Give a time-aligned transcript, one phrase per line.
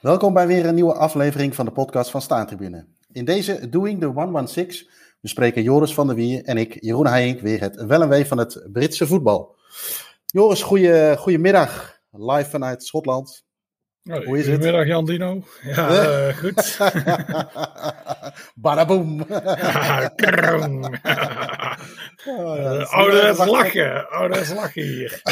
[0.00, 2.86] Welkom bij weer een nieuwe aflevering van de podcast van Staantribune.
[3.12, 4.90] In deze Doing the 116
[5.20, 8.38] bespreken Joris van der Wier en ik, Jeroen Heijink, weer het wel en wee van
[8.38, 9.56] het Britse voetbal.
[10.26, 13.44] Joris, goeie, goedemiddag, live vanuit Schotland.
[14.10, 14.54] Oh, Hoe is het?
[14.54, 15.42] Goedemiddag Jan Dino.
[15.62, 16.78] Ja, uh, goed.
[18.54, 19.20] Badaboom.
[19.20, 20.06] uh,
[22.96, 24.10] ouderwets lachen.
[24.10, 25.22] Ouderwets lachen hier.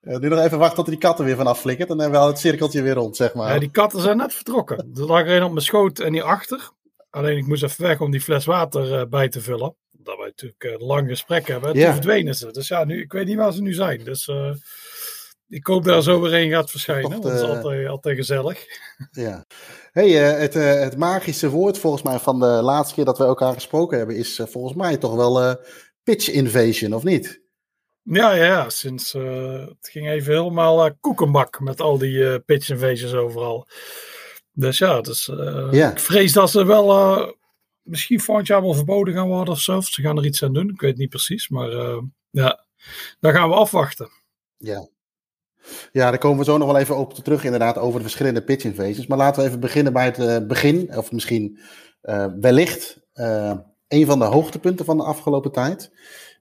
[0.20, 1.88] nu nog even wachten tot die katten weer vanaf flikkert.
[1.88, 3.52] Dan hebben we al het cirkeltje weer rond, zeg maar.
[3.52, 4.90] Ja, die katten zijn net vertrokken.
[4.94, 6.70] Er lag er een op mijn schoot en die achter.
[7.10, 9.74] Alleen ik moest even weg om die fles water uh, bij te vullen.
[9.90, 11.74] Dat wij natuurlijk een lang gesprek hebben.
[11.74, 11.84] Ja.
[11.84, 12.50] Toen verdwenen ze.
[12.50, 14.04] Dus ja, nu, ik weet niet waar ze nu zijn.
[14.04, 14.30] Dus...
[15.52, 17.20] Ik hoop daar zo weer een gaat verschijnen.
[17.20, 18.64] Dat is altijd, altijd gezellig.
[19.10, 19.44] Ja.
[19.90, 23.24] Hey, uh, het, uh, het magische woord volgens mij van de laatste keer dat we
[23.24, 25.56] elkaar gesproken hebben is uh, volgens mij toch wel
[26.02, 27.42] pitch invasion, of niet?
[28.02, 33.68] Ja, ja, sinds het ging even helemaal koekenbak met al die pitch invasions overal.
[34.52, 35.30] Dus ja, dus,
[35.70, 37.36] ja, ik vrees dat ze wel
[37.82, 39.76] misschien volgend jaar wel verboden gaan worden of zo.
[39.76, 41.48] Of ze gaan er iets aan doen, ik weet niet precies.
[41.48, 41.70] Maar
[42.30, 42.64] ja,
[43.20, 44.10] daar gaan we afwachten.
[44.56, 44.88] Ja,
[45.92, 48.64] ja, daar komen we zo nog wel even op terug, inderdaad, over de verschillende pitch
[48.64, 49.06] invasions.
[49.06, 51.58] Maar laten we even beginnen bij het uh, begin, of misschien
[52.02, 53.52] uh, wellicht uh,
[53.88, 55.90] een van de hoogtepunten van de afgelopen tijd.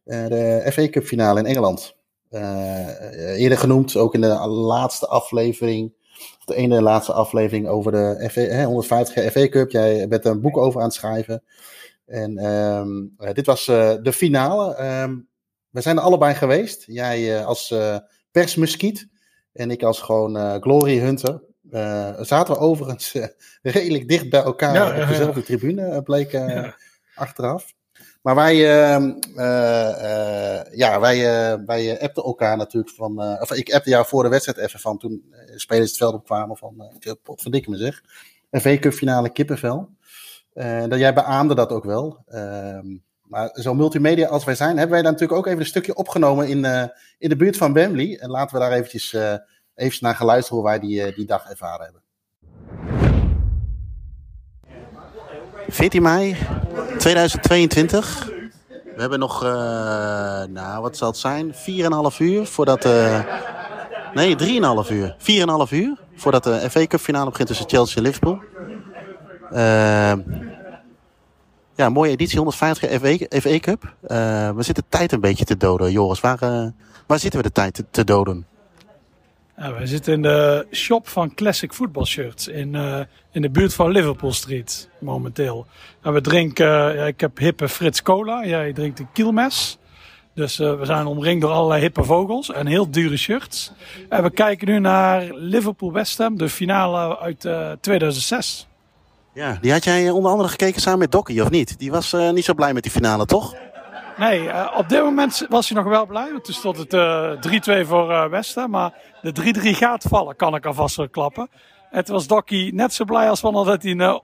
[0.04, 1.96] de FA Cup finale in Engeland.
[3.36, 5.94] eerder genoemd, ook in de laatste aflevering,
[6.40, 9.72] of de ene laatste aflevering over de FA, 150 FA Cup.
[9.72, 11.44] Jij bent er een boek over aan het schrijven.
[12.06, 14.84] En um, dit was de finale.
[15.04, 15.30] Um,
[15.70, 16.84] we zijn er allebei geweest.
[16.88, 17.74] Jij als
[18.32, 19.11] persmuskiet.
[19.54, 21.42] En ik als gewoon uh, glory hunter.
[21.72, 23.26] Uh, zaten we overigens uh,
[23.62, 25.46] redelijk dicht bij elkaar ja, op dezelfde ja.
[25.46, 26.40] tribune, bleek
[27.16, 27.74] achteraf.
[28.22, 29.14] Maar wij, ehm,
[30.72, 31.20] ja, wij,
[31.66, 33.20] wij appten elkaar natuurlijk van.
[33.42, 36.92] of ik appte jou voor de wedstrijd even van toen spelers het veld opkwamen van.
[37.24, 38.02] pot verdikke me zeg.
[38.50, 39.90] Een V-Cup finale kippenvel.
[40.88, 42.24] dat jij beaamde dat ook wel.
[42.28, 42.88] Ehm,
[43.32, 46.48] maar zo multimedia als wij zijn, hebben wij daar natuurlijk ook even een stukje opgenomen
[46.48, 46.84] in, uh,
[47.18, 48.18] in de buurt van Wembley.
[48.20, 49.34] En laten we daar eventjes, uh,
[49.76, 52.02] even naar geluisteren hoe wij die, uh, die dag ervaren hebben.
[55.68, 56.36] 14 mei
[56.98, 58.30] 2022.
[58.96, 59.42] We hebben nog,
[60.50, 62.84] nou wat zal het zijn, 4,5 uur voordat...
[64.14, 64.36] nee,
[64.86, 65.16] 3,5 uur.
[65.68, 68.40] 4,5 uur voordat de FA Cup finale begint tussen Chelsea en Liverpool.
[71.82, 73.84] Ja, mooie editie, 150 FA, FA Cup.
[73.84, 76.20] Uh, we zitten tijd een beetje te doden, Joris.
[76.20, 76.66] Waar, uh,
[77.08, 78.46] waar zitten we de tijd te, doden?
[79.58, 83.00] Ja, wij zitten in de shop van Classic Football Shirts in, uh,
[83.32, 85.66] in de buurt van Liverpool Street momenteel.
[86.02, 89.78] En we drinken, ja, ik heb hippe Frits Cola, jij drinkt een Kielmes.
[90.34, 93.72] Dus we zijn omringd door allerlei hippe vogels en heel dure shirts.
[94.10, 97.48] En we kijken nu naar Liverpool West Ham, de finale uit
[97.82, 98.68] 2006.
[99.34, 101.80] Ja, die had jij onder andere gekeken samen met Dokkie, of niet?
[101.80, 103.56] Die was uh, niet zo blij met die finale, toch?
[104.18, 106.32] Nee, uh, op dit moment was hij nog wel blij.
[106.32, 108.70] Want toen stond het uh, eh, 3-2 voor Westen.
[108.70, 111.50] Maar de 3-3 gaat vallen, kan ik alvast klappen.
[111.92, 114.22] En toen was Dokkie net zo blij als wanneer dat hij een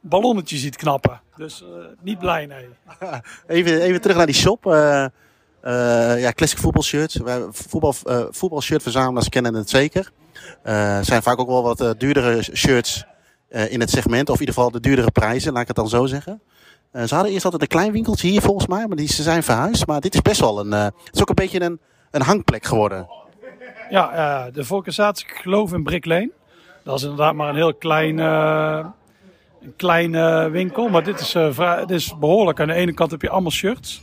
[0.00, 1.20] ballonnetje ziet knappen.
[1.36, 1.64] Dus
[2.02, 2.68] niet blij, nee.
[3.46, 4.64] even, even terug naar die shop.
[5.62, 7.18] ja, classic voetbalshirts.
[7.50, 7.94] Voetbal,
[8.30, 10.10] voetbalshirt verzamelaars kennen het zeker.
[11.00, 13.04] zijn vaak ook wel wat duurdere shirts
[13.50, 14.28] uh, in het segment.
[14.28, 16.40] Of in ieder geval de duurdere prijzen, laat ik het dan zo zeggen.
[16.92, 19.42] Uh, ze hadden eerst altijd een klein winkeltje hier volgens mij, maar die, ze zijn
[19.42, 19.86] verhuisd.
[19.86, 21.80] Maar dit is best wel een, uh, het is ook een beetje een,
[22.10, 23.08] een hangplek geworden.
[23.90, 26.30] Ja, de Volker ik geloof in Brick Lane.
[26.84, 30.88] Dat is inderdaad maar een heel klein, een kleine winkel.
[30.88, 31.32] Maar dit is,
[31.86, 32.60] dit is behoorlijk.
[32.60, 34.02] Aan de ene kant heb je allemaal shirts.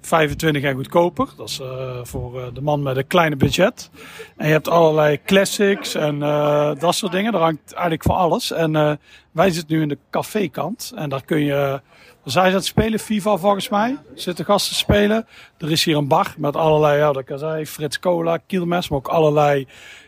[0.00, 1.28] 25 en goedkoper.
[1.36, 3.90] Dat is uh, voor uh, de man met een kleine budget.
[4.36, 7.32] En je hebt allerlei classics en uh, dat soort dingen.
[7.32, 8.52] Daar hangt eigenlijk voor alles.
[8.52, 8.98] En
[9.32, 10.92] wij zitten nu in de cafékant.
[10.96, 11.80] En daar kun je...
[12.22, 13.96] Daar zijn aan het spelen, FIFA volgens mij.
[14.14, 15.26] Zitten gasten spelen.
[15.58, 18.98] Er is hier een bar met allerlei, ja, dat kan zijn, Frits Cola, Kielmes, maar
[18.98, 19.66] ook allerlei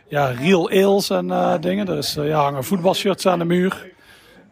[0.08, 1.88] ja, real ales en dingen.
[1.88, 3.90] Er is, ja, hangen voetbalshirts aan de muur.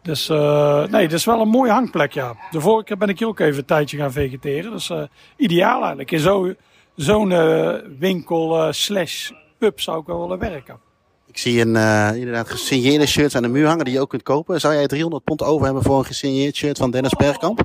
[0.01, 2.35] Dus uh, nee, dat is wel een mooie hangplek, ja.
[2.51, 4.71] De vorige keer ben ik hier ook even een tijdje gaan vegeteren.
[4.71, 5.03] Dus uh,
[5.37, 6.11] ideaal eigenlijk.
[6.11, 6.57] In zo'n
[6.97, 10.79] zo uh, winkel slash pub zou ik wel willen werken.
[11.27, 11.75] Ik zie een
[12.15, 14.59] inderdaad gesigneerde shirts aan de muur hangen die je ook kunt kopen.
[14.59, 17.63] Zou jij 300 pond over hebben voor een gesigneerd shirt van Dennis Bergkamp?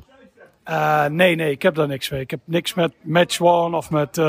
[1.09, 2.21] nee, nee, ik heb daar niks mee.
[2.21, 4.21] Ik heb niks met Match One of met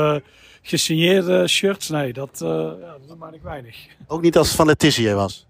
[0.61, 1.89] gesigneerde shirts.
[1.89, 3.77] Nee, dat, ja, dat maak ik weinig.
[4.07, 5.46] Ook niet als het van Letitia was?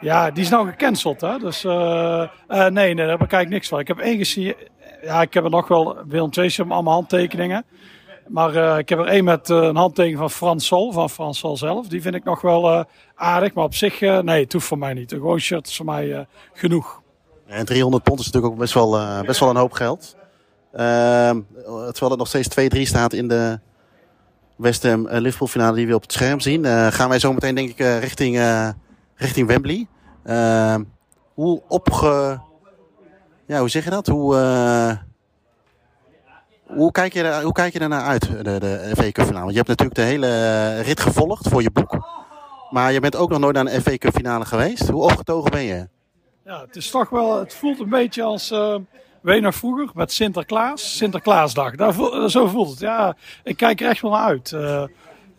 [0.00, 1.38] Ja, die is nou gecanceld, hè.
[1.38, 3.78] Dus uh, uh, nee, nee, daar heb ik niks van.
[3.78, 4.54] Ik heb één gezien.
[5.02, 7.64] Ja, ik heb er nog wel Willem II met allemaal handtekeningen.
[8.28, 11.56] Maar uh, ik heb er één met een handtekening van Frans Sol, van Frans Sol
[11.56, 11.86] zelf.
[11.86, 15.12] Die vind ik nog wel aardig, maar op zich, nee, het hoeft voor mij niet.
[15.12, 17.00] Een gewoon shirt is voor mij genoeg.
[17.46, 20.16] En 300 pond is natuurlijk ook best wel, best wel een hoop geld.
[20.72, 23.58] Ehm, terwijl het nog steeds 2-3 staat in de
[24.56, 26.64] West Ham Liverpool finale die we op het scherm zien.
[26.92, 28.36] gaan wij zo meteen denk ik richting,
[29.22, 29.86] richting Wembley.
[30.24, 30.82] Ehm,
[31.34, 32.40] hoe opge...
[33.46, 34.06] Ja, hoe zeg je dat?
[34.06, 34.34] Hoe
[36.74, 39.40] hoe kijk je, hoe kijk je ernaar uit, de, de FA Cup finale?
[39.40, 42.06] Want je hebt natuurlijk de hele eh, rit gevolgd voor je boek.
[42.70, 44.88] Maar je bent ook nog nooit naar een FA Cup finale geweest.
[44.88, 45.88] Hoe opgetogen ben je?
[46.44, 48.76] Ja, het is toch wel, het voelt een beetje als, uh,
[49.52, 51.74] vroeger, met Sinterklaas, Sinterklaasdag.
[51.74, 51.92] Daar
[52.30, 52.78] zo voelt het.
[52.78, 54.52] Ja, ik kijk er echt wel naar uit.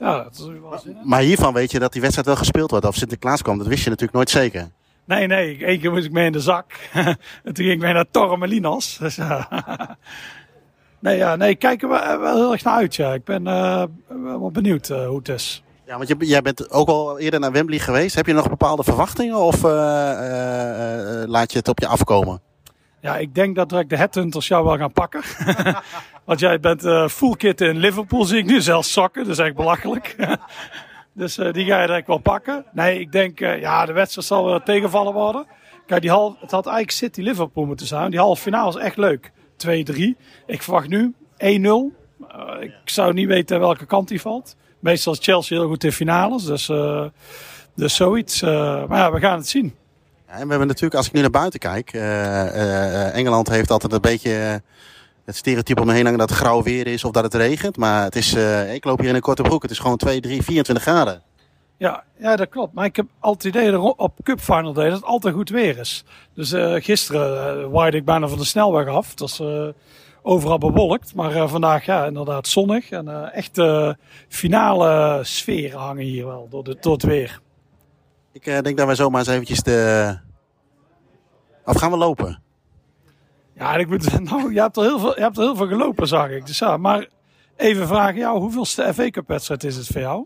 [0.04, 2.86] Ja, het is wel maar hiervan weet je dat die wedstrijd wel gespeeld wordt.
[2.86, 4.70] Of Sinterklaas kwam, dat wist je natuurlijk nooit zeker.
[5.06, 5.68] Nee, nee.
[5.68, 6.72] Eén keer moest ik mee in de zak.
[6.94, 8.98] en toen ging ik mee naar Torremolinos.
[9.02, 9.18] Dus,
[11.00, 12.96] Nee, ja, nee, kijken we wel heel erg naar uit.
[12.96, 13.14] Ja.
[13.14, 15.64] Ik ben uh, wel benieuwd hoe het is.
[15.86, 18.16] Ja, want je, jij bent ook al eerder naar Wembley geweest.
[18.16, 19.72] Heb je nog bepaalde verwachtingen of uh,
[21.26, 22.42] laat je het op je afkomen?
[23.04, 25.22] Ja, ik denk dat ik de headhunters jou wel gaan pakken.
[26.26, 28.62] want jij bent full kit in Liverpool, zie ik nu.
[28.62, 30.16] Zelfs sokken, dat is echt belachelijk.
[31.14, 32.66] dus die ga je direct wel pakken.
[32.72, 35.46] Nee, ik denk, ja, de wedstrijd zal wel tegenvallen worden.
[35.86, 38.12] Kijk, die half, het had eigenlijk City-Liverpool moeten zijn.
[38.12, 39.32] Die halve finale is echt leuk.
[39.58, 39.70] 2-3.
[40.46, 41.38] Ik verwacht nu 1-0.
[41.38, 41.90] Uh,
[42.60, 44.56] ik zou niet weten welke kant die valt.
[44.80, 46.46] Meestal is Chelsea heel goed in finales.
[46.46, 47.06] Dus, uh,
[47.76, 48.42] dus zoiets.
[48.42, 48.50] Uh,
[48.86, 49.76] maar ja, we gaan het zien.
[50.34, 51.94] En we hebben natuurlijk, als ik nu naar buiten kijk.
[53.14, 54.62] Engeland heeft altijd een beetje
[55.26, 57.78] het stereotype om me heen hangen dat het grauw weer is of dat het regent.
[57.78, 58.34] Maar het is,
[58.74, 59.62] ik loop hier in een korte broek.
[59.62, 61.22] Het is gewoon 2, 3, 24 graden.
[61.78, 62.74] Ja, ja, dat klopt.
[62.74, 65.78] Maar ik heb altijd het idee op Cup Final Day dat het altijd goed weer
[65.78, 66.04] is.
[66.36, 66.54] Dus
[66.84, 69.14] gisteren uh, waaide ik bijna van de snelweg af.
[69.16, 69.68] Was uh,
[70.22, 71.16] overal bewolkt.
[71.16, 72.90] Maar vandaag ja, inderdaad zonnig.
[72.90, 73.62] En echt
[74.28, 77.42] finale sfeer hangen hier wel door, de, door het weer.
[78.34, 80.18] Ik denk dat wij zomaar eens eventjes de...
[81.66, 82.42] Of gaan we lopen?
[83.56, 86.08] Ja, ik moet, nou, je hebt, er heel veel, je hebt er heel veel gelopen,
[86.08, 86.46] zag ik.
[86.46, 87.08] Dus ja, maar
[87.56, 90.26] even vragen jou, hoeveelste FA Cup wedstrijd is het voor jou?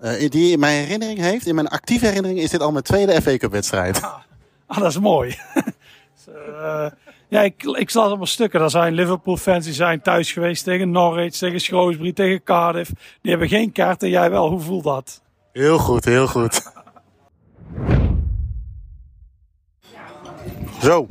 [0.00, 3.22] Uh, die in mijn herinnering heeft, in mijn actieve herinnering, is dit al mijn tweede
[3.22, 4.02] FA Cup wedstrijd.
[4.02, 4.14] Ah,
[4.66, 5.36] ah dat is mooi.
[6.28, 6.86] uh,
[7.28, 8.60] ja, ik, ik zat allemaal stukken.
[8.60, 12.90] Er zijn Liverpool fans die zijn thuis geweest tegen Norwich, tegen Shrewsbury, tegen Cardiff.
[13.20, 14.48] Die hebben geen kaart en jij wel.
[14.48, 15.22] Hoe voelt dat?
[15.52, 16.72] Heel goed, heel goed.
[20.82, 21.06] Zo.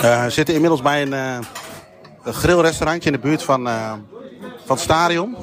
[0.00, 1.38] We zitten inmiddels bij een, uh,
[2.24, 3.92] grillrestaurantje in de buurt van, uh,
[4.64, 5.36] van het stadion.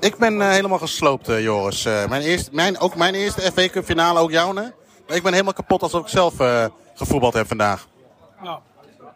[0.00, 1.82] Ik ben helemaal gesloopt, Joris.
[1.82, 4.32] mijn eerste, mijn, ook mijn eerste FA Cup finale, ook.
[4.32, 4.72] Maar
[5.16, 6.34] ik ben helemaal kapot alsof ik zelf
[6.94, 7.86] gevoetbald heb vandaag.
[8.42, 8.58] Nou,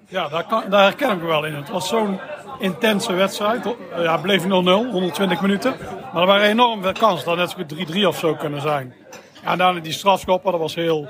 [0.09, 1.55] ja, daar, kan, daar herken ik me wel in.
[1.55, 2.21] Het was zo'n
[2.59, 3.65] intense wedstrijd.
[3.97, 5.77] Ja, het bleef 0-0, 120 minuten.
[6.12, 7.27] Maar er waren enorm veel kansen.
[7.27, 8.94] Dat net zo 3-3 of zo kunnen zijn.
[9.43, 11.09] Ja, en daarna die strafschoppen, dat was heel...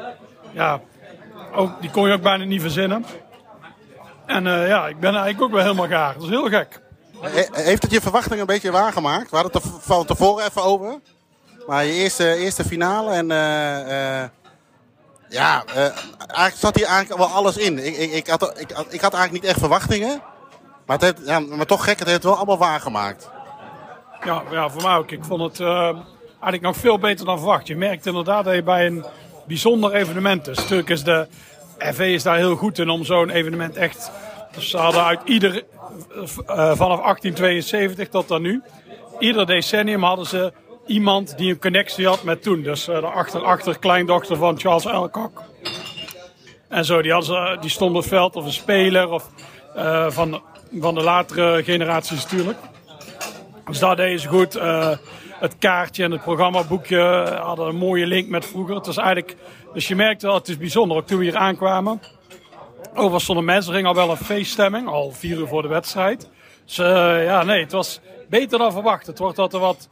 [0.53, 0.81] Ja,
[1.55, 3.05] ook, die kon je ook bijna niet verzinnen.
[4.27, 6.15] En ja, ik ben eigenlijk ook wel helemaal gaar.
[6.15, 6.81] Dat is heel gek.
[7.53, 9.31] Heeft het je verwachting een beetje waargemaakt?
[9.31, 11.01] We hadden het er van tevoren even over.
[11.67, 14.29] Maar je eerste, eerste finale en uh, uh,
[15.29, 15.65] ja,
[16.17, 17.87] eigenlijk zat hier eigenlijk wel alles in.
[17.87, 20.23] Ik, ik, ik, had, ik, ik had eigenlijk niet echt verwachtingen.
[20.87, 23.31] Maar, het heeft, ja, maar toch gek, het heeft het wel allemaal waargemaakt.
[24.25, 25.11] Ja, ja, voor mij ook.
[25.11, 27.67] Ik vond het eigenlijk nog veel beter dan verwacht.
[27.67, 29.05] Je merkt inderdaad dat je bij een
[29.49, 30.57] bijzonder evenement is.
[30.57, 31.27] Natuurlijk is de
[31.79, 34.11] FV is daar heel goed in om zo'n evenement echt...
[34.55, 38.63] Dus ze hadden uit ieder uh, vanaf 1872 tot dan nu.
[39.19, 40.53] Ieder decennium hadden ze
[40.87, 42.63] iemand die een connectie had met toen.
[42.63, 45.43] Dus uh, de achter, achter kleindochter van Charles Alcock.
[46.69, 49.31] En zo, die, hadden ze, die stond op veld of een speler of
[49.77, 50.43] uh, van,
[50.79, 52.59] van de latere generaties natuurlijk.
[53.67, 54.59] Dus daar deden ze goed.
[55.39, 57.01] Het kaartje en het programmaboekje
[57.43, 58.75] hadden een mooie link met vroeger.
[58.75, 59.37] Het was eigenlijk,
[59.73, 60.97] dus je merkte wel, het is bijzonder.
[60.97, 62.01] Ook toen we hier aankwamen
[62.91, 66.29] Overigens stonden mensen, ging al wel een feeststemming, al vier uur voor de wedstrijd.
[66.65, 66.87] Dus uh,
[67.25, 69.07] ja, nee, het was beter dan verwacht.
[69.07, 69.89] Het wordt altijd wat,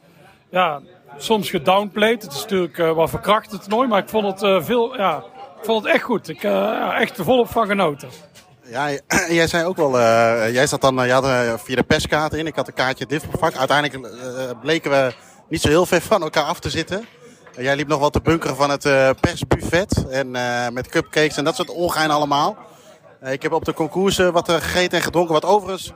[0.50, 0.80] ja,
[1.16, 2.22] soms gedownplayed.
[2.22, 5.16] Het is natuurlijk uh, wat verkracht het toernooi, maar ik vond het uh, veel, ja,
[5.58, 6.28] ik vond het echt goed.
[6.28, 8.08] Ik ja, echt volop van genoten.
[8.68, 8.88] Ja,
[9.28, 9.92] jij zei ook wel,
[10.50, 13.54] jij zat dan, je had via de perskaart in, ik had een kaartje vak.
[13.54, 14.10] Uiteindelijk
[14.60, 15.14] bleken we
[15.48, 17.06] niet zo heel ver van elkaar af te zitten.
[17.56, 18.82] Jij liep nog wat te bunkeren van het
[19.20, 20.30] persbuffet en
[20.72, 22.56] met cupcakes en dat soort ongein allemaal.
[23.20, 25.32] Eh, ik heb op de concours wat eh, gegeten en gedronken.
[25.32, 25.92] Wat overigens,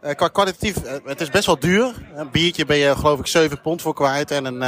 [0.00, 1.94] eh, qua kwalitatief, het is best wel duur.
[2.14, 4.30] Een biertje ben je geloof ik 7 pond voor kwijt.
[4.30, 4.60] En een,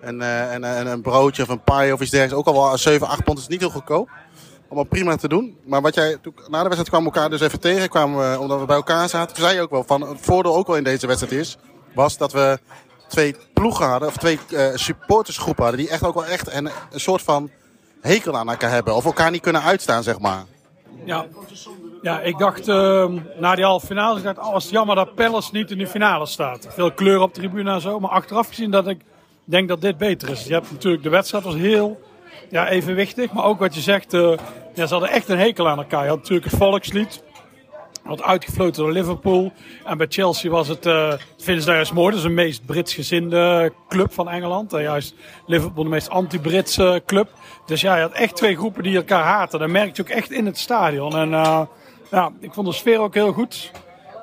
[0.00, 3.24] een, een, een broodje of een pie of iets dergelijks ook al wel 7, 8
[3.24, 4.08] pond is niet heel goedkoop.
[4.66, 5.58] allemaal prima te doen.
[5.64, 8.60] Maar wat jij, toen, na de wedstrijd kwamen we elkaar dus even tegen, kwamen omdat
[8.60, 9.34] we bij elkaar zaten.
[9.34, 11.56] Toen zei je ook wel van, het voordeel ook wel in deze wedstrijd is,
[11.94, 12.58] was dat we
[13.08, 17.22] twee ploegen hadden, of twee uh, supportersgroepen hadden, die echt ook wel echt een, soort
[17.22, 17.50] van
[18.00, 18.94] hekel aan elkaar hebben.
[18.94, 20.44] Of elkaar niet kunnen uitstaan, zeg maar.
[21.04, 21.26] Ja,
[22.02, 25.70] ja ik dacht uh, na die halve finale, ik dacht, oh, jammer dat Palace niet
[25.70, 26.66] in de finale staat.
[26.70, 29.00] Veel kleur op de tribune en zo, maar achteraf gezien dat ik
[29.44, 30.44] denk dat dit beter is.
[30.44, 32.00] Je hebt natuurlijk, de wedstrijd was heel
[32.50, 34.36] ja, evenwichtig, maar ook wat je zegt, uh,
[34.74, 36.02] ja, ze hadden echt een hekel aan elkaar.
[36.02, 37.22] Je had natuurlijk het volkslied,
[38.06, 39.52] wat uitgefloten door Liverpool.
[39.84, 41.12] En bij Chelsea was het, uh,
[41.92, 42.10] mooi.
[42.10, 44.72] Dat is een meest Brits gezinde club van Engeland.
[44.72, 45.14] En juist
[45.46, 47.28] Liverpool de meest anti-Britse club.
[47.66, 49.58] Dus ja, je had echt twee groepen die elkaar haten.
[49.58, 51.16] Dat merk je ook echt in het stadion.
[51.16, 51.60] En uh,
[52.10, 53.70] ja, ik vond de sfeer ook heel goed.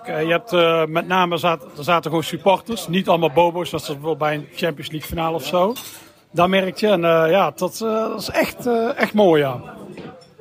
[0.05, 2.87] je hebt uh, met name, zaten, er zaten gewoon supporters.
[2.87, 5.73] Niet allemaal bobo's, zoals bijvoorbeeld bij een Champions League finale of zo.
[6.31, 6.87] Dat merk je.
[6.87, 9.61] En ja, dat, dat is echt, echt mooi, ja.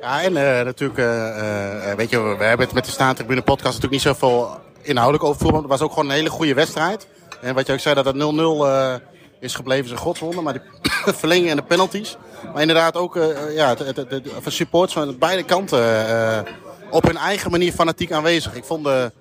[0.03, 3.91] Ja, en uh, natuurlijk, uh, weet je, we hebben het met de Staantribune podcast natuurlijk
[3.91, 5.59] niet zoveel inhoudelijk over voetbal.
[5.59, 7.07] Het was ook gewoon een hele goede wedstrijd.
[7.41, 9.01] En wat je ook zei, dat het 0-0
[9.39, 10.41] is gebleven, een godswonde.
[10.41, 10.61] Maar die
[11.21, 12.17] verlenging en de penalties.
[12.53, 13.19] Maar inderdaad ook
[13.55, 16.45] ja, het, het, het supports van beide kanten
[16.89, 18.55] op hun eigen manier fanatiek aanwezig.
[18.55, 19.11] Ik vond de,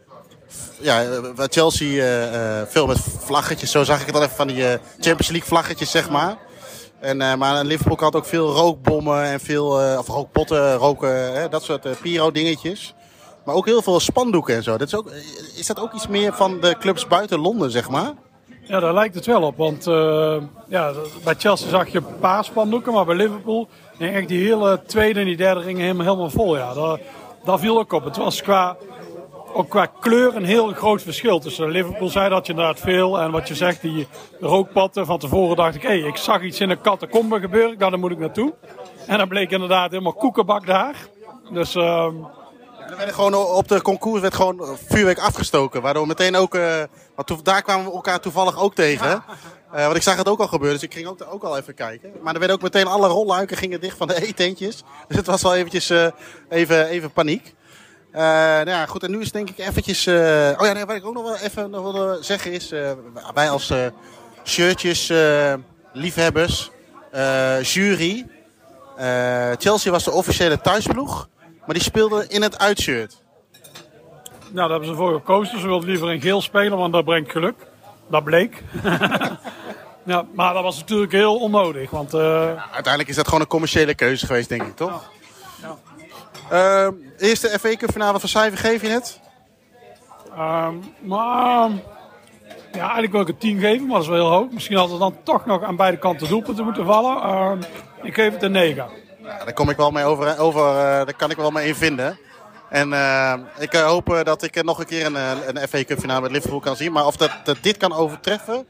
[0.79, 1.05] ja,
[1.37, 4.65] Chelsea veel met vlaggetjes, zo zag ik het al even van die
[5.01, 6.37] Champions League vlaggetjes, zeg maar.
[7.03, 11.63] En, uh, maar Liverpool had ook veel rookbommen en veel, uh, of rookpotten, roken, dat
[11.63, 12.95] soort uh, pyro-dingetjes.
[13.45, 14.77] Maar ook heel veel spandoeken en zo.
[14.77, 15.11] Dat is, ook,
[15.57, 18.13] is dat ook iets meer van de clubs buiten Londen, zeg maar?
[18.63, 19.57] Ja, daar lijkt het wel op.
[19.57, 19.85] Want
[20.69, 20.93] ja,
[21.25, 23.69] bij Chelsea zag je een paar spandoeken, maar bij Liverpool
[23.99, 26.57] ging echt die hele tweede en die derde ring helemaal, helemaal vol.
[26.57, 26.99] Ja,
[27.45, 28.05] daar viel ook op.
[28.05, 28.77] Het was qua
[29.53, 33.21] ook qua kleur een heel groot verschil tussen Liverpool zei dat je inderdaad veel.
[33.21, 34.07] En wat je zegt, die
[34.41, 35.07] rookpatten.
[35.07, 37.79] Van tevoren dacht ik, hé, hey, ik zag iets in een catacombe gebeuren.
[37.79, 38.55] Daar moet ik naartoe.
[39.07, 40.95] En dan bleek inderdaad helemaal koekenbak daar.
[41.51, 41.77] Dus...
[42.93, 45.83] Er werd gewoon op de concours werd gewoon vuurwerk afgestoken.
[45.83, 46.55] Waardoor meteen ook.
[46.55, 46.83] Uh,
[47.15, 49.25] want daar kwamen we elkaar toevallig ook tegen.
[49.75, 51.75] Uh, want ik zag het ook al gebeuren, dus ik ging ook, ook al even
[51.75, 52.13] kijken.
[52.23, 54.83] Maar er werden ook meteen alle rolluiken gingen dicht van de eetentjes.
[55.09, 56.07] Dus het was wel eventjes uh,
[56.49, 57.55] even, even paniek.
[58.15, 60.07] Uh, nou ja, goed, en nu is denk ik eventjes...
[60.07, 60.15] Uh,
[60.59, 62.73] oh ja, nee, wat ik ook nog wel even nog wilde zeggen is...
[62.73, 62.91] Uh,
[63.35, 63.73] wij als
[64.45, 65.13] shirtjes
[65.93, 66.71] liefhebbers,
[67.63, 68.27] jury...
[69.59, 73.23] Chelsea was de officiële thuisploeg, maar die speelde in het uitshirt.
[74.43, 75.61] Nou, daar hebben ze voor gekozen.
[75.61, 77.67] Ze wilden liever in geel spelen, want dat brengt geluk.
[78.11, 78.63] Dat bleek.
[80.05, 81.91] ja, maar dat was natuurlijk heel onnodig.
[81.91, 85.11] Want, ja, uiteindelijk is dat gewoon een commerciële keuze geweest, denk ik, toch?
[85.63, 85.69] Ja.
[85.69, 85.92] ja.
[86.53, 89.21] Uh, eerste FA Cup finale van cijfer geef je het?
[90.39, 91.71] Um, maar,
[92.73, 94.51] ja, eigenlijk wil ik het 10 geven, maar dat is wel heel hoog.
[94.51, 97.35] Misschien had het dan toch nog aan beide kanten doelpunten moeten vallen.
[97.35, 97.61] Um,
[98.03, 98.87] ik geef het een 9.
[99.23, 101.75] Ja, daar kom ik wel mee over, over uh, daar kan ik wel mee in
[101.75, 102.19] vinden.
[102.69, 105.17] En uh, ik hoop dat ik nog een keer een,
[105.57, 106.93] een FA Cup finale met Liverpool kan zien.
[106.93, 108.67] Maar of dat, dat dit kan overtreffen,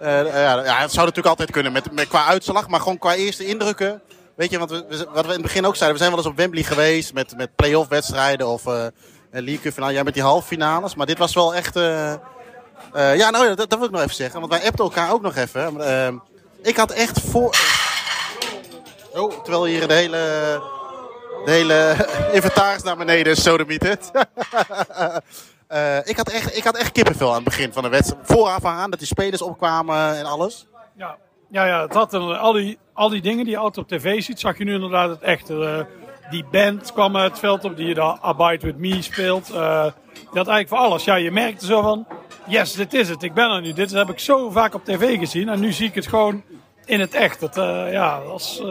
[0.00, 2.68] ja, ja, het zou natuurlijk altijd kunnen met, met, qua uitslag.
[2.68, 4.02] Maar gewoon qua eerste indrukken
[4.42, 6.32] Weet je, want we, wat we in het begin ook zeiden, we zijn wel eens
[6.32, 8.86] op Wembley geweest met, met play-off wedstrijden of uh,
[9.30, 9.92] League finale.
[9.92, 10.94] Ja, met die halve finales.
[10.94, 11.76] Maar dit was wel echt...
[11.76, 12.12] Uh,
[12.94, 14.40] uh, ja, nou dat, dat, wil ik nog even zeggen.
[14.40, 16.22] Want wij appten elkaar ook nog even.
[16.62, 17.56] Ik had echt voor...
[19.12, 20.62] Oh, terwijl hier de hele,
[21.44, 21.94] hele
[22.32, 24.10] inventaris naar beneden is, het.
[25.72, 28.26] uh, ik, had echt, ik had echt kippenvel aan het begin van de wedstrijd.
[28.26, 30.66] Vooraf aan, dat die spelers opkwamen en alles.
[30.96, 31.16] Ja,
[31.52, 34.22] ja, ja het had een, al, die, al die dingen die je altijd op tv
[34.22, 35.54] ziet, zag je nu inderdaad het echte.
[35.54, 39.50] Uh, die band kwam uit het veld op die je daar Abide With Me speelt.
[39.50, 39.56] Uh,
[40.32, 41.04] dat eigenlijk voor alles.
[41.04, 42.06] Ja, je merkte zo van,
[42.46, 43.22] yes, dit is het.
[43.22, 43.72] Ik ben er nu.
[43.72, 45.48] Dit heb ik zo vaak op tv gezien.
[45.48, 46.42] En nu zie ik het gewoon
[46.84, 47.40] in het echt.
[47.40, 48.62] Dat, uh, ja, dat is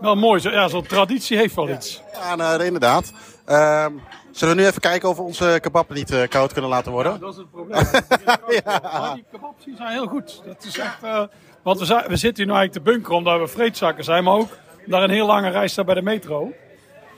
[0.00, 0.40] wel mooi.
[0.40, 2.02] Zo, ja, zo'n traditie heeft wel iets.
[2.12, 3.12] Ja, nou, inderdaad.
[3.44, 3.92] Ehm,
[4.30, 7.12] zullen we nu even kijken of we onze kebab niet uh, koud kunnen laten worden?
[7.12, 7.84] Ja, dat is het probleem.
[8.64, 9.14] ja.
[9.14, 10.42] die kebabs zijn heel goed.
[10.44, 11.04] Dat is echt...
[11.04, 11.22] Uh,
[11.62, 14.24] want we, we zitten hier nu eigenlijk te bunkeren omdat we vreedzakken zijn.
[14.24, 14.48] Maar ook
[14.86, 16.52] daar een heel lange reis staat bij de metro.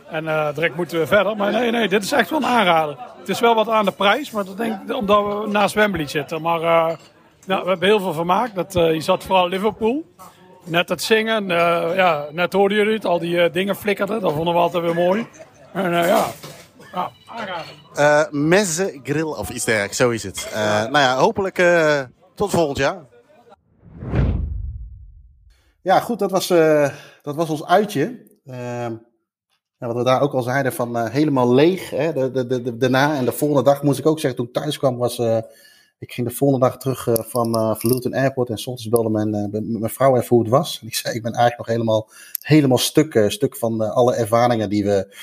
[0.08, 1.36] En uh, direct moeten we verder.
[1.36, 2.96] Maar nee, nee, dit is echt wel een aanrader.
[3.18, 6.06] Het is wel wat aan de prijs, maar dat denk ik omdat we naast Wembley
[6.06, 6.42] zitten.
[6.42, 6.96] Maar uh,
[7.46, 8.54] nou, we hebben heel veel vermaakt.
[8.54, 10.04] Dat, uh, je zat vooral Liverpool.
[10.64, 11.46] Net het zingen,
[11.94, 14.20] ja, net hoorden jullie het, al die dingen flikkerden.
[14.20, 15.26] Dat vonden we altijd weer mooi.
[15.72, 16.26] En ja,
[16.92, 18.28] ja aanrader.
[18.30, 20.50] Mezze Grill of iets dergelijks, zo is het.
[20.54, 21.62] nou ja, hopelijk
[22.34, 22.96] tot volgend jaar.
[25.84, 26.88] Ja, goed, dat was, uh,
[27.22, 28.22] dat was ons uitje.
[28.44, 28.86] Uh,
[29.78, 31.90] wat we daar ook al zeiden, van uh, helemaal leeg.
[31.90, 32.12] Hè?
[32.12, 34.78] De, de, de, daarna en de volgende dag moest ik ook zeggen, toen ik thuis
[34.78, 35.38] kwam, was uh,
[35.98, 39.90] ik ging de volgende dag terug van, uh, Luton Airport en soms belde mijn, mijn
[39.90, 40.78] vrouw even hoe het was.
[40.80, 42.10] En ik zei, ik ben eigenlijk nog helemaal,
[42.40, 45.16] helemaal stuk, stuk van alle ervaringen die we,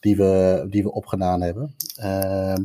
[0.00, 1.74] die we, die we opgedaan hebben.
[1.96, 2.64] Ehm,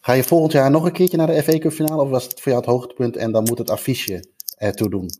[0.00, 2.40] ga je volgend jaar nog een keertje naar de FA Cup finale of was het
[2.40, 4.24] voor jou het hoogtepunt en dan moet het affiche
[4.56, 5.10] ertoe doen?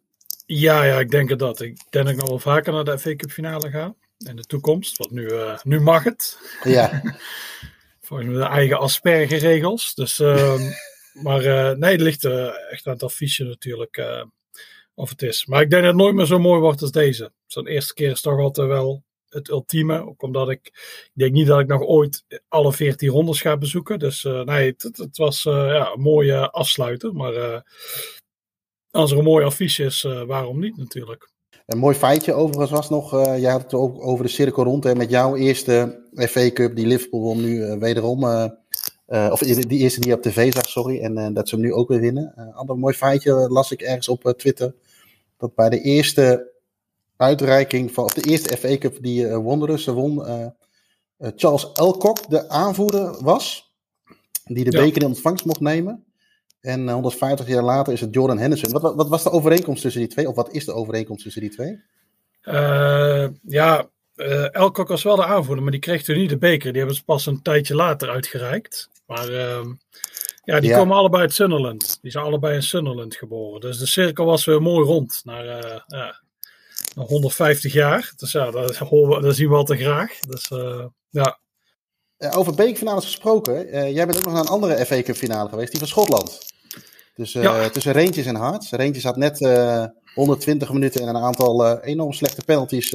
[0.50, 1.60] Ja, ja, ik denk dat.
[1.60, 4.42] Ik denk dat ik nog wel vaker naar de FA Cup finale ga in de
[4.42, 4.98] toekomst.
[4.98, 6.38] Want nu, uh, nu mag het.
[6.64, 7.02] Ja.
[8.00, 9.94] Volgens de eigen aspergeregels.
[9.94, 10.60] Dus, uh,
[11.24, 14.26] maar uh, nee, het ligt uh, echt aan het affiche natuurlijk.
[14.94, 15.46] of het is.
[15.46, 17.32] Maar ik denk dat het nooit meer zo mooi wordt als deze.
[17.46, 20.06] Zo'n eerste keer is toch altijd wel het ultieme.
[20.06, 20.66] Ook omdat ik,
[21.04, 23.98] ik denk niet dat ik nog ooit alle 14 rondes ga bezoeken.
[23.98, 27.14] Dus nee, het, het was ja, een mooie afsluiter.
[27.14, 27.64] Maar
[28.90, 31.30] als er een mooi affiche is, waarom niet natuurlijk.
[31.68, 34.84] Een mooi feitje overigens was nog, uh, jij had het ook over de cirkel rond
[34.84, 38.24] hè, met jouw eerste FA Cup die Liverpool won nu uh, wederom.
[38.24, 38.46] Uh,
[39.30, 41.88] of die eerste die je op tv zag, sorry, en dat ze hem nu ook
[41.88, 42.32] weer winnen.
[42.36, 44.74] Een ander mooi feitje las ik ergens op Twitter,
[45.36, 46.52] dat bij de eerste
[47.16, 50.22] uitreiking van, of de eerste FA Cup die uh, Wanderers won,
[51.18, 53.72] Charles Elcock de aanvoerder was,
[54.44, 56.04] die de beker in ontvangst mocht nemen.
[56.60, 58.72] En 150 eh, jaar later is het Jordan Henderson.
[58.72, 60.28] Wat, wat, was de overeenkomst tussen die twee?
[60.28, 61.80] Of wat is de overeenkomst tussen die twee?
[62.42, 66.68] Uh, ja, uh, Elkok was wel de aanvoerder, maar die kreeg toen niet de beker.
[66.68, 68.90] Die hebben ze pas een tijdje later uitgereikt.
[69.06, 69.66] Maar uh,
[70.44, 71.98] ja, die komen allebei uit Sunderland.
[72.02, 73.60] Die zijn allebei in Sunderland geboren.
[73.60, 75.20] Dus de cirkel was weer mooi rond.
[75.24, 75.44] Naar,
[75.86, 76.20] ja,
[76.94, 78.12] 150 jaar.
[78.16, 78.78] Dus ja, dat,
[79.20, 80.18] dat zien we altijd graag.
[80.18, 80.48] Dus
[81.10, 81.38] ja.
[82.18, 83.92] Over bekerfinales gesproken.
[83.92, 85.70] jij bent ook nog naar een andere FA Cup finale geweest.
[85.70, 86.38] Die van Schotland.
[87.18, 88.70] Dus uh, tussen Rangers en Hearts.
[88.70, 92.92] Rangers had net uh, eh, 120 minuten en een aantal uh, enorm slechte penalties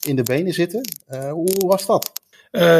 [0.00, 0.88] in de benen zitten.
[1.30, 2.12] hoe was dat?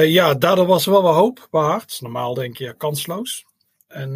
[0.07, 2.01] ja, daardoor was er wel wat hoop bij Hearts.
[2.01, 3.45] Normaal denk je ja, kansloos.
[3.89, 4.13] En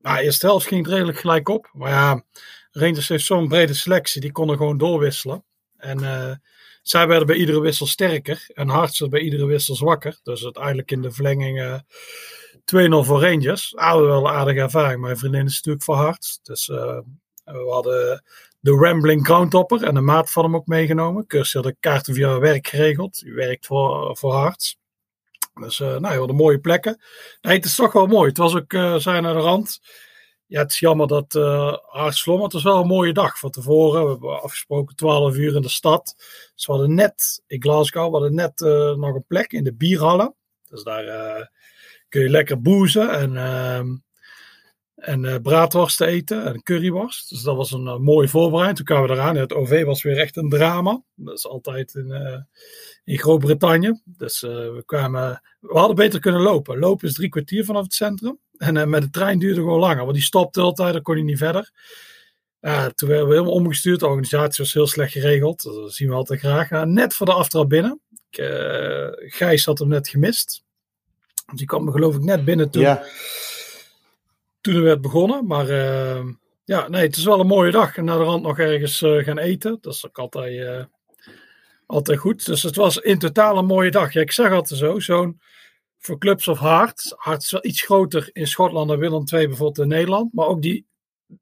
[0.00, 1.70] nou, eerste helft ging het redelijk gelijk op.
[1.72, 2.22] Maar ja,
[2.70, 4.20] Rangers heeft zo'n brede selectie.
[4.20, 5.44] Die konden gewoon doorwisselen.
[5.76, 5.98] En
[6.88, 8.50] zij werden bij iedere wissel sterker.
[8.54, 10.20] En Hearts werd bij iedere wissel zwakker.
[10.22, 11.82] Dus uiteindelijk in de verlenging
[12.64, 13.76] 2-0 voor Rangers.
[13.76, 15.00] Ah, wel een aardige ervaring.
[15.00, 16.38] Mijn vriendin is natuurlijk voor hard.
[16.42, 16.98] Dus uh,
[17.44, 18.24] we hadden
[18.60, 21.26] de Rambling Groundtopper en de maat van hem ook meegenomen.
[21.26, 23.20] Kirstie had de kaarten via werk geregeld.
[23.20, 24.78] Die werkt voor, voor Harts.
[25.54, 27.02] Dus uh, nou, hadden mooie plekken.
[27.40, 28.28] Het is toch wel mooi.
[28.28, 29.80] Het was ook, zijn naar de rand.
[30.48, 34.04] Ja, het is jammer dat uh, maar het was wel een mooie dag van tevoren.
[34.04, 36.14] We hebben afgesproken 12 uur in de stad.
[36.54, 38.60] Dus we hadden net, in Glasgow, we hadden net
[38.98, 40.34] nog een plek in de bierhallen.
[40.68, 41.50] Dus daar
[42.08, 43.96] kun je lekker boezen en, uh,
[44.98, 47.28] en uh, braadworsten eten en curryworst.
[47.28, 48.76] Dus dat was een uh, mooie voorbereiding.
[48.76, 49.36] Toen kwamen we eraan.
[49.36, 51.02] Het OV was weer echt een drama.
[51.14, 52.38] Dat is altijd in, uh,
[53.04, 54.00] in Groot-Brittannië.
[54.04, 55.42] Dus we kwamen.
[55.60, 56.78] We hadden beter kunnen lopen.
[56.78, 58.38] Lopen is drie kwartier vanaf het centrum.
[58.56, 60.02] En met de trein duurde gewoon langer.
[60.02, 61.70] Want die stopte altijd, dan kon je niet verder.
[62.94, 64.00] Toen werden we helemaal omgestuurd.
[64.00, 65.62] De organisatie was heel slecht geregeld.
[65.62, 66.84] Dat zien we altijd graag.
[66.84, 68.00] net voor de aftrap binnen.
[68.30, 68.44] Ik,
[69.34, 70.64] Gijs had hem net gemist.
[71.54, 73.04] Die kwam me geloof ik net binnen toen, ja.
[74.60, 75.46] Toen er werd begonnen.
[75.46, 76.24] Maar uh,
[76.64, 77.96] ja, nee, het is wel een mooie dag.
[77.96, 79.78] En naar de rand nog ergens uh, gaan eten.
[79.80, 80.84] Dat is ook altijd, uh,
[81.86, 82.46] altijd goed.
[82.46, 84.12] Dus het was in totaal een mooie dag.
[84.12, 85.40] Ja, ik zeg altijd zo, zo'n
[85.98, 87.14] voor Clubs of Hart.
[87.16, 90.32] Hart is wel iets groter in Schotland dan Willem II bijvoorbeeld in Nederland.
[90.32, 90.86] Maar ook die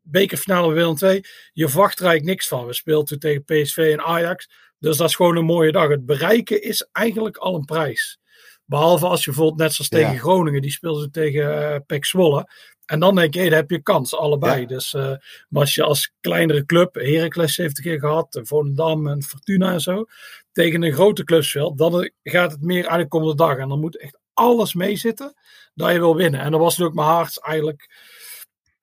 [0.02, 2.66] bekerfinale Willem II, je verwacht er eigenlijk niks van.
[2.66, 4.50] We speelden tegen PSV en Ajax.
[4.78, 5.88] Dus dat is gewoon een mooie dag.
[5.88, 8.18] Het bereiken is eigenlijk al een prijs.
[8.64, 12.50] Behalve als je bijvoorbeeld net zoals tegen Groningen, die speelden tegen uh, Pek Zwolle.
[12.86, 14.66] En dan denk je, hey, daar heb je kans, allebei.
[14.66, 15.02] Dus, uh,
[15.48, 19.80] maar als je als kleinere club, Heracles heeft een keer gehad, Volendam en Fortuna en
[19.80, 20.04] zo,
[20.52, 23.56] tegen een grote club speelt, dan gaat het meer om de dag.
[23.56, 25.34] En dan moet echt alles meezitten
[25.74, 26.40] dat je wil winnen.
[26.40, 27.90] En dat was natuurlijk mijn hart eigenlijk.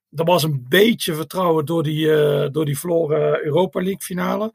[0.09, 4.53] Er was een beetje vertrouwen door die, uh, door die verloren Europa League finale.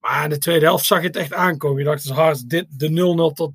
[0.00, 1.78] Maar in de tweede helft zag je het echt aankomen.
[1.78, 3.52] Je dacht, het is hard, dit, de 0-0 tot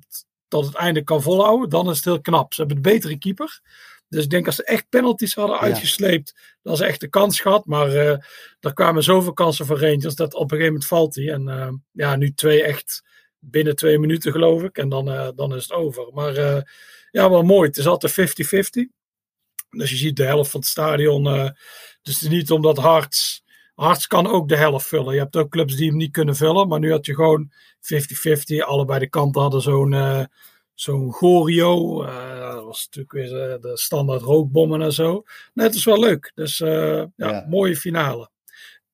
[0.54, 2.54] tot het einde kan volhouden, dan is het heel knap.
[2.54, 3.60] Ze hebben de betere keeper.
[4.08, 7.66] Dus ik denk als ze echt penalties hadden uitgesleept, dan ze echt de kans gehad.
[7.66, 8.16] Maar uh,
[8.60, 11.30] er kwamen zoveel kansen voor Rangers dat op een gegeven moment valt hij.
[11.30, 13.02] En uh, ja, nu twee echt
[13.38, 14.78] binnen twee minuten geloof ik.
[14.78, 16.12] En dan, uh, dan is het over.
[16.12, 16.34] Maar
[17.10, 17.68] ja, wel mooi.
[17.68, 18.14] Het is altijd 50-50.
[19.70, 21.24] Dus je ziet de helft van het stadion.
[22.02, 23.44] dus het is niet omdat Harts.
[23.74, 25.14] Harts kan ook de helft vullen.
[25.14, 26.68] Je hebt ook clubs die hem niet kunnen vullen.
[26.68, 28.66] Maar nu had je gewoon 50-50.
[28.66, 30.24] Allebei de kanten hadden zo'n uh,
[30.74, 32.04] zo'n Gorio.
[32.04, 35.22] Uh, dat was natuurlijk weer uh, de standaard rookbommen en zo.
[35.52, 36.32] Nee, het is wel leuk.
[36.34, 38.30] Dus ja, ja, mooie finale.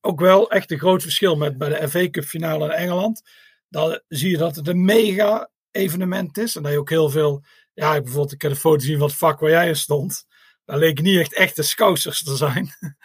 [0.00, 3.22] Ook wel echt een groot verschil met bij de FA Cup finale in Engeland.
[3.68, 6.56] Dan zie je dat het een mega evenement is.
[6.56, 7.44] En dat je ook heel veel.
[7.74, 10.26] Ja, bijvoorbeeld, ik heb een foto zien van het vak waar jij in stond.
[10.64, 12.70] Dat leek niet echt echte scousers te zijn.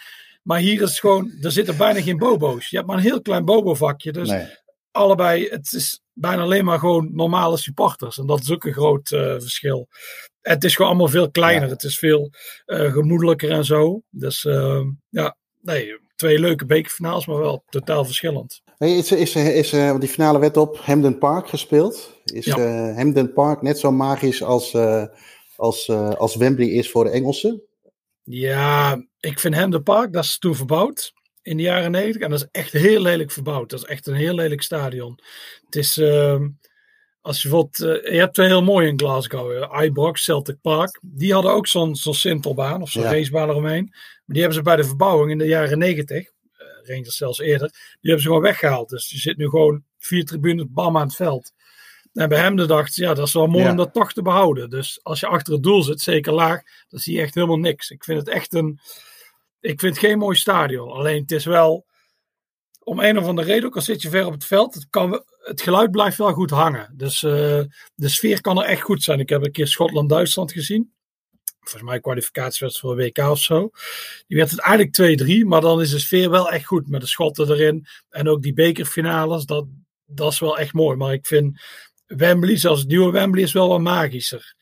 [0.44, 2.70] maar hier is het gewoon, er zitten bijna geen bobo's.
[2.70, 4.12] Je hebt maar een heel klein bobo-vakje.
[4.12, 4.30] Dus
[4.96, 8.18] allebei, het is bijna alleen maar gewoon normale supporters.
[8.18, 9.88] En dat is ook een groot uh, verschil.
[10.42, 11.70] Het is gewoon allemaal veel kleiner.
[11.70, 12.30] Het is veel
[12.66, 14.02] uh, gemoedelijker en zo.
[14.10, 18.62] Dus uh, ja, nee, twee leuke bekerfinales, maar wel totaal verschillend.
[18.78, 22.22] Hey, is, is, is, die finale werd op Hamden Park gespeeld.
[22.24, 22.94] Is ja.
[22.94, 24.76] Hamden Park net zo magisch als,
[25.56, 27.62] als, als Wembley is voor de Engelsen?
[28.24, 31.14] Ja, ik vind Hamden Park, dat is toen verbouwd
[31.46, 32.22] in de jaren 90.
[32.22, 33.70] En dat is echt heel lelijk verbouwd.
[33.70, 35.20] Dat is echt een heel lelijk stadion.
[35.66, 36.42] Het is, uh,
[37.22, 39.52] als je bijvoorbeeld, uh, je hebt twee heel mooie in Glasgow.
[39.52, 41.00] Uh, Ibrox, Celtic Park.
[41.02, 43.12] Die hadden ook zo'n zo'n simpelbaan of zo'n ja.
[43.12, 43.84] racebaan eromheen.
[43.92, 46.28] Maar die hebben ze bij de verbouwing in de jaren 90, uh,
[46.84, 48.90] Rangers zelfs eerder, die hebben ze gewoon weggehaald.
[48.90, 51.52] Dus je zit nu gewoon vier tribunes bam aan het veld.
[52.14, 53.70] En bij hem de dacht ja, dat is wel mooi ja.
[53.70, 54.70] om dat toch te behouden.
[54.70, 57.90] Dus als je achter het doel zit, zeker laag, dan zie je echt helemaal niks.
[57.90, 58.80] Ik vind het echt een,
[59.66, 60.92] ik vind het geen mooi stadion.
[60.92, 61.86] Alleen het is wel,
[62.84, 65.24] om een of andere reden, ook al zit je ver op het veld, het, kan,
[65.40, 66.94] het geluid blijft wel goed hangen.
[66.98, 67.32] Dus uh,
[67.96, 69.20] de sfeer kan er echt goed zijn.
[69.20, 70.94] Ik heb een keer Schotland-Duitsland gezien.
[71.60, 73.70] Volgens mij kwalificatiewedstrijd voor de WK of zo.
[74.28, 76.88] Die werd het eigenlijk 2-3, maar dan is de sfeer wel echt goed.
[76.88, 79.46] Met de Schotten erin en ook die bekerfinales.
[79.46, 79.66] Dat,
[80.06, 80.98] dat is wel echt mooi.
[80.98, 81.62] Maar ik vind
[82.06, 84.56] Wembley, zoals het nieuwe Wembley, is wel wat magischer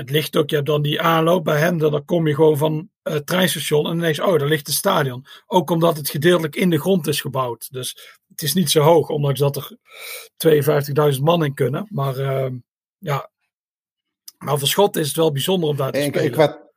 [0.00, 2.88] het ligt ook, je hebt dan die aanloop bij hem, dan kom je gewoon van
[3.02, 5.26] het treinstation en ineens, oh, daar ligt het stadion.
[5.46, 7.68] Ook omdat het gedeeltelijk in de grond is gebouwd.
[7.70, 9.76] Dus het is niet zo hoog, ondanks dat er
[11.14, 11.86] 52.000 man in kunnen.
[11.90, 12.50] Maar uh,
[12.98, 13.30] ja,
[14.38, 16.30] maar voor Schot is het wel bijzonder om daar te en, spelen.
[16.30, 16.70] Qua,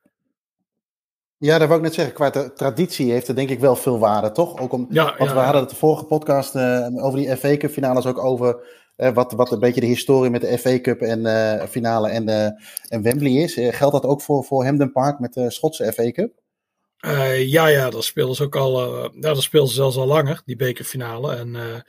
[1.37, 2.13] ja, dat wou ik net zeggen.
[2.13, 4.59] Qua traditie heeft het denk ik wel veel waarde, toch?
[4.59, 7.57] Ook om, ja, want ja, we hadden het de vorige podcast uh, over die FA
[7.57, 11.19] Cup finales ook over wat, wat een beetje de historie met de FA Cup en
[11.19, 12.27] uh, finale en,
[12.87, 13.53] en Wembley is.
[13.53, 16.41] geldt dat ook voor, voor Hamden Park met de Schotse FA Cup?
[17.37, 19.03] ja, ja, dat speelden ze ook al.
[19.03, 21.35] ja, dat speelden ze zelfs al langer, die bekerfinale.
[21.35, 21.83] En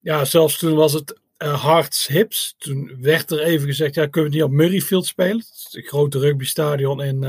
[0.00, 2.54] ja, zelfs toen was het Hearts Hips.
[2.58, 5.44] Toen werd er even gezegd, ja, kunnen we niet op Murrayfield spelen?
[5.70, 7.22] Een grote rugbystadion in,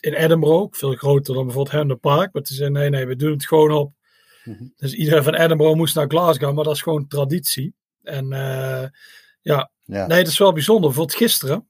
[0.00, 0.78] in Edinburgh.
[0.78, 2.32] Veel groter dan bijvoorbeeld Hamden Park.
[2.32, 3.93] Maar ze zeiden, nee, nee, we doen het gewoon op.
[4.44, 4.64] Mhm.
[4.76, 7.74] Dus iedereen van Edinburgh moest naar Glasgow, maar dat is gewoon traditie.
[8.02, 8.84] En uh,
[9.40, 9.70] ja.
[9.84, 10.88] ja, nee, dat is wel bijzonder.
[10.88, 11.68] Bijvoorbeeld gisteren,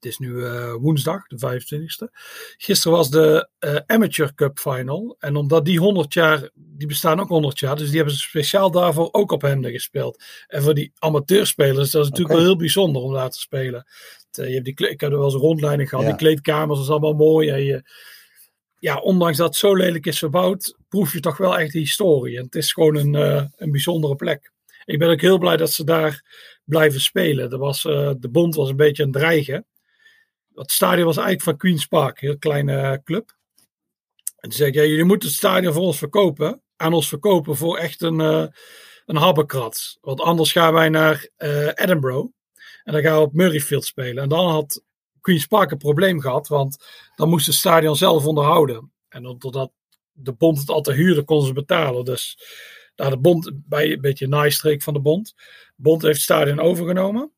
[0.00, 2.20] het is nu uh, woensdag, de 25e.
[2.56, 5.16] Gisteren was de uh, Amateur Cup Final.
[5.18, 8.70] En omdat die 100 jaar, die bestaan ook 100 jaar, dus die hebben ze speciaal
[8.70, 10.24] daarvoor ook op Hemden gespeeld.
[10.46, 12.36] En voor die amateurspelers, dat is natuurlijk okay.
[12.36, 13.86] wel heel bijzonder om daar te spelen.
[14.30, 16.10] Je hebt die, ik heb er wel eens een rondleiding gehad, ja.
[16.10, 17.48] die kleedkamers, dat is allemaal mooi.
[17.48, 17.82] En je,
[18.78, 22.36] ja, ondanks dat het zo lelijk is verbouwd, proef je toch wel echt de historie.
[22.36, 24.52] En het is gewoon een, uh, een bijzondere plek.
[24.84, 26.24] Ik ben ook heel blij dat ze daar
[26.64, 27.50] blijven spelen.
[27.50, 29.66] Er was, uh, de bond was een beetje een dreigen.
[30.54, 33.36] Het stadion was eigenlijk van Queen's Park, een heel kleine club.
[34.36, 36.62] En die zei, ja, jullie moeten het stadion voor ons verkopen.
[36.76, 38.46] Aan ons verkopen voor echt een, uh,
[39.06, 39.98] een habbekrats.
[40.00, 41.28] Want anders gaan wij naar
[41.74, 42.28] Edinburgh.
[42.84, 44.22] En dan gaan we op Murrayfield spelen.
[44.22, 44.82] En dan had
[45.20, 46.48] Queen's Park een probleem gehad.
[46.48, 48.92] Want dan moest het stadion zelf onderhouden.
[49.08, 49.72] En doordat
[50.22, 52.04] de bond het al te huren, konden ze betalen.
[52.04, 52.38] Dus
[52.94, 55.34] daar de bond, bij een beetje een naaistreek van de bond.
[55.76, 57.32] De bond heeft het stadion overgenomen.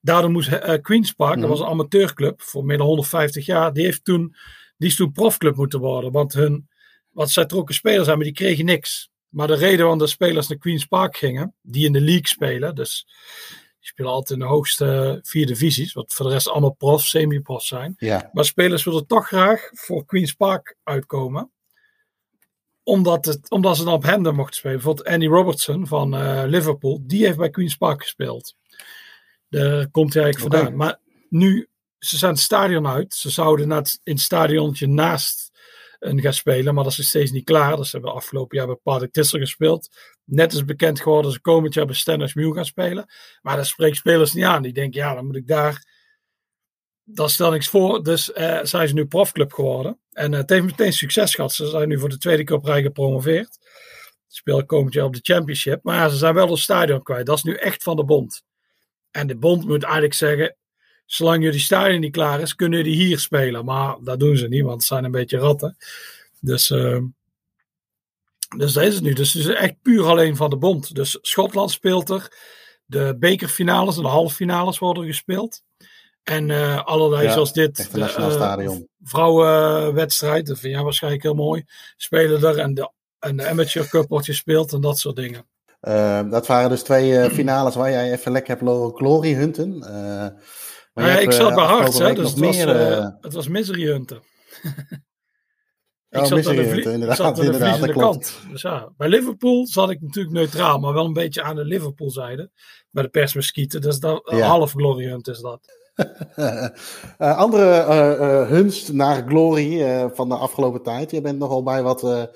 [0.00, 1.48] Daardoor moest uh, Queen's Park, dat mhm.
[1.48, 4.34] was een amateurclub voor meer dan 150 jaar, die, heeft toen,
[4.76, 6.12] die is toen profclub moeten worden.
[6.12, 6.68] Want hun,
[7.10, 9.10] wat zij trokken spelers zijn, maar die kregen niks.
[9.28, 12.74] Maar de reden waarom de spelers naar Queen's Park gingen, die in de league spelen,
[12.74, 13.06] dus
[13.78, 17.64] die spelen altijd in de hoogste vier divisies, wat voor de rest allemaal prof, semi-prof
[17.64, 17.94] zijn.
[17.98, 18.30] Ja.
[18.32, 21.50] Maar spelers willen toch graag voor Queen's Park uitkomen
[22.86, 24.76] omdat, het, omdat ze dan op Hemden mochten spelen.
[24.76, 27.02] Bijvoorbeeld Andy Robertson van uh, Liverpool.
[27.02, 28.54] Die heeft bij Queen's Park gespeeld.
[29.48, 30.64] Daar komt hij eigenlijk okay.
[30.64, 30.86] vandaan.
[30.86, 31.68] Maar nu,
[31.98, 33.14] ze zijn het stadion uit.
[33.14, 35.50] Ze zouden net in het stadionnetje naast
[35.98, 36.74] een gaan spelen.
[36.74, 37.76] Maar dat is steeds niet klaar.
[37.76, 39.88] Dus ze hebben afgelopen jaar bij Patrick Tissel gespeeld.
[40.24, 41.32] Net is bekend geworden.
[41.32, 43.06] Ze komend jaar bij Stennis Mew gaan spelen.
[43.42, 44.62] Maar dat spreekt spelers niet aan.
[44.62, 45.95] Die denken, ja, dan moet ik daar
[47.08, 48.02] dat stel niks voor.
[48.02, 49.98] Dus uh, zijn ze nu profclub geworden.
[50.12, 51.52] En uh, het heeft meteen succes gehad.
[51.52, 53.58] Ze zijn nu voor de tweede keer op rij gepromoveerd.
[54.26, 55.82] Ze spelen komend jaar op de championship.
[55.82, 57.26] Maar ja, ze zijn wel het stadion kwijt.
[57.26, 58.44] Dat is nu echt van de bond.
[59.10, 60.56] En de bond moet eigenlijk zeggen...
[61.06, 63.64] Zolang jullie stadion niet klaar is, kunnen jullie hier spelen.
[63.64, 65.76] Maar dat doen ze niet, want het zijn een beetje ratten.
[66.40, 66.98] Dus, uh,
[68.56, 69.12] dus dat is het nu.
[69.12, 70.94] Dus het is echt puur alleen van de bond.
[70.94, 72.32] Dus Schotland speelt er.
[72.84, 75.62] De bekerfinales en de halffinales worden gespeeld.
[76.28, 77.92] En uh, allerlei ja, zoals dit.
[77.92, 78.70] De, uh,
[79.02, 81.64] vrouwenwedstrijd, dat vind jij waarschijnlijk heel mooi.
[81.96, 85.48] Spelen er en de, en de Amateur Cup wordt gespeeld en dat soort dingen.
[85.80, 89.78] Uh, dat waren dus twee finales waar jij even lekker hebt glory hunten.
[90.92, 92.68] Maar ja, ik zat bij Harts, hè, dus het was, meer,
[93.20, 94.20] het was Misery Hunter.
[96.10, 98.38] Ik oh, zat, aan de, inderdaad, zat de kant.
[98.50, 102.50] Dus ja, bij Liverpool zat ik natuurlijk neutraal, maar wel een beetje aan de Liverpool-zijde.
[102.90, 104.46] Bij de persmuskieten, dus dat, ja.
[104.46, 105.60] half glory hunt is dat.
[106.36, 106.68] Uh,
[107.38, 111.10] andere uh, hunst naar glory van de afgelopen tijd.
[111.10, 112.30] Je bent nogal bij wat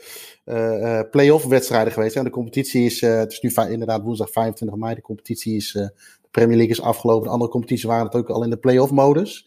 [1.11, 2.17] play-off wedstrijden geweest.
[2.17, 4.95] En de competitie is, het is nu inderdaad woensdag 25 mei.
[4.95, 5.93] De competitie is, de
[6.31, 7.27] Premier League is afgelopen.
[7.27, 9.47] De andere competities waren het ook al in de play-off modus.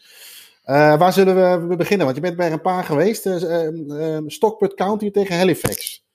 [0.63, 2.05] Waar zullen we beginnen?
[2.05, 3.25] Want je bent bij een paar geweest.
[3.25, 6.05] Uh, Stockport County tegen Halifax.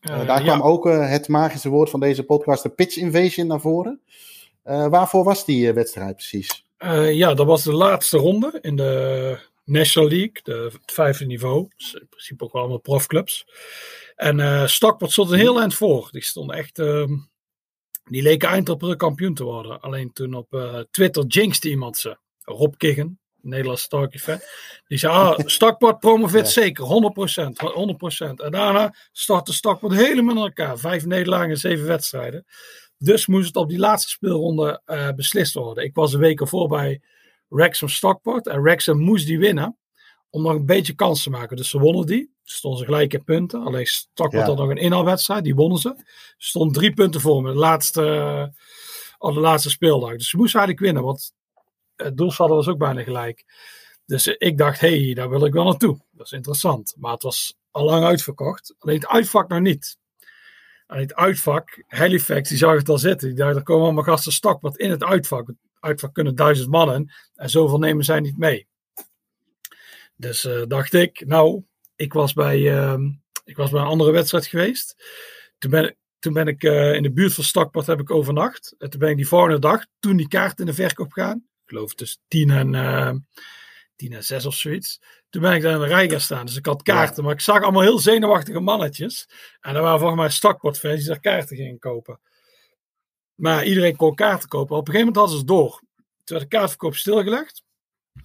[0.00, 4.00] daar kwam ook het magische woord van deze podcast, de pitch invasion, naar voren.
[4.62, 6.66] waarvoor was die wedstrijd precies?
[7.16, 11.68] Ja, dat was de laatste ronde in de National League, de, het vijfde niveau.
[11.76, 13.46] Dus in principe ook allemaal profclubs.
[14.16, 16.08] En Stockport stond een heel eind voor.
[16.10, 16.78] Die stond echt...
[16.78, 17.12] Ehm,
[18.04, 19.80] die leken eindelijk kampioen te worden.
[19.80, 22.18] Alleen toen op Twitter jinxte iemand ze.
[22.48, 24.20] Rob Kiggen, Nederlands Starkie
[24.86, 26.88] Die zei, ah, Stakport promoveert zeker, 100%,
[28.28, 28.44] 100%.
[28.44, 30.78] En daarna startte Stakport helemaal in elkaar.
[30.78, 32.44] Vijf nederlagen en zeven wedstrijden.
[32.98, 35.84] Dus moest het op die laatste speelronde uh, beslist worden.
[35.84, 37.02] Ik was een week ervoor bij
[37.48, 38.46] Wrexham Stockport.
[38.46, 39.78] En Wrexham moest die winnen
[40.30, 41.56] om nog een beetje kans te maken.
[41.56, 42.36] Dus ze wonnen die.
[42.42, 43.62] Stonden ze gelijk in punten.
[43.62, 45.44] Alleen Stockport had nog een inhaalwedstrijd.
[45.44, 46.04] Die wonnen ze.
[46.36, 47.52] Stond drie punten voor me.
[47.52, 48.46] De laatste, uh,
[49.18, 50.16] op de laatste speeldag.
[50.16, 51.04] Dus ze moesten eigenlijk winnen.
[51.04, 51.32] Want
[51.96, 53.44] het doelsaldo was ook bijna gelijk.
[54.06, 55.98] Dus ik dacht, hé, hey, daar wil ik wel naartoe.
[56.10, 56.94] Dat is interessant.
[56.96, 58.74] Maar het was al lang uitverkocht.
[58.78, 59.98] Alleen het uitvak nog niet.
[60.88, 63.28] En het uitvak, Halifax, die zag het al zitten.
[63.28, 65.46] Die dacht, er komen allemaal gasten stak in het uitvak.
[65.46, 67.12] Het uitvak kunnen duizend mannen.
[67.34, 68.66] En zoveel nemen zij niet mee.
[70.16, 71.62] Dus uh, dacht ik, nou,
[71.96, 72.98] ik was, bij, uh,
[73.44, 75.04] ik was bij een andere wedstrijd geweest.
[75.58, 78.74] Toen ben, toen ben ik uh, in de buurt van Stakport heb ik overnacht.
[78.78, 81.94] En toen ben ik die volgende dag, toen die kaart in de verkoop gaan, geloof
[81.94, 83.12] tussen tien en, uh,
[83.96, 85.00] tien en zes of zoiets.
[85.30, 86.46] Toen ben ik daar in de rij gaan staan.
[86.46, 87.24] Dus ik had kaarten.
[87.24, 89.28] Maar ik zag allemaal heel zenuwachtige mannetjes.
[89.60, 92.20] En er waren volgens mij stakportfans die daar kaarten gingen kopen.
[93.34, 94.76] Maar iedereen kon kaarten kopen.
[94.76, 95.82] Op een gegeven moment hadden ze het door.
[96.24, 97.62] Toen werd de kaartverkoop stilgelegd.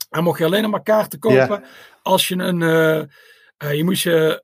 [0.10, 1.64] En mocht je alleen nog maar kaarten kopen
[2.02, 2.62] als je een.
[2.62, 3.04] Uh,
[3.64, 4.44] uh, je moest je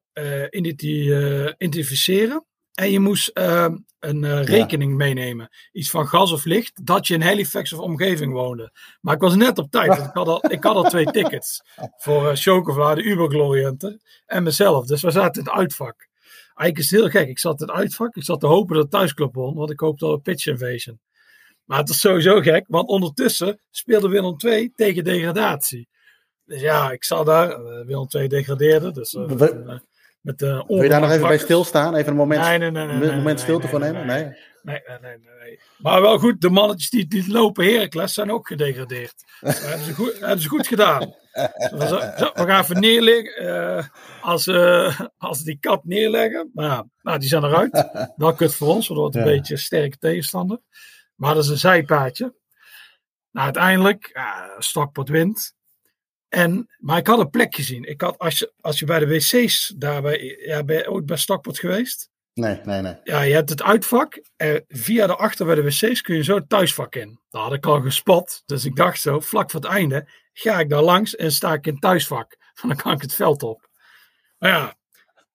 [1.58, 2.46] identificeren.
[2.80, 5.50] En je moest ehm, een uh, rekening meenemen.
[5.72, 6.86] Iets van gas of licht.
[6.86, 8.72] Dat je in Halifax of omgeving woonde.
[9.02, 9.98] Maar ik was net op tijd.
[9.98, 11.62] ik, had al, ik had al twee tickets.
[11.98, 14.86] Voor uh, Chocovla, de Uber En mezelf.
[14.86, 16.08] Dus we zaten in het uitvak.
[16.56, 17.30] Eigenlijk is het heel gek.
[17.30, 18.16] Ik zat in het uitvak.
[18.16, 19.56] Ik zat te hopen dat thuisclub won.
[19.56, 21.00] Want ik hoopte al een pitch invasion.
[21.64, 22.66] Maar het is sowieso gek.
[22.68, 25.88] Want ondertussen speelde Willem 2 tegen degradatie.
[26.46, 27.50] Dus ja, ik zat daar.
[27.50, 28.92] Uh, Willem 2 degradeerde.
[28.92, 29.18] Dus...
[30.30, 31.96] Met, uh, Wil je daar nog even bij stilstaan?
[31.96, 34.06] Even een moment, nee, nee, nee, nee moment stilte voor nemen?
[34.06, 34.24] Nee.
[34.62, 39.24] Nee, nee, nee, Maar wel goed, de mannetjes die, die lopen Heracles zijn ook gedegradeerd.
[39.40, 41.16] Dat hebben ze goed, hebben ze goed gedaan.
[41.34, 43.44] we gaan even neerleggen.
[43.44, 43.84] Uh,
[44.22, 46.52] als, uh, als die kat neerleggen.
[46.54, 47.90] Maar nou, die zijn eruit.
[48.16, 50.60] Wel kut voor ons, want het wordt een beetje een sterke tegenstander.
[51.16, 52.36] Maar dat is een zijpaadje.
[53.32, 55.58] Nou, uiteindelijk, uh, Stockport wint.
[56.30, 57.84] En, maar ik had een plek gezien.
[57.84, 61.18] Ik had, als, je, als je bij de wc's daarbij, ja, ben je ooit bij
[61.18, 62.10] Stockport geweest?
[62.34, 62.96] Nee, nee, nee.
[63.04, 64.22] Ja, je hebt het uitvak.
[64.36, 67.20] En via de achter bij de wc's kun je zo het thuisvak in.
[67.30, 68.44] Daar had ik al gespot.
[68.46, 71.66] Dus ik dacht zo, vlak voor het einde ga ik daar langs en sta ik
[71.66, 72.38] in het thuisvak.
[72.68, 73.70] Dan kan ik het veld op.
[74.38, 74.76] Maar ja,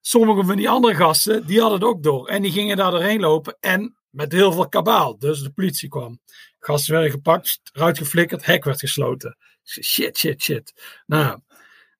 [0.00, 2.28] sommige van die andere gasten, die hadden het ook door.
[2.28, 5.18] En die gingen daar doorheen lopen en met heel veel kabaal.
[5.18, 6.20] Dus de politie kwam.
[6.58, 9.36] Gasten werden gepakt, eruit geflikkerd, hek werd gesloten.
[9.64, 10.72] Shit, shit, shit.
[11.06, 11.38] Nou,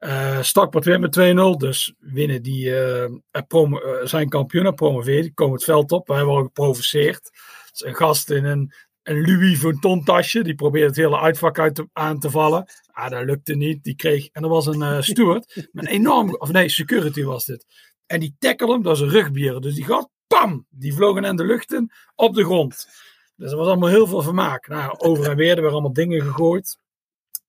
[0.00, 1.57] uh, Stockport weer met 2-0.
[1.57, 3.07] Dus winnen die uh,
[3.48, 5.22] promo, uh, zijn kampioen promoveert.
[5.22, 6.09] Die komen het veld op.
[6.09, 7.31] Wij worden geprovoceerd.
[7.70, 8.72] Dus een gast in een,
[9.03, 10.42] een Louis Vuitton tasje.
[10.42, 12.64] Die probeert het hele uitvak uit te, aan te vallen.
[12.87, 13.85] Ah, dat lukte niet.
[13.85, 15.68] Die kreeg, en er was een steward.
[15.72, 17.66] met een enorm, of nee, security was dit.
[18.07, 19.61] En die tackle hem, dat is een rugbier.
[19.61, 20.66] Dus die gast, pam!
[20.70, 22.88] Die vlogen in de lucht in, op de grond.
[23.37, 24.68] Dus er was allemaal heel veel vermaak.
[24.68, 26.79] Nou, over en weer, er werden allemaal dingen gegooid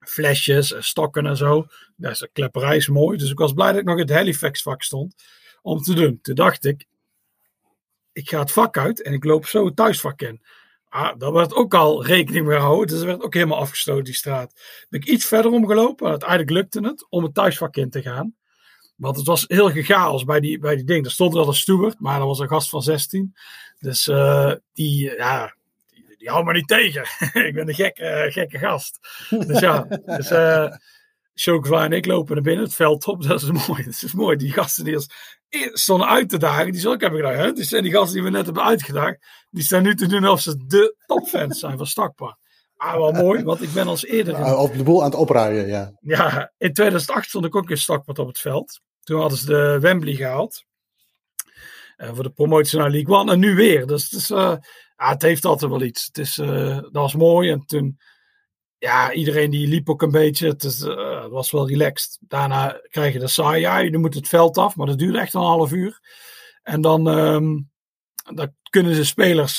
[0.10, 1.66] flesjes en stokken en zo.
[1.96, 3.18] Dat is, klepperij is mooi.
[3.18, 5.16] Dus ik was blij dat ik nog in het Halifax vak stond
[5.62, 6.20] om te doen.
[6.22, 6.86] Toen dacht ik,
[8.14, 10.42] ik ga het vak uit en ik loop zo het thuisvak in.
[10.90, 12.88] Ah, daar werd ook al rekening mee gehouden.
[12.88, 14.54] Dus er werd ook helemaal afgesloten, die straat.
[14.90, 16.10] Ben ik iets verder omgelopen.
[16.10, 18.36] Uiteindelijk lukte het om het thuisvak in te gaan.
[18.96, 21.06] Want het was heel gegaals bij die, bij die ding.
[21.06, 23.36] Er stond wel een steward, maar dat was een gast van 16.
[23.80, 25.56] Dus uh, die, ja,
[26.26, 27.02] die hou me niet tegen.
[27.48, 29.00] ik ben een gekke, gekke gast.
[29.30, 33.24] Dus ja, dus, uh, en ik lopen naar binnen het veld op.
[33.28, 33.84] Dat is mooi.
[33.84, 34.38] Dat is mooi.
[34.38, 35.00] Die gasten die
[35.74, 37.38] stonden uit te dagen, die zullen ik hebben gedaan.
[37.38, 37.52] Hè?
[37.52, 39.18] Dus, en die gasten die we net hebben uitgedaagd,
[39.50, 42.38] die staan nu te doen of ze de topfans zijn van Stakpa.
[42.78, 44.40] Ah, wel mooi, want ik ben als eerder...
[44.40, 44.56] In...
[44.56, 45.92] Op de boel aan het opruien, ja.
[46.00, 48.82] Ja, in 2008 stond ik ook in Stockport op het veld.
[49.04, 50.64] Toen hadden ze de Wembley gehaald.
[51.98, 53.32] Uh, voor de promotie naar League One.
[53.32, 53.88] En nu weer.
[53.88, 54.56] Dus het, is, uh,
[54.98, 56.06] ja, het heeft altijd wel iets.
[56.06, 57.50] Het, is, uh, dat was mooi.
[57.50, 58.00] En toen,
[58.78, 60.48] ja, iedereen die liep ook een beetje.
[60.48, 62.18] Het, is, het was wel relaxed.
[62.22, 63.60] Daarna krijg je de saai.
[63.60, 64.76] Ja, je moet het veld af.
[64.76, 66.00] Maar dat duurde echt een half uur.
[66.64, 67.72] En dan, um,
[68.36, 69.58] dan kunnen ze spelers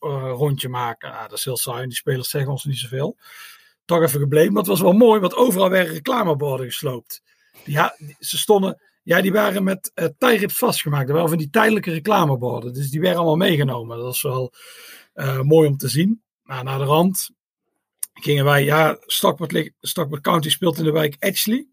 [0.00, 1.10] rondje maken.
[1.10, 1.86] Nou, dat is heel saai.
[1.86, 3.18] Die spelers zeggen ons niet zoveel.
[3.84, 4.52] Toch even gebleven.
[4.52, 5.20] Maar het was wel mooi.
[5.20, 7.22] Want overal werden reclameborden gesloopt.
[7.64, 11.08] Ja, ze stonden ja, die waren met uh, vastgemaakt.
[11.08, 12.72] Er waren van die tijdelijke reclameborden.
[12.72, 13.96] Dus die werden allemaal meegenomen.
[13.96, 14.52] Dat was wel
[15.14, 16.22] uh, mooi om te zien.
[16.42, 17.30] Maar naar de rand
[18.12, 21.66] gingen wij, ja, Stockport, County speelt in de wijk Edgley.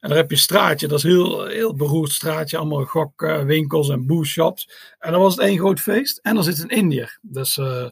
[0.00, 2.56] En daar heb je een straatje, dat is een heel, heel beroerd straatje.
[2.56, 4.70] Allemaal gokwinkels en shops.
[4.98, 6.18] En dan was het één groot feest.
[6.18, 7.18] En er zit een Indiër.
[7.22, 7.88] Dus, uh,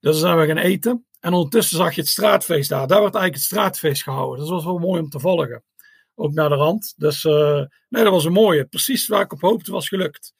[0.00, 1.06] dus zijn we gaan eten.
[1.20, 2.86] En ondertussen zag je het straatfeest daar.
[2.86, 4.38] Daar werd eigenlijk het straatfeest gehouden.
[4.38, 5.62] Dat was wel mooi om te volgen
[6.16, 6.94] ook naar de rand.
[6.96, 8.64] Dus uh, nee, dat was een mooie.
[8.64, 10.34] Precies waar ik op hoopte was gelukt.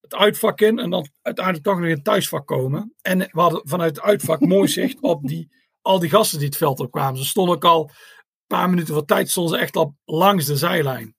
[0.00, 2.94] Het uitvak in en dan uiteindelijk toch nog in het thuisvak komen.
[3.02, 6.56] En we hadden vanuit het uitvak mooi zicht op die, al die gasten die het
[6.56, 7.18] veld opkwamen.
[7.18, 10.56] Ze stonden ook al een paar minuten voor tijd stonden ze echt al langs de
[10.56, 11.16] zijlijn.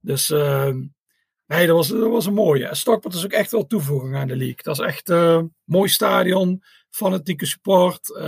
[0.00, 0.74] Dus uh,
[1.46, 2.66] nee, dat was, dat was een mooie.
[2.66, 4.62] En Stockport is ook echt wel toevoeging aan de league.
[4.62, 8.18] Dat is echt een uh, mooi stadion, fanatieke support.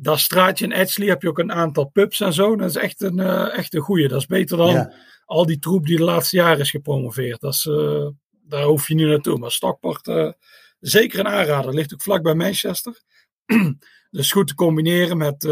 [0.00, 2.56] Dat straatje in Edgley heb je ook een aantal pubs en zo.
[2.56, 4.08] Dat is echt een, uh, echt een goeie.
[4.08, 4.92] Dat is beter dan
[5.24, 7.40] al die troep die de laatste jaren is gepromoveerd.
[7.40, 9.38] Dat is, uh, daar hoef je niet naartoe.
[9.38, 10.32] Maar Stockport, uh,
[10.80, 11.74] zeker een aanrader.
[11.74, 13.02] Ligt ook vlak bij Manchester.
[14.10, 15.42] dus goed te combineren met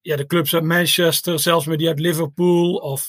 [0.00, 1.38] ja, de clubs uit Manchester.
[1.38, 2.74] Zelfs met die uit Liverpool.
[2.74, 3.08] Of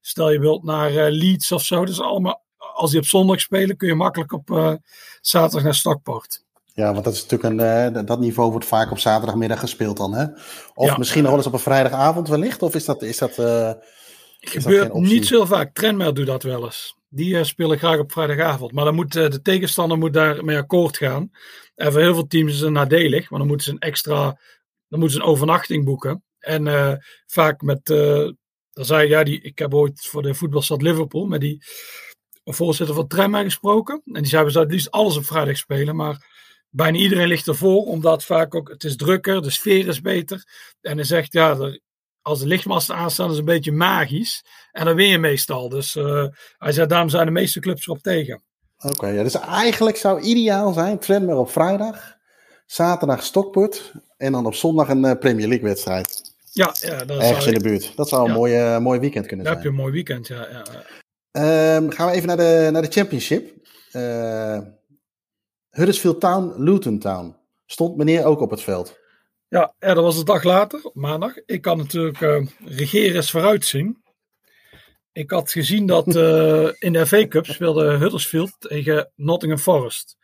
[0.00, 1.84] stel je wilt naar Leeds of zo.
[1.84, 4.78] Dus allemaal, als die op zondag spelen kun je makkelijk op
[5.20, 6.44] zaterdag naar Stockport.
[6.74, 10.14] Ja, want dat is natuurlijk een, uh, dat niveau wordt vaak op zaterdagmiddag gespeeld dan,
[10.14, 10.26] hè?
[10.74, 13.02] Of misschien nog wel eens op een vrijdagavond wellicht, of is dat...
[13.02, 13.72] Is dat uh,
[14.40, 15.74] gebeurt niet zo vaak.
[15.74, 16.96] Trenmer doet dat wel eens.
[17.08, 18.72] Die uh, spelen graag op vrijdagavond.
[18.72, 21.30] Maar dan moet, de tegenstander moet daarmee akkoord gaan.
[21.74, 24.40] En voor heel veel teams is het nadelig, want dan moeten ze een extra...
[24.88, 26.24] Dan moeten ze een overnachting boeken.
[26.38, 27.80] En vaak met...
[27.84, 31.62] dan zei ja, die, ik heb ooit voor de voetbalstad Liverpool met die
[32.44, 34.02] voorzitter van Trenmer gesproken.
[34.04, 36.38] En die zei, we zouden het liefst alles op vrijdag spelen, maar
[36.70, 40.44] bijna iedereen ligt ervoor, omdat vaak ook, het is drukker, de sfeer is beter.
[40.80, 41.56] En hij zegt, ja,
[42.22, 44.44] als de lichtmasten aanstaan, is het een beetje magisch.
[44.72, 45.68] En dan win je meestal.
[45.68, 46.26] Dus uh,
[46.58, 48.42] hij zei, daarom zijn de meeste clubs erop tegen.
[48.78, 52.16] Oké, ja, dus eigenlijk zou ideaal zijn, Tranmere op vrijdag,
[52.66, 56.34] zaterdag Stockport en dan op zondag een uh, Premier League wedstrijd.
[56.52, 57.96] Ja, ja dat Ergens in de buurt.
[57.96, 58.34] Dat zou een ja.
[58.34, 59.66] mooi, uh, mooi weekend kunnen Daar zijn.
[59.66, 60.64] heb je een mooi weekend, ja.
[61.32, 61.76] ja.
[61.76, 63.52] Um, gaan we even naar de, naar de Championship.
[65.70, 67.36] Huddersfield Town, Luton Town.
[67.66, 68.98] Stond meneer ook op het veld?
[69.48, 71.34] Ja, ja dat was de dag later, maandag.
[71.46, 74.02] Ik kan natuurlijk uh, regeren vooruitzien.
[75.12, 80.16] Ik had gezien dat uh, in de FA Cup speelde Huddersfield tegen Nottingham Forest.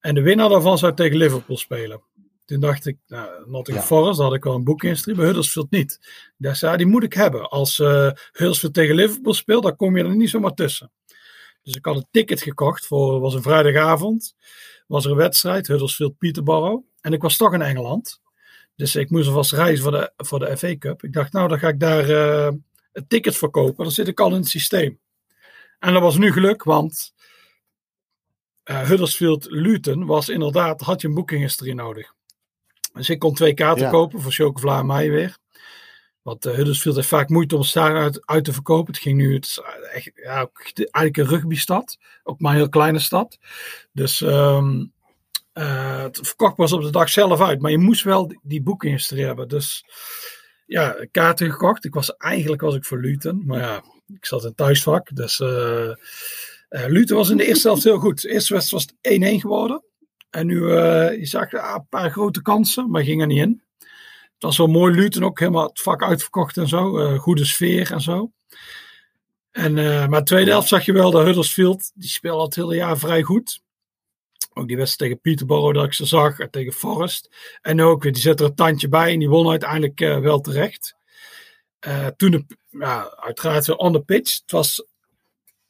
[0.00, 2.02] En de winnaar daarvan zou tegen Liverpool spelen.
[2.44, 3.96] Toen dacht ik, nou, Nottingham ja.
[3.96, 5.98] Forest, daar had ik al een boek in bij Huddersfield niet.
[6.36, 7.50] Daar zei die moet ik hebben.
[7.50, 10.92] Als uh, Huddersfield tegen Liverpool speelt, dan kom je er niet zomaar tussen.
[11.64, 14.36] Dus ik had een ticket gekocht voor, was een vrijdagavond.
[14.86, 16.84] Was er een wedstrijd, Huddersfield Peterborough.
[17.00, 18.20] En ik was toch in Engeland.
[18.76, 21.02] Dus ik moest alvast reizen voor de, voor de FA Cup.
[21.02, 22.52] Ik dacht, nou, dan ga ik daar uh,
[22.92, 23.84] een ticket verkopen.
[23.84, 24.98] Dan zit ik al in het systeem.
[25.78, 27.14] En dat was nu geluk, want
[28.64, 32.14] uh, Huddersfield Luton was inderdaad, had je een booking history nodig.
[32.92, 33.90] Dus ik kon twee kaarten ja.
[33.90, 35.36] kopen voor Chocovla en mij weer.
[36.24, 38.92] Want uh, Huddersfield heeft vaak moeite om staan uit, uit te verkopen.
[38.92, 39.60] Het ging nu, het is
[39.92, 41.98] echt, ja, eigenlijk een rugbystad.
[42.22, 43.38] Ook maar een heel kleine stad.
[43.92, 44.92] Dus um,
[45.54, 47.60] uh, het verkocht was op de dag zelf uit.
[47.60, 49.48] Maar je moest wel die, die boekinghistorie hebben.
[49.48, 49.84] Dus
[50.66, 51.84] ja, kaarten gekocht.
[51.84, 53.42] Ik was, eigenlijk was ik voor Luton.
[53.46, 53.84] Maar ja,
[54.14, 55.14] ik zat in thuisvak.
[55.14, 55.94] Dus uh,
[56.68, 58.22] Luton was in de eerste helft heel goed.
[58.22, 59.82] De eerste wedstrijd was het 1-1 geworden.
[60.30, 60.72] En nu,
[61.18, 63.63] je zag ah, een paar grote kansen, maar ging er niet in.
[64.44, 66.98] Was wel mooi Luton ook helemaal het vak uitverkocht en zo.
[66.98, 68.32] Uh, goede sfeer en zo.
[69.50, 71.90] En, uh, maar de tweede helft zag je wel de Huddersfield.
[71.94, 73.62] Die speelde het hele jaar vrij goed.
[74.52, 76.38] Ook die wedstrijd tegen Peterborough dat ik ze zag.
[76.38, 77.36] En tegen Forest.
[77.60, 79.12] En ook, die zette er een tandje bij.
[79.12, 80.96] En die won uiteindelijk uh, wel terecht.
[82.16, 84.40] toen, de, ja, uiteraard on the pitch.
[84.40, 84.86] Het was,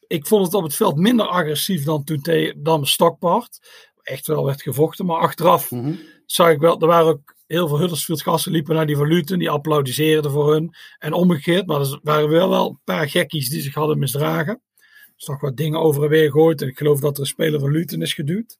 [0.07, 3.59] ik vond het op het veld minder agressief dan toen te, dan Stockport.
[4.03, 5.07] Echt wel werd gevochten.
[5.07, 6.01] Maar achteraf mm -hmm.
[6.26, 9.38] zag ik wel, er waren ook heel veel Huddersfield gasten liepen naar die van Luton,
[9.38, 10.74] die applaudisseerden voor hun.
[10.99, 14.62] En omgekeerd, maar er waren wel wel een paar gekkies die zich hadden misdragen.
[14.74, 16.62] Er is toch wat dingen over en weer gegooid.
[16.62, 18.59] En ik geloof dat er een speler van Luton is geduwd.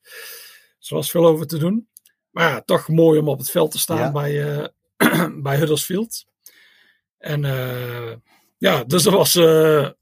[0.79, 1.89] Dus er was veel over te doen.
[2.31, 6.25] Maar ja, toch mooi om op het veld te staan bij, uh, bij Huddersfield.
[7.19, 7.43] En
[8.59, 9.33] ja, dus dat was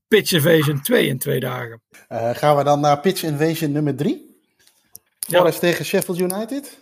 [0.08, 1.82] Pitch Invasion 2 in twee dagen.
[2.08, 4.32] gaan we dan naar Pitch Invasion nummer 3?
[5.18, 6.78] Forest tegen Sheffield United?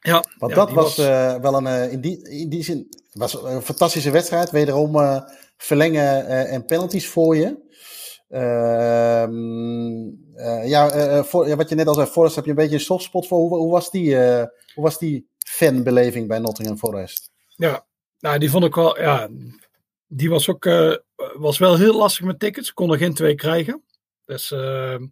[0.00, 0.24] Ja.
[0.38, 4.50] Want dat was, wel een, in, die, in die zin, was een fantastische wedstrijd.
[4.50, 5.22] Wederom
[5.56, 7.66] verlengen en penalties voor je.
[8.28, 12.56] Ehm, eh, ja, eh, voor, ja, wat je net al zei, Forest heb je een
[12.56, 13.38] beetje een softspot voor.
[13.38, 14.16] Hoe, hoe, was, die,
[14.74, 17.30] hoe was die fanbeleving bij Nottingham Forest?
[17.56, 17.86] Ja,
[18.18, 19.28] nou, die vond ik wel, ja,
[20.06, 20.64] die was ook,
[21.38, 22.72] was wel heel lastig met tickets.
[22.72, 23.82] Konden geen twee krijgen.
[24.28, 25.06] Dus ehm,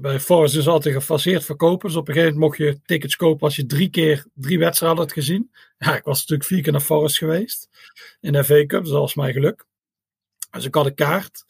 [0.00, 1.88] bij Forest is altijd gefaseerd verkopen.
[1.88, 4.98] Dus op een gegeven moment mocht je tickets kopen als je drie keer drie wedstrijden
[4.98, 5.50] had gezien.
[5.78, 7.68] Ja, ik was natuurlijk vier keer naar Forest geweest
[8.20, 9.64] in de FA Cup, dus dat was mijn geluk.
[10.50, 11.44] Dus ik had een kaart.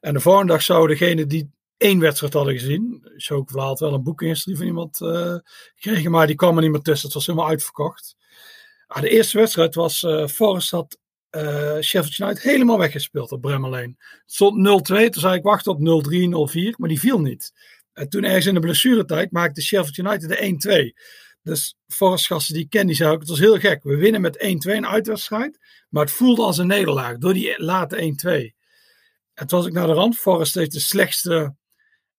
[0.00, 3.12] En de volgende dag zou degene die één wedstrijd hadden gezien.
[3.16, 5.36] Choke had wel een boekingshistorie van iemand uh,
[5.74, 7.06] gekregen, maar die kwam er niet meer tussen.
[7.06, 8.16] Het was helemaal uitverkocht.
[8.86, 10.98] Ah, de eerste wedstrijd was uh, Forest had
[11.36, 13.96] uh, Sheffield United helemaal weggespeeld op Bremmerlijn.
[13.98, 17.52] Het stond 0-2, toen zei ik wachten op 0-3, 0-4, maar die viel niet.
[17.92, 21.02] En toen ergens in de blessuretijd maakte Sheffield United de 1-2.
[21.42, 23.82] Dus Forest gasten die ken die zei ook, het was heel gek.
[23.82, 25.58] We winnen met 1-2 een uitwedstrijd,
[25.88, 28.14] maar het voelde als een nederlaag door die late
[28.52, 28.60] 1-2.
[29.34, 30.16] Het was ik naar de rand.
[30.16, 31.54] Forest heeft de slechtste,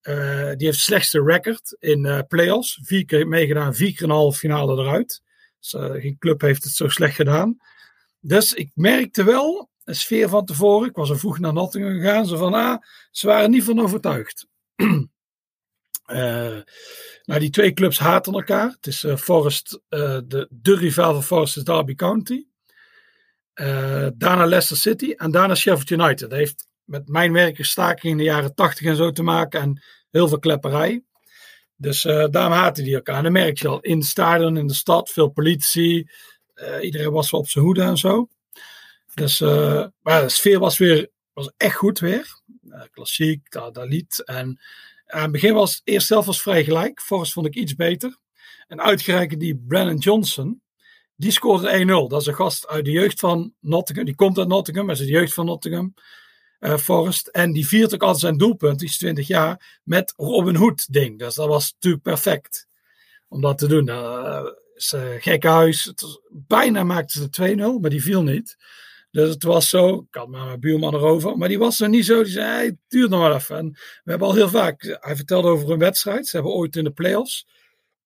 [0.02, 2.80] uh, die heeft slechtste record in uh, playoffs.
[2.84, 5.22] Vier keer meegedaan, vier keer een halve finale eruit.
[5.60, 7.58] Dus, geen club heeft het zo slecht gedaan.
[8.26, 10.90] Dus ik merkte wel een sfeer van tevoren.
[10.90, 12.26] Ik was er vroeg naar Nottingham gegaan.
[12.26, 12.78] Ze van, ah,
[13.12, 14.48] ze waren niet van overtuigd.
[17.26, 18.70] nou, die twee clubs haten elkaar.
[18.70, 22.46] Het is Forest, de, de rivaal van Forest is Derby County.
[23.54, 26.20] daarna Leicester City en daarna Sheffield United.
[26.20, 29.84] Dat heeft met mijn werk staking in de jaren tachtig en zo te maken en
[30.10, 31.04] heel veel klepperij.
[31.76, 33.18] Dus uh, daarom haten die elkaar.
[33.18, 36.12] En dan merk je al in stadion, in de stad, veel politie.
[36.56, 38.28] Uh, iedereen was wel op zijn hoede en zo.
[39.14, 42.42] Dus, uh, maar de sfeer was weer was echt goed weer.
[42.92, 44.24] klassiek, Dalit.
[44.26, 44.60] En
[45.06, 47.02] aan het begin was het eerst zelf was vrij gelijk.
[47.02, 48.18] Forrest vond ik iets beter.
[48.68, 50.62] En uitgerekend die Brennan Johnson,
[51.16, 52.08] die scoorde 1-0.
[52.08, 54.06] Dat is een gast uit de jeugd van Nottingham.
[54.06, 55.94] Die komt uit Nottingham, maar is de jeugd van Nottingham
[56.60, 57.28] Forrest.
[57.28, 61.20] En die viert ook altijd zijn doelpunt, die is 20 jaar, met Robin Hood ding.
[61.20, 62.68] Dus dat was natuurlijk perfect
[63.28, 63.86] om dat te doen.
[64.92, 65.84] Uh, gek huis.
[65.84, 68.58] Het bijna maakte ze 2-0, maar die viel niet.
[69.12, 72.06] Dus het was zo, ik had maar mijn buurman erover, maar die was er niet
[72.06, 72.24] zo.
[72.24, 73.58] Die zei, het duurt nog wel even.
[73.58, 73.72] En
[74.04, 76.28] we hebben al heel vaak, hij vertelde over een wedstrijd.
[76.28, 77.48] Ze hebben ooit in de playoffs,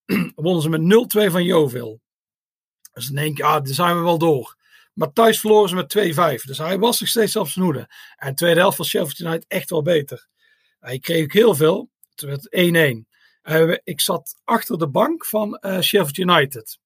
[0.35, 2.01] wonnen ze met 0-2 van Jovil.
[2.93, 4.55] Dus dan denk je, ah, daar zijn we wel door.
[4.93, 6.43] Maar thuis verloren ze met 2-5.
[6.43, 7.89] Dus hij was nog steeds op hoede.
[8.15, 10.27] En de tweede helft van Sheffield United echt wel beter.
[10.79, 11.89] Hij kreeg ook heel veel.
[12.15, 13.06] Het werd 1-1.
[13.83, 16.79] Ik zat achter de bank van uh, Sheffield United.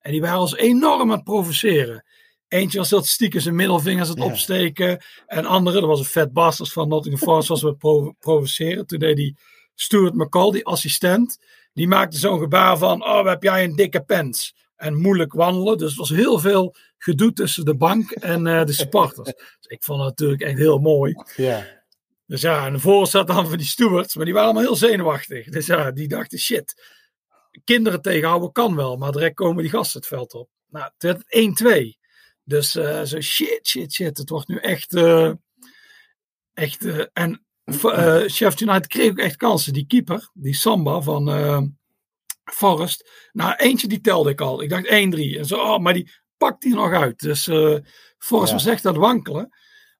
[0.00, 2.04] En die waren ons enorm aan het provoceren.
[2.48, 5.04] Eentje was dat stiekem zijn middelvingers het opsteken.
[5.26, 8.86] En andere, dat was een vet bastard van Nottingham Forest, was we provo provoceren.
[8.86, 9.36] Toen deed die
[9.74, 11.38] Stuart McCall, die assistent,
[11.72, 15.78] die maakte zo'n gebaar van, oh, heb jij een dikke pens en moeilijk wandelen.
[15.78, 19.32] Dus het was heel veel gedoe tussen de bank en uh, de supporters.
[19.34, 21.14] dus ik vond het natuurlijk echt heel mooi.
[21.36, 21.81] Ja.
[22.32, 25.48] Dus ja, en voor zat dan van die stewards, maar die waren allemaal heel zenuwachtig.
[25.48, 26.82] Dus ja, die dachten, shit,
[27.64, 30.48] kinderen tegenhouden kan wel, maar direct komen die gasten het veld op.
[30.68, 31.98] Nou, het werd 1-2.
[32.44, 34.18] Dus uh, zo shit, shit, shit.
[34.18, 35.32] Het wordt nu echt, uh,
[36.52, 39.72] echt, en uh, Chef United kreeg ook echt kansen.
[39.72, 41.76] Die keeper, die Samba van
[42.44, 43.10] Forrest.
[43.32, 44.62] Nou, eentje die telde ik al.
[44.62, 44.90] Ik dacht 1-3.
[44.90, 47.18] En zo, oh, maar die pakt hij nog uit.
[47.18, 47.44] Dus
[48.18, 48.56] Forrest ja.
[48.56, 49.50] was echt aan het wankelen.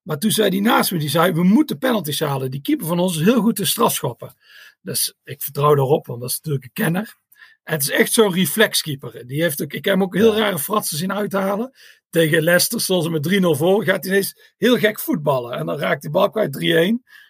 [0.03, 2.51] Maar toen zei die naast me, die zei, we moeten penalties halen.
[2.51, 4.35] Die keeper van ons is heel goed te strafschoppen.
[4.81, 7.21] Dus ik vertrouw daarop, want dat is natuurlijk een kenner.
[7.63, 9.27] En het is echt zo'n reflexkeeper.
[9.27, 11.71] Die heeft ook, ik heb hem ook heel rare fratsen zien uithalen.
[12.11, 15.59] Tegen Leicester, zoals ze met 3-0 voor, gaat hij ineens heel gek voetballen.
[15.59, 16.61] En dan raakt die bal kwijt 3-1.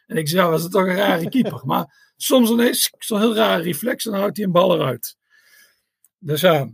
[0.06, 1.60] En ik zeg, ja, was het toch een rare keeper.
[1.64, 5.16] Maar soms ineens zo'n heel rare reflex en dan houdt hij een bal eruit.
[6.18, 6.68] Dus ja,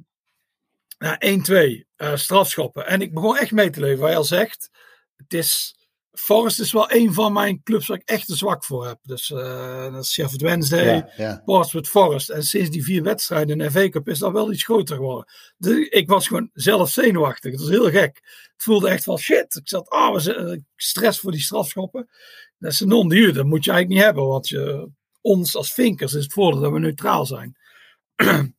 [0.98, 1.40] nou,
[1.82, 2.86] 1-2 uh, strafschoppen.
[2.86, 4.00] En ik begon echt mee te leven.
[4.00, 4.70] Waar je al zegt,
[5.16, 5.77] het is,
[6.18, 8.98] Forest is wel een van mijn clubs waar ik echt een zwak voor heb.
[9.02, 11.42] Dus uh, dat is Sheffield Wednesday, ja, ja.
[11.44, 12.28] Portsmouth Forest.
[12.28, 15.32] En sinds die vier wedstrijden in de FA Cup is dat wel iets groter geworden.
[15.56, 17.52] Dus ik was gewoon zelf zenuwachtig.
[17.52, 18.20] Het was heel gek.
[18.52, 19.54] Het voelde echt van shit.
[19.54, 22.08] Ik zat, ah, oh, stress voor die strafschoppen.
[22.58, 23.32] Dat is een non-duur.
[23.32, 24.26] Dat moet je eigenlijk niet hebben.
[24.26, 24.88] Want je,
[25.20, 27.56] ons als vinkers is het voordeel dat we neutraal zijn.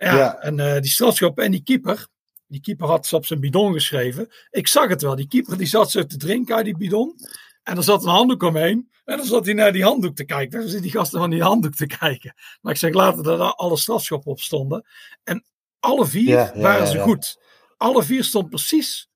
[0.00, 0.38] Ja, ja.
[0.38, 2.06] en uh, die strafschop en die keeper,
[2.48, 4.28] die keeper had ze op zijn bidon geschreven.
[4.50, 7.14] Ik zag het wel, die keeper die zat zo te drinken uit die bidon.
[7.62, 8.90] En er zat een handdoek omheen.
[9.04, 10.50] En dan zat hij naar die handdoek te kijken.
[10.50, 12.34] Dan zitten die gasten van die handdoek te kijken.
[12.60, 14.86] Maar ik zeg later dat er alle strafschoppen op stonden.
[15.24, 15.44] En
[15.80, 17.40] Alle vier waren ze goed.
[17.76, 19.08] Alle vier stond precies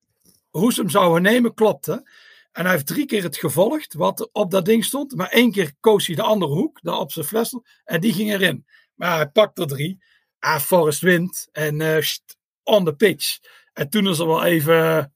[0.50, 2.10] hoe ze hem zouden nemen, klopte.
[2.52, 5.14] En hij heeft drie keer het gevolgd wat op dat ding stond.
[5.14, 7.58] Maar één keer koos hij de andere hoek, daar op zijn fles.
[7.84, 8.66] En die ging erin.
[8.94, 10.02] Maar hij pakte er drie.
[10.38, 11.48] Ah, Forrest wint.
[11.52, 11.96] En uh,
[12.64, 13.38] on the pitch.
[13.72, 15.12] En toen is er wel even.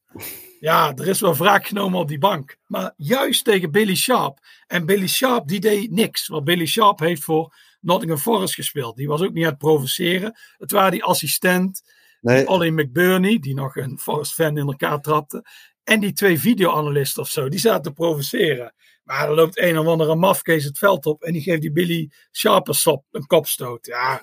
[0.61, 2.57] Ja, er is wel wraak genomen op die bank.
[2.67, 4.39] Maar juist tegen Billy Sharp.
[4.67, 6.27] En Billy Sharp die deed niks.
[6.27, 8.97] Want Billy Sharp heeft voor Nottingham Forest gespeeld.
[8.97, 10.39] Die was ook niet aan het provoceren.
[10.57, 11.83] Het waren die assistent.
[12.21, 12.49] Nee.
[12.49, 15.45] Ollie McBurney, die nog een Forest fan in elkaar trapte.
[15.85, 18.75] En die twee videoanalisten of zo, die zaten te provoceren.
[19.05, 22.11] Maar er loopt een of andere mafkees het veld op en die geeft die Billy
[22.33, 23.87] Sharpersop een kopstoot.
[23.87, 24.23] Ja,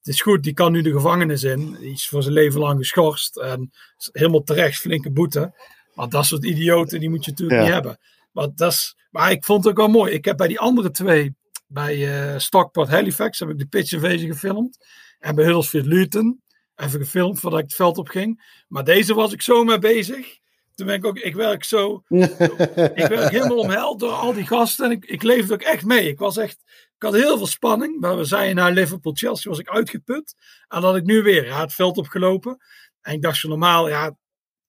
[0.00, 1.76] het is goed, die kan nu de gevangenis in.
[1.80, 3.70] Die is voor zijn leven lang geschorst en
[4.12, 5.54] helemaal terecht flinke boete.
[5.94, 7.98] Want dat soort idioten, die moet je natuurlijk niet hebben.
[8.32, 10.12] Maar, dat is, maar ik vond het ook wel mooi.
[10.12, 11.34] Ik heb bij die andere twee,
[11.66, 11.96] bij
[12.32, 14.86] uh, Stockport Halifax, heb ik de pitch invasion gefilmd.
[15.18, 16.42] En bij Huddersfield Luton
[16.76, 18.62] even gefilmd voordat ik het veld op ging.
[18.68, 20.39] Maar deze was ik zo mee bezig.
[20.80, 24.84] Toen ben ik ook, ik werk zo, ik werk helemaal omheld door al die gasten.
[24.84, 26.08] En ik, ik leefde ook echt mee.
[26.08, 26.62] Ik was echt,
[26.96, 28.00] ik had heel veel spanning.
[28.00, 30.34] Maar we zijn naar Liverpool-Chelsea, was ik uitgeput.
[30.68, 32.56] En dat ik nu weer ja, het veld opgelopen.
[33.00, 34.16] En ik dacht zo normaal, ja,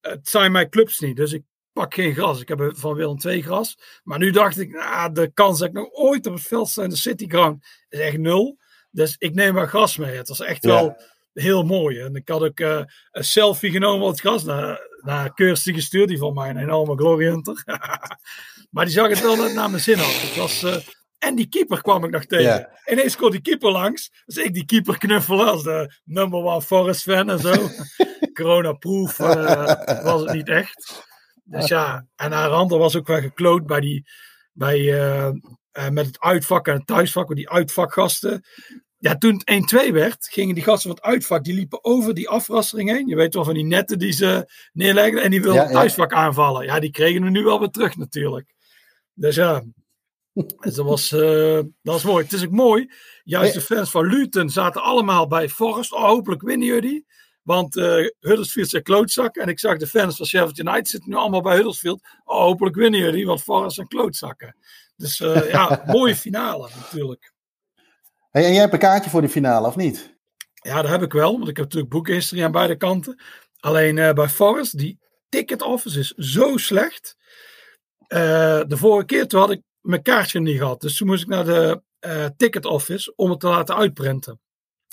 [0.02, 1.16] het zijn mijn clubs niet.
[1.16, 1.44] Dus ik
[1.74, 2.42] pak geen gras.
[2.42, 3.78] Ik heb van Willem twee gras.
[4.04, 6.84] Maar nu dacht ik, nou, de kans dat ik nog ooit op het veld sta
[6.84, 8.58] in de City Ground is echt nul.
[8.90, 10.16] Dus ik neem maar gras mee.
[10.16, 10.98] Het was echt wel
[11.34, 12.00] heel mooi.
[12.00, 16.08] En ik had ook uh, een selfie genomen op het gras naar, naar Kirsty gestuurd,
[16.08, 17.64] die van mij een enorme Glory Hunter.
[18.72, 20.22] maar die zag het wel net naar mijn zin af.
[20.22, 20.76] Het was, uh,
[21.18, 22.44] en die keeper kwam ik nog tegen.
[22.44, 22.66] Yeah.
[22.86, 24.24] Ineens kwam die keeper langs.
[24.26, 27.54] Dus ik die keeper knuffelen als de number one Forest fan en zo.
[28.34, 31.10] Corona-proof uh, was het niet echt.
[31.44, 34.10] Dus ja, en haar ander was ook wel gekloot bij die,
[34.54, 34.94] bij,
[35.92, 37.36] met het uitvak en het thuisvak.
[37.36, 38.44] Die uitvakgasten,
[39.02, 42.30] ja, toen het 1-2 werd, gingen die gasten van het uitvak, die liepen over die
[42.30, 43.08] afrassering heen.
[43.08, 45.24] Je weet wel van die netten die ze neerlegden.
[45.24, 46.66] En die wilden het thuisvak aanvallen.
[46.66, 48.54] Ja, die kregen we nu wel weer terug natuurlijk.
[49.14, 49.64] Dus ja,
[50.34, 52.24] dus dat, was, uh, dat was mooi.
[52.24, 52.92] Het is ook mooi.
[53.24, 55.94] Juist de fans van Luton zaten allemaal bij Forest.
[55.94, 57.06] Oh, hopelijk winnen jullie.
[57.42, 59.36] Want uh, Huddersfield zijn klootzak.
[59.36, 62.02] En ik zag de fans van Sheffield United zitten nu allemaal bij Huddersfield.
[62.24, 64.56] Oh, hopelijk winnen jullie, want Forest zijn klootzakken.
[64.96, 67.31] Dus uh, ja, mooie finale natuurlijk.
[68.32, 70.18] Hey, en jij hebt een kaartje voor de finale, of niet?
[70.54, 73.22] Ja, dat heb ik wel, want ik heb natuurlijk boekhistorie aan beide kanten.
[73.60, 77.18] Alleen uh, bij Forest, die ticket office is zo slecht.
[78.08, 78.18] Uh,
[78.68, 80.82] de vorige keer toen had ik mijn kaartje niet gehad.
[80.82, 84.40] Dus toen moest ik naar de uh, ticket office om het te laten uitprinten.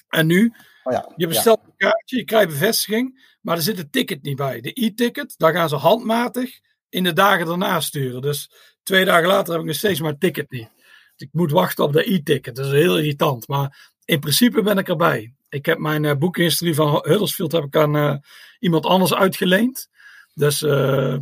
[0.08, 3.90] En nu, oh ja, je bestelt een kaartje, je krijgt bevestiging, maar er zit een
[3.90, 4.60] ticket niet bij.
[4.60, 8.22] De e-ticket, daar gaan ze handmatig in de dagen daarna sturen.
[8.22, 8.50] Dus
[8.82, 10.76] twee dagen later heb ik nog steeds mijn ticket niet
[11.20, 12.56] ik moet wachten op de e-ticket.
[12.56, 13.48] Dat is heel irritant.
[13.48, 15.32] Maar in principe ben ik erbij.
[15.48, 18.16] Ik heb mijn uh, van Huddersfield heb ik aan uh,
[18.58, 19.88] iemand anders uitgeleend.
[20.34, 21.16] Dus, uh,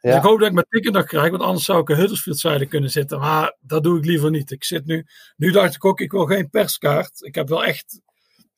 [0.00, 1.30] dus, ik hoop dat ik mijn ticket nog krijg.
[1.30, 3.18] Want anders zou ik een Huddersfield zijde kunnen zitten.
[3.18, 4.50] Maar dat doe ik liever niet.
[4.50, 5.06] Ik zit nu.
[5.36, 7.22] Nu dacht ik ook, ik wil geen perskaart.
[7.22, 8.00] Ik heb wel echt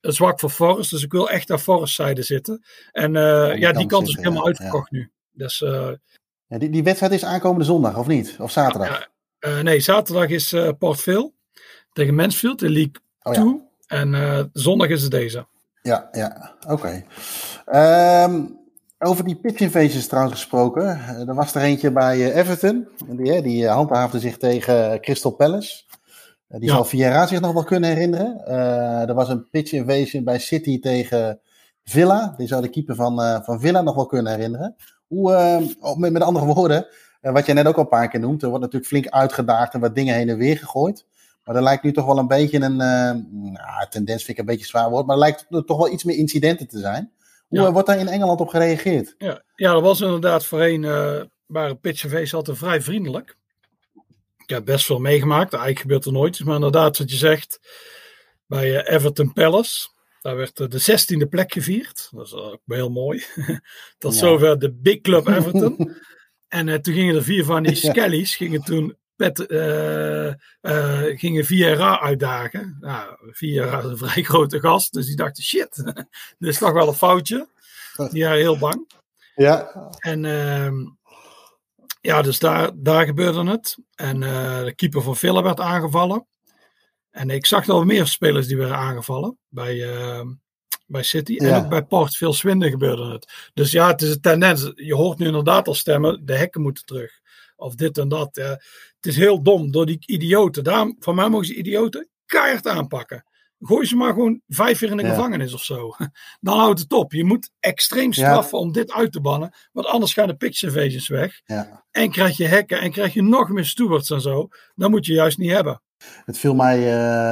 [0.01, 0.91] een zwak voor Forest.
[0.91, 2.64] Dus ik wil echt naar Forest zijde zitten.
[2.93, 5.11] En ja, die, ja, die kant is helemaal uitverkocht nu.
[5.32, 5.59] Dus,
[6.47, 8.36] ja, die, die wedstrijd is aankomende zondag, of niet?
[8.39, 9.09] Of zaterdag?
[9.41, 11.05] Uh, nee, zaterdag is uh, Port
[11.93, 13.45] tegen Mansfield in League 2.
[13.45, 13.66] Oh, ja.
[13.99, 15.47] En uh, zondag is het deze.
[15.82, 16.72] Ja, ja, oké.
[16.72, 16.97] Okay.
[18.24, 18.47] Um, ehm,
[18.99, 20.86] over die pitch invasions trouwens gesproken.
[21.28, 22.89] Er was er eentje bij Everton.
[23.07, 25.84] Die, die handhaafde zich tegen Crystal Palace.
[26.49, 26.74] die ja.
[26.74, 28.47] zal Vieira zich nog wel kunnen herinneren.
[29.09, 31.41] er was een pitch invasion bij City tegen
[31.84, 32.34] Villa.
[32.36, 34.76] Die zou de keeper van, van Villa nog wel kunnen herinneren.
[35.07, 36.86] Hoe, ehm, met, met andere woorden,
[37.21, 39.75] en wat jij net ook al een paar keer noemt, er wordt natuurlijk flink uitgedaagd
[39.75, 41.07] en wat dingen heen en weer gegooid.
[41.45, 44.51] Maar er lijkt nu toch wel een beetje een, uh, nou, tendens vind ik een
[44.51, 47.12] beetje zwaar woord, maar er lijkt toch wel iets meer incidenten te zijn.
[47.49, 47.73] Hoe ja.
[47.73, 49.14] wordt daar in Engeland op gereageerd?
[49.19, 53.37] Ja, ja er was inderdaad voorheen, uh, waren pitchfeest altijd vrij vriendelijk.
[54.39, 57.61] Ik heb best veel meegemaakt, eigenlijk gebeurt er nooit maar inderdaad wat je zegt,
[58.47, 59.89] bij uh, Everton Palace,
[60.21, 62.09] daar werd de zestiende plek gevierd.
[62.11, 63.25] Dat is ook heel mooi.
[63.99, 64.19] Tot ja.
[64.19, 65.77] zover de Big Club Everton.
[66.49, 70.27] En uh, toen gingen er vier van die skellies, gingen toen Pet, uh,
[70.63, 72.77] uh, gingen Vieira uitdagen.
[72.81, 75.77] Nou, Vieira is een vrij grote gast, dus die dachten, shit,
[76.39, 77.49] dit is toch wel een foutje.
[78.11, 78.91] Die waren heel bang.
[79.35, 79.89] Ja.
[79.99, 80.73] En uh,
[82.01, 83.77] ja, dus daar, daar gebeurde het.
[83.95, 86.27] En de keeper van Villa werd aangevallen.
[87.11, 90.29] En ik zag al meer spelers die werden aangevallen bij, ehm,
[90.89, 91.36] bij City.
[91.36, 93.51] En ook bij Port, veel Swinden gebeurde het.
[93.55, 94.72] Dus ja, het is een tendens.
[94.74, 97.20] Je hoort nu inderdaad al stemmen, de hekken moeten terug.
[97.57, 98.36] Of dit en dat.
[98.36, 100.64] Het is heel dom door die idioten.
[100.64, 103.24] Daarom, van mij mogen ze idioten keihard aanpakken.
[103.61, 105.95] Gooi ze maar gewoon vijf jaar in de gevangenis of zo.
[106.41, 107.12] Dan houdt het op.
[107.12, 109.55] Je moet extreem straffen om dit uit te bannen.
[109.72, 111.41] Want anders gaan de pitch invasions weg.
[111.45, 111.84] Ja.
[111.91, 114.49] En krijg je hekken en krijg je nog meer stewards en zo.
[114.74, 115.82] Dat moet je juist niet hebben.
[116.24, 116.78] Het viel mij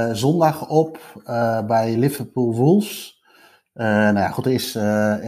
[0.09, 3.16] uh, zondag op uh, bij Liverpool Wolves.
[3.77, 4.71] Uh, nou ja, goed, er is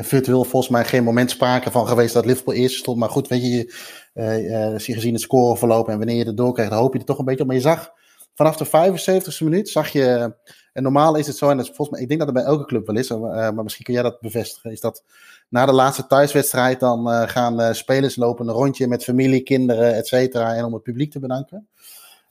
[0.09, 2.99] virtueel volgens mij geen moment sprake van geweest dat Liverpool eerst stond.
[2.99, 3.75] Maar goed, weet je,
[4.13, 7.19] je, zie gezien het scoreverloop en wanneer je het doorkrijgt, dan hoop je er toch
[7.19, 7.47] een beetje op.
[7.47, 7.93] Maar je zag
[8.35, 10.35] vanaf de 75e minuut, zag je,
[10.73, 12.65] en normaal is het zo, en dat volgens mij, ik denk dat het bij elke
[12.65, 15.05] club wel is, maar misschien kun jij dat bevestigen, is dat
[15.49, 20.55] na de laatste thuiswedstrijd dan gaan spelers lopen een rondje met familie, kinderen, et cetera,
[20.55, 21.69] en om het publiek te bedanken.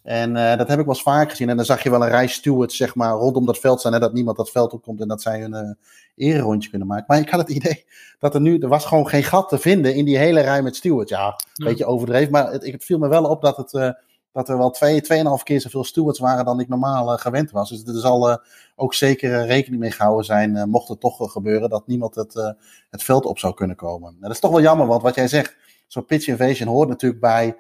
[0.08, 1.50] En uh, dat heb ik wel eens vaak gezien.
[1.50, 3.94] En dan zag je wel een rij stewards zeg maar, rondom dat veld staan.
[3.94, 7.06] Hè, dat niemand dat veld opkomt en dat zij een uh, ererondje kunnen maken.
[7.08, 7.86] Maar ik had het idee
[8.20, 8.58] dat er nu...
[8.58, 11.12] Er was gewoon geen gat te vinden in die hele rij met stewards.
[11.12, 12.32] Ja, een beetje overdreven.
[12.32, 13.90] Maar het, het viel me wel op dat, het, uh,
[14.32, 17.70] dat er wel twee, tweeënhalf keer zoveel stewards waren dan ik normaal gewend was.
[17.70, 18.42] Dus er zal
[18.76, 22.56] ook zeker rekening mee gehouden zijn, mocht het toch gebeuren, dat niemand het,
[22.90, 24.10] het veld op zou kunnen komen.
[24.10, 25.56] En dat is toch wel jammer, want wat jij zegt,
[25.88, 27.56] zo'n pitch invasion hoort natuurlijk bij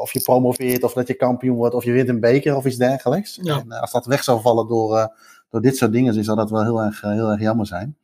[0.00, 2.76] of je promoveert, of dat je kampioen wordt, of je wint een beker of iets
[2.76, 3.38] dergelijks.
[3.42, 3.58] Ja.
[3.58, 5.06] En als dat weg zou vallen door, uh,
[5.50, 7.96] door dit soort dingen, dan zou dat wel heel erg, heel erg jammer zijn.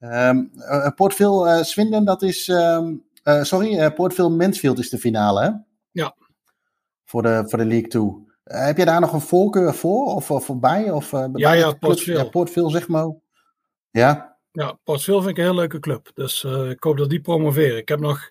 [0.00, 0.50] Um,
[0.94, 2.48] Port Phil Swindon, dat is.
[2.48, 3.04] Um,
[3.42, 5.50] sorry, Port Phil Mansfield is de finale, hè?
[5.90, 6.14] Ja.
[7.04, 8.02] Voor de, voor de League 2.
[8.44, 10.90] heb je daar nog een voorkeur voor of, of voorbij?
[10.90, 12.16] Of, ja, ja, Port Phil.
[12.16, 13.14] Ja, Port Phil, zeg maar.
[13.90, 14.38] Ja.
[14.52, 16.10] Ja, Port Phil vind ik een heel leuke club.
[16.14, 17.76] Dus ik hoop dat die promoveren.
[17.76, 18.30] Ik heb nog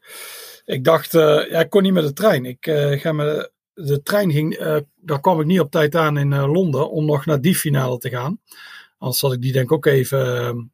[0.69, 2.45] ik dacht, uh, ja, ik kon niet met de trein.
[2.45, 3.51] Ik uh, ga met de,
[3.83, 7.25] de trein ging, uh, daar kwam ik niet op tijd aan in Londen om nog
[7.25, 8.39] naar die finale te gaan.
[8.97, 10.71] Anders had ik die denk ik ook even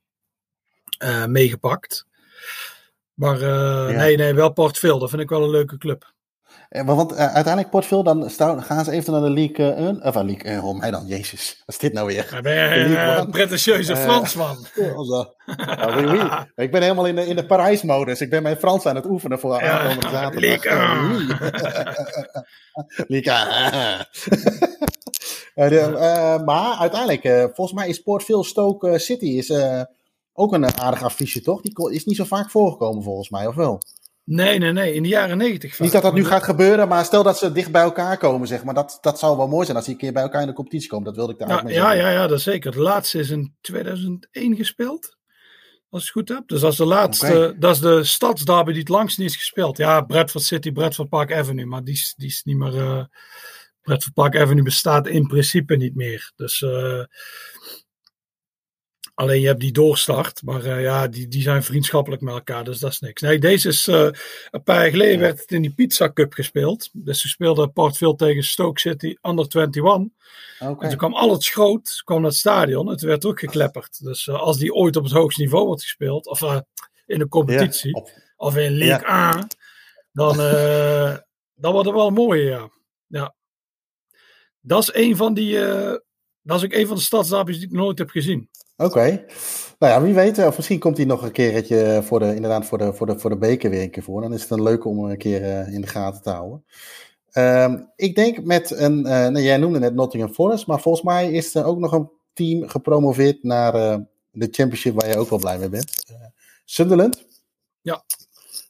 [1.27, 2.05] meegepakt.
[3.13, 3.89] Maar ja.
[3.89, 4.99] nee, nee, wel Port Phil.
[4.99, 6.13] Dat vind ik wel een leuke club.
[6.84, 9.95] Want uh, uiteindelijk Portville, dan staan, gaan ze even naar de League 1.
[9.95, 11.63] Uh, of uh, League 1, oh mij dan, jezus.
[11.65, 12.39] Wat is dit nou weer?
[12.89, 14.65] Ja, een pretentieuze Fransman?
[15.95, 16.30] oui, oui.
[16.55, 18.21] Ik ben helemaal in de, in de Parijs-modus.
[18.21, 20.63] Ik ben mijn Frans aan het oefenen voor aankomende zaterdag.
[23.07, 24.07] League 1.
[25.69, 29.53] de, maar uiteindelijk, volgens mij is Portville Stoke City is,
[30.34, 31.61] ook een aardig affiche, toch?
[31.61, 33.82] Die is niet zo vaak voorgekomen volgens mij, of wel?
[34.26, 34.93] Nee, nee, nee.
[34.93, 35.80] In de jaren negentig.
[35.80, 38.63] Niet dat dat nu gaat gebeuren, maar stel dat ze dicht bij elkaar komen, zeg
[38.63, 38.73] maar.
[38.73, 40.89] Dat, dat zou wel mooi zijn als die een keer bij elkaar in de competitie
[40.89, 41.05] komen.
[41.05, 41.99] Dat wilde ik daar ja, ook mee ja, zeggen.
[41.99, 42.71] ja, ja, dat zeker.
[42.71, 45.17] De laatste is in 2001 gespeeld.
[45.89, 46.47] Als ik het goed heb.
[46.47, 47.55] Dus dat is de laatste.
[47.59, 49.78] Dat is de stadsderby die het langst niet is gespeeld.
[49.78, 51.65] Ja, Bradford City, Bradford Park Avenue.
[51.65, 52.78] Maar die, is- die is niet meer.
[52.78, 53.03] eh
[53.82, 56.32] Bradford Park Avenue bestaat in principe niet meer.
[56.36, 56.61] Dus.
[56.61, 57.03] eh,
[59.16, 62.80] Alleen je hebt die doorstart, maar eh, ja, die, die zijn vriendschappelijk met elkaar, dus
[62.80, 63.22] dat is niks.
[63.22, 64.09] Nee, deze is eh,
[64.51, 66.89] een paar jaar geleden werd het in die Pizza Cup gespeeld.
[66.93, 69.84] Dus ze speelden Portville tegen Stoke City under 21.
[69.84, 70.84] Oké.
[70.84, 73.39] En toen kwam al het schroot kwam naar het stadion en toen werd er ook
[73.39, 74.03] geklepperd.
[74.03, 76.41] Dus eh, als die ooit op het hoogste niveau wordt gespeeld, of
[77.05, 78.03] in een competitie,
[78.38, 79.47] of in League A,
[80.11, 80.38] dan,
[81.61, 82.70] dan wordt het wel mooi, ja.
[83.07, 83.36] ja.
[84.61, 85.57] Dat is een van die,
[86.45, 88.49] dat is ook een van de stadsdapies die ik nooit heb gezien.
[88.77, 89.25] Oké.
[89.79, 92.77] Nou ja, wie weet, of misschien komt hij nog een keertje voor de, inderdaad voor
[92.77, 94.21] de, voor, de, voor de beker weer een keer voor.
[94.21, 96.65] Dan is het een leuke om hem een keer eh, in de gaten te houden.
[97.31, 101.31] Ehm, ik denk met een, eh, nou, jij noemde net Nottingham Forest, maar volgens mij
[101.31, 103.97] is er ook nog een team gepromoveerd naar eh,
[104.31, 106.03] de Championship waar je ook wel blij mee bent.
[106.07, 106.15] Eh,
[106.65, 107.25] Sunderland.
[107.81, 108.03] Ja.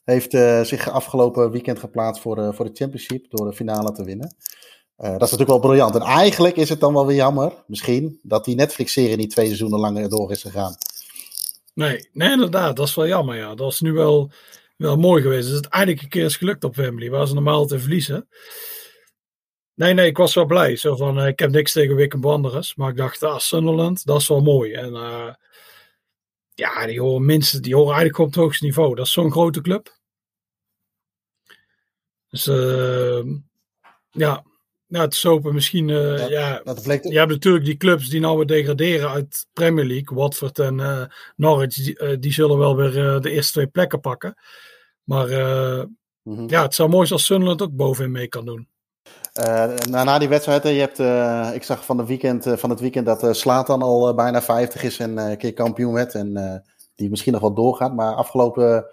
[0.04, 4.34] Heeft eh, zich afgelopen weekend geplaatst voor voor de Championship door de finale te winnen.
[4.96, 5.94] Eh, dat is natuurlijk wel briljant.
[5.94, 9.78] En eigenlijk is het dan wel weer jammer, misschien, dat die Netflix-serie niet twee seizoenen
[9.78, 10.76] langer door is gegaan.
[11.74, 12.76] Nee, inderdaad.
[12.76, 13.54] Dat is wel jammer, ja.
[13.54, 14.30] Dat is nu wel,
[14.76, 15.46] wel mooi geweest.
[15.46, 18.28] Dus het eindelijk een keer is gelukt op Wembley, waar ze normaal te verliezen.
[19.74, 20.76] Nee, nee, ik was wel blij.
[20.76, 22.74] Zo van, eh, ik heb niks tegen Wickham Wanderers.
[22.74, 24.72] Maar ik dacht, ah, Sunderland, dat is wel mooi.
[24.72, 25.34] En eh,
[26.54, 28.94] ja, die horen minstens, die horen eigenlijk op het hoogste niveau.
[28.94, 29.98] Dat is zo'n grote club.
[32.28, 33.24] Dus eh,
[34.10, 34.44] ja,
[34.88, 38.08] nou, het is open misschien, eh, Ja, ja, Dat bleek je hebt natuurlijk die clubs
[38.08, 40.16] die nou weer degraderen uit Premier League.
[40.16, 41.02] Watford en eh,
[41.36, 44.34] Norwich, die, eh, die zullen wel weer de eerste twee plekken pakken.
[45.04, 45.28] Maar
[46.22, 46.48] Mhm.
[46.48, 48.68] ja, het zou mooi zijn als Sunderland ook bovenin mee kan doen.
[49.90, 50.98] Na, na die wedstrijd, hè, je hebt,
[51.54, 54.98] ik zag van, de weekend, van het weekend dat eh Slatan al bijna 50 is
[54.98, 56.14] en een keer kampioen werd.
[56.14, 56.62] En
[56.94, 57.94] die misschien nog wel doorgaat.
[57.94, 58.86] Maar afgelopen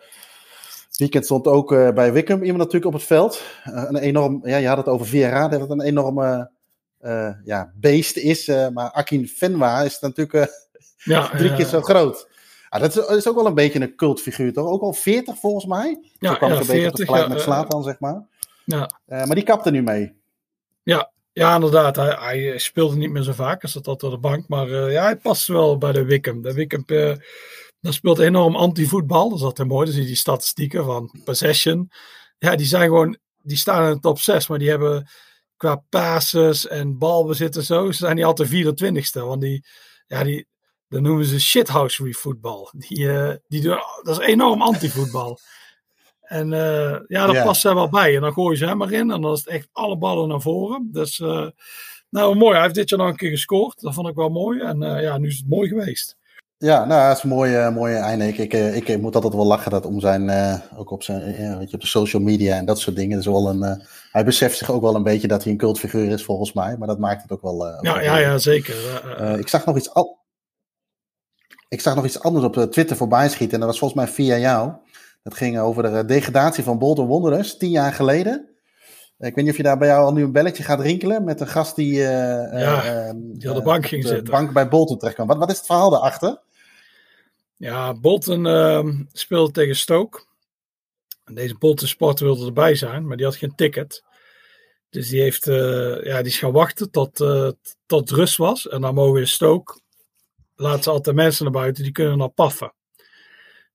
[0.98, 3.44] weekend stond ook eh, bij Wickham iemand natuurlijk op het veld.
[3.64, 6.52] Eh, een enorm, ja, je had het over Vieira, dat het een enorme
[7.00, 8.48] eh, ja, beest is.
[8.48, 10.34] maar Akin Fenwa is natuurlijk
[11.04, 12.28] Ja, drie keer zo groot.
[12.70, 14.68] Ah, dat is, is ook wel een beetje een cultfiguur, toch?
[14.68, 16.00] Ook al 40 volgens mij.
[16.20, 18.00] Ja, Zo kwam ja, het een beetje op 40, het gelijk ja, met Slatan, zeg
[18.00, 18.28] maar.
[18.66, 20.16] Ja, maar die kapte nu mee.
[20.84, 21.96] ja, Ja, inderdaad.
[21.96, 23.62] Hij, hij, speelde niet meer zo vaak.
[23.62, 24.48] Hij zat altijd op de bank.
[24.48, 26.42] Maar uh, ja, hij past wel bij de Wickham.
[26.42, 27.16] De Wickham uh,
[27.84, 29.30] dat speelt enorm anti-voetbal.
[29.30, 29.86] Dat is altijd mooi.
[29.86, 31.92] Dan zie je die statistieken van possession.
[32.38, 33.18] Ja, die zijn gewoon...
[33.42, 34.48] Die staan in de top 6.
[34.48, 35.10] Maar die hebben
[35.58, 37.92] qua passes en balbezit en zo...
[37.92, 39.20] Ze zijn niet altijd 24ste.
[39.20, 39.66] Want die...
[40.08, 40.48] Ja, die...
[40.88, 42.70] Dat noemen ze shithousery voetbal.
[42.78, 45.40] Die, uh, die doen, dat is enorm anti-voetbal.
[46.22, 48.16] En uh, ja, daar past zij wel bij.
[48.16, 49.12] En dan gooien ze hem erin.
[49.12, 50.90] En dan is het echt alle ballen naar voren.
[50.92, 51.48] Dus uh,
[52.10, 52.54] nou mooi.
[52.54, 53.82] Hij heeft dit jaar nog een keer gescoord.
[53.82, 54.60] Dat vond ik wel mooi.
[54.60, 56.18] En ja, nu is het mooi geweest.
[56.64, 58.28] Ja, nou, dat is een mooie, mooie einde.
[58.28, 60.30] Ik, ik, ik, ik moet altijd wel lachen dat om zijn,
[60.78, 61.24] ook op, zijn,
[61.58, 63.10] weet je, op de social media en dat soort dingen.
[63.10, 66.12] Dat is wel een, hij beseft zich ook wel een beetje dat hij een cultfiguur
[66.12, 66.78] is volgens mij.
[66.78, 67.66] Maar dat maakt het ook wel...
[67.82, 68.76] ja, ja, ja, zeker.
[69.40, 70.22] ik zag nog iets al...
[71.70, 73.54] Ik zag nog iets anders op Twitter voorbij schieten.
[73.54, 74.72] En dat was volgens mij via jou.
[75.24, 78.50] Dat ging over de degradatie van Bolton Wanderers, tien jaar geleden.
[79.18, 81.42] Ik weet niet of je daar bij jou al nu een belletje gaat rinkelen met
[81.42, 84.34] een gast die, ja, die op de bank ging de zitten.
[84.34, 85.28] bank bij Bolton terecht kwam.
[85.28, 86.42] Wat, wat is het verhaal daarachter?
[87.56, 90.26] Ja, Bolton uh, speelde tegen Stoke.
[91.24, 94.04] En deze Bolton sporter wilde erbij zijn, maar die had geen ticket.
[94.90, 97.18] Dus die, heeft, ja, die is gaan wachten tot,
[97.86, 98.68] tot rust was.
[98.68, 99.80] En dan mogen in Stoke,
[100.56, 102.74] laten ze altijd mensen naar buiten, die kunnen dan paffen.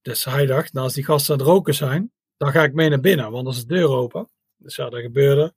[0.02, 2.88] Dus hij dacht, nou als die gasten aan het roken zijn, dan ga ik mee
[2.88, 4.28] naar binnen, want dan is de deur open.
[4.56, 5.54] Dus ja, dat gebeurde.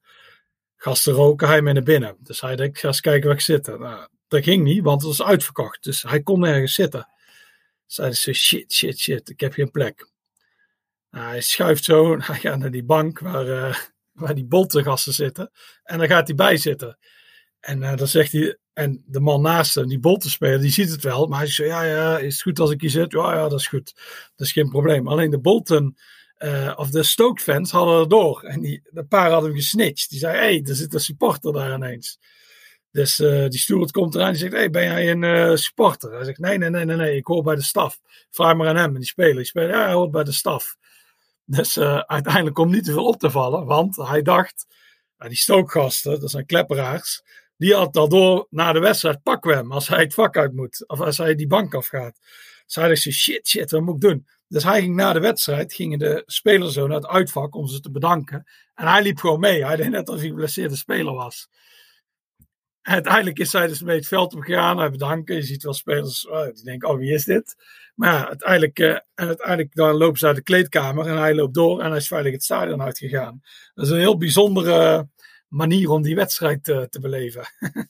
[0.75, 2.17] Gasten roken, hij mee naar binnen.
[2.19, 3.67] Dus hij dacht, ga eens kijken waar ik zit.
[3.67, 5.83] Nou, dat ging niet, want het was uitverkocht.
[5.83, 7.07] Dus hij kon nergens zitten.
[7.91, 10.09] Zeiden ze, shit, shit, shit, ik heb geen plek.
[11.09, 13.75] Nou, hij schuift zo, hij gaat naar die bank waar, uh,
[14.11, 14.45] waar die
[14.83, 15.51] gasten zitten.
[15.83, 16.97] En dan gaat hij bij zitten.
[17.59, 21.03] En uh, dan zegt hij, en de man naast hem, die boltenspeler, die ziet het
[21.03, 21.27] wel.
[21.27, 23.11] Maar hij zegt, ja, ja, is het goed als ik hier zit?
[23.11, 23.93] Ja, ja, dat is goed.
[24.35, 25.07] Dat is geen probleem.
[25.07, 25.97] Alleen de Bolton,
[26.39, 28.43] uh, of de Stoke fans hadden er door.
[28.43, 30.09] En die, de paar hadden hem gesnitcht.
[30.09, 32.19] Die zei, hé, hey, er zit een supporter daar ineens.
[32.91, 36.11] Dus uh, die steward komt eraan en zegt, hey, ben jij een uh, supporter?
[36.11, 37.99] Hij zegt, nee, nee, nee, nee, ik hoor bij de staf.
[38.29, 38.93] Vraag maar aan hem.
[38.93, 40.75] En die speler, die speler, ja, hij hoort bij de staf.
[41.45, 44.65] Dus uiteindelijk komt niet te veel op te vallen, want hij dacht,
[45.17, 47.23] die Stoke-gasten, dat zijn klepperaars,
[47.57, 50.83] die had daardoor na de wedstrijd pakken we hem als hij het vak uit moet.
[50.87, 52.19] Of als hij die bank afgaat.
[52.65, 54.27] Zei hij shit, shit, wat moet ik doen?
[54.47, 57.79] Dus hij ging na de wedstrijd, gingen de spelers zo naar het uitvak om ze
[57.79, 58.47] te bedanken.
[58.75, 59.65] En hij liep gewoon mee.
[59.65, 61.49] Hij deed net als hij een geblesseerde speler was.
[62.81, 64.77] Uiteindelijk is hij dus mee het veld opgegaan.
[64.77, 65.35] Hij bedanken.
[65.35, 67.55] Je ziet wel spelers oh, die denken, oh wie is dit?
[67.95, 71.53] Maar ja, uiteindelijk, uh, en uiteindelijk dan lopen ze uit de kleedkamer en hij loopt
[71.53, 73.41] door en hij is veilig het stadion uitgegaan.
[73.73, 75.07] Dat is een heel bijzondere
[75.47, 77.43] manier om die wedstrijd te, te beleven.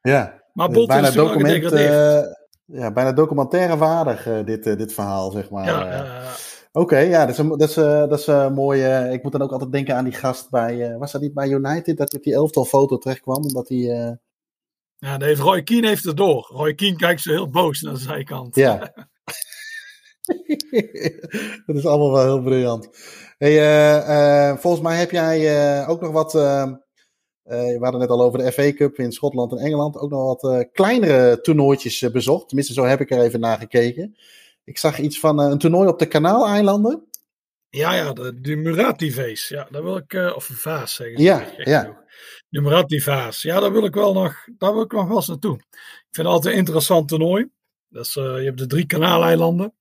[0.00, 2.22] ja, maar Bolton bijna is document, uh,
[2.64, 5.66] ja, bijna documentaire waardig dit, dit verhaal, zeg maar.
[5.66, 6.32] Ja, ja,
[6.72, 9.08] Oké, okay, ja, dat is, een, dat is, dat is een mooie.
[9.12, 10.98] ik moet dan ook altijd denken aan die gast bij.
[10.98, 13.42] was dat niet bij United dat hij op die elftal foto terecht kwam?
[13.42, 14.18] Omdat hij.
[14.96, 16.50] Ja, dat heeft Roy Keane heeft het door.
[16.52, 18.54] Roy Keane kijkt zo heel boos naar de zijkant.
[18.54, 18.78] Ja.
[21.66, 22.88] dat is allemaal wel heel briljant.
[23.38, 26.32] Hey, volgens mij heb jij ook nog wat.
[26.32, 29.98] we hadden net al over de FA Cup in Schotland en Engeland.
[29.98, 32.48] Ook nog wat kleinere toernooitjes bezocht.
[32.48, 34.16] Tenminste, zo heb ik er even naar gekeken.
[34.64, 37.08] Ik zag iets van een toernooi op de Kanaaleilanden.
[37.68, 39.48] Ja, ja, de, de Murati-vaas.
[39.48, 40.12] Ja, daar wil ik.
[40.12, 41.22] of een vaas zeggen.
[41.22, 42.04] Ja, ja.
[42.48, 43.42] De Murati-vaas.
[43.42, 44.46] Ja, daar wil ik wel nog.
[44.58, 45.56] Daar wil ik nog wel eens naartoe.
[45.56, 47.48] Ik vind het altijd een interessant toernooi.
[47.88, 49.74] Dat is, je hebt de drie Kanaaleilanden.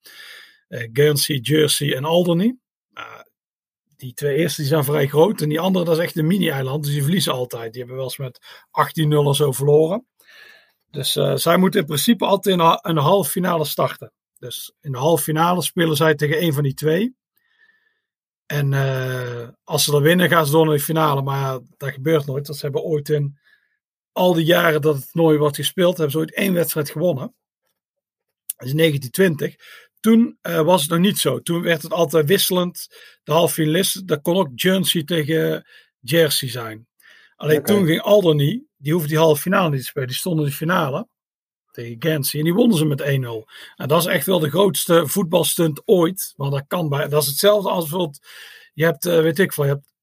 [0.68, 2.58] Guernsey, Jersey en Alderney
[4.00, 5.42] die twee eerste die zijn vrij groot.
[5.42, 6.84] En die andere, dat is echt een mini-eiland.
[6.84, 7.72] Dus die verliezen altijd.
[7.74, 8.40] Die hebben wel eens met
[9.04, 10.08] 18-0 of zo verloren.
[10.92, 14.12] Dus uh, zij moeten in principe altijd in een halve finale starten.
[14.40, 17.16] Dus in de halve finale spelen zij tegen een van die twee.
[18.46, 21.22] En uh, als ze dan winnen, gaan ze door naar de finale.
[21.22, 22.46] Maar dat gebeurt nooit.
[22.46, 23.40] Dat ze hebben ooit in
[24.12, 27.34] al die jaren dat het toernooi wordt gespeeld, hebben ze ooit één wedstrijd gewonnen.
[28.56, 29.56] Dat is 1920.
[30.00, 31.40] Toen uh, was het nog niet zo.
[31.40, 32.88] Toen werd het altijd wisselend.
[33.24, 35.68] De halve finalisten, dat kon ook Jersey tegen
[36.00, 36.88] Jersey zijn.
[37.36, 37.76] Alleen okay.
[37.76, 40.08] toen ging Alderney, die hoefde die halve finale niet te spelen.
[40.08, 41.08] Die stonden in de finale
[41.72, 43.06] tegen Guernsey en die wonnen ze met 1-0.
[43.76, 46.34] En dat is echt wel de grootste voetbalstunt ooit.
[46.38, 48.20] Want dat kan bij, dat is hetzelfde als bijvoorbeeld,
[48.74, 49.94] je hebt, uh, weet ik veel, je hebt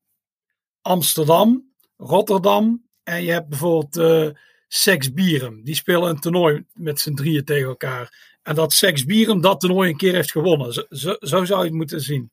[0.81, 4.29] Amsterdam, Rotterdam en je hebt bijvoorbeeld uh,
[4.69, 5.65] Sex Bierum.
[5.65, 8.37] Die spelen een toernooi met z'n drieën tegen elkaar.
[8.43, 10.73] En dat Sex Bierum dat toernooi een keer heeft gewonnen.
[10.73, 12.33] Zo, zo, zo zou je het moeten zien.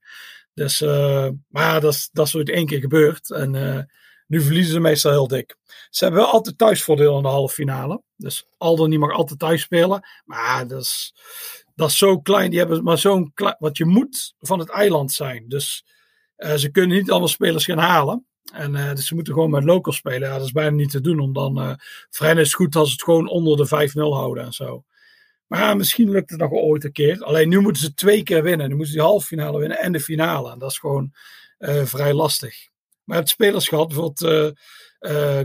[0.53, 3.31] Dus, uh, maar dat, dat is één keer gebeurd.
[3.31, 3.55] En
[4.27, 5.57] nu verliezen ze meestal heel dik.
[5.89, 8.01] Ze hebben wel altijd thuisvoordeel in de halve finale.
[8.15, 10.07] Dus Aldo niet mag altijd thuis spelen.
[10.25, 11.15] Maar dat is,
[11.75, 12.49] dat is zo klein.
[12.49, 13.55] Die hebben maar zo'n klein.
[13.59, 15.45] Wat je moet van het eiland zijn.
[15.47, 15.85] Dus
[16.37, 18.25] uh, ze kunnen niet alle spelers gaan halen.
[18.53, 20.29] En uh, dus ze moeten gewoon met local spelen.
[20.29, 21.19] Ja, dat is bijna niet te doen.
[21.19, 21.61] Om dan.
[21.61, 21.73] Uh,
[22.09, 24.83] Vrijdag is het goed als het gewoon onder de 5-0 houden en zo.
[25.47, 27.23] Maar misschien lukt het nog ooit een keer.
[27.23, 28.69] Alleen nu moeten ze twee keer winnen.
[28.69, 30.51] Nu moeten ze die halve finale winnen en de finale.
[30.51, 31.13] En dat is gewoon
[31.85, 32.71] vrij lastig.
[33.03, 33.87] Maar het spelers gehad.
[33.87, 34.55] Bijvoorbeeld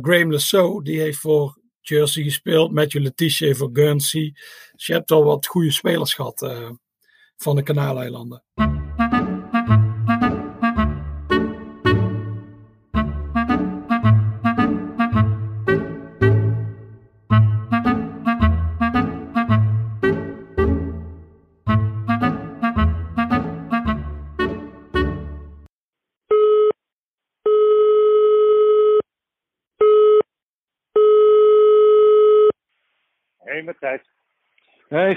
[0.04, 0.82] Graham Lasso.
[0.82, 2.72] Die heeft voor Jersey gespeeld.
[2.72, 4.30] Matthew Letitia voor Guernsey.
[4.72, 6.38] Dus je hebt al wat goede spelers gehad
[7.36, 8.42] van de Kanaaleilanden.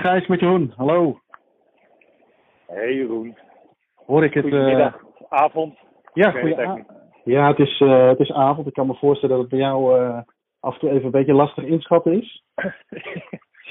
[0.01, 0.73] Gijs, met Jeroen.
[0.75, 1.19] Hallo.
[2.67, 3.37] Hey Jeroen.
[3.95, 4.43] Hoor ik het...
[4.43, 5.09] Goedemiddag, uh...
[5.29, 5.77] avond.
[6.13, 6.85] Ja, goeie
[7.23, 8.67] ja het, is, uh, het is avond.
[8.67, 10.19] Ik kan me voorstellen dat het bij jou uh,
[10.59, 12.43] af en toe even een beetje lastig inschatten is.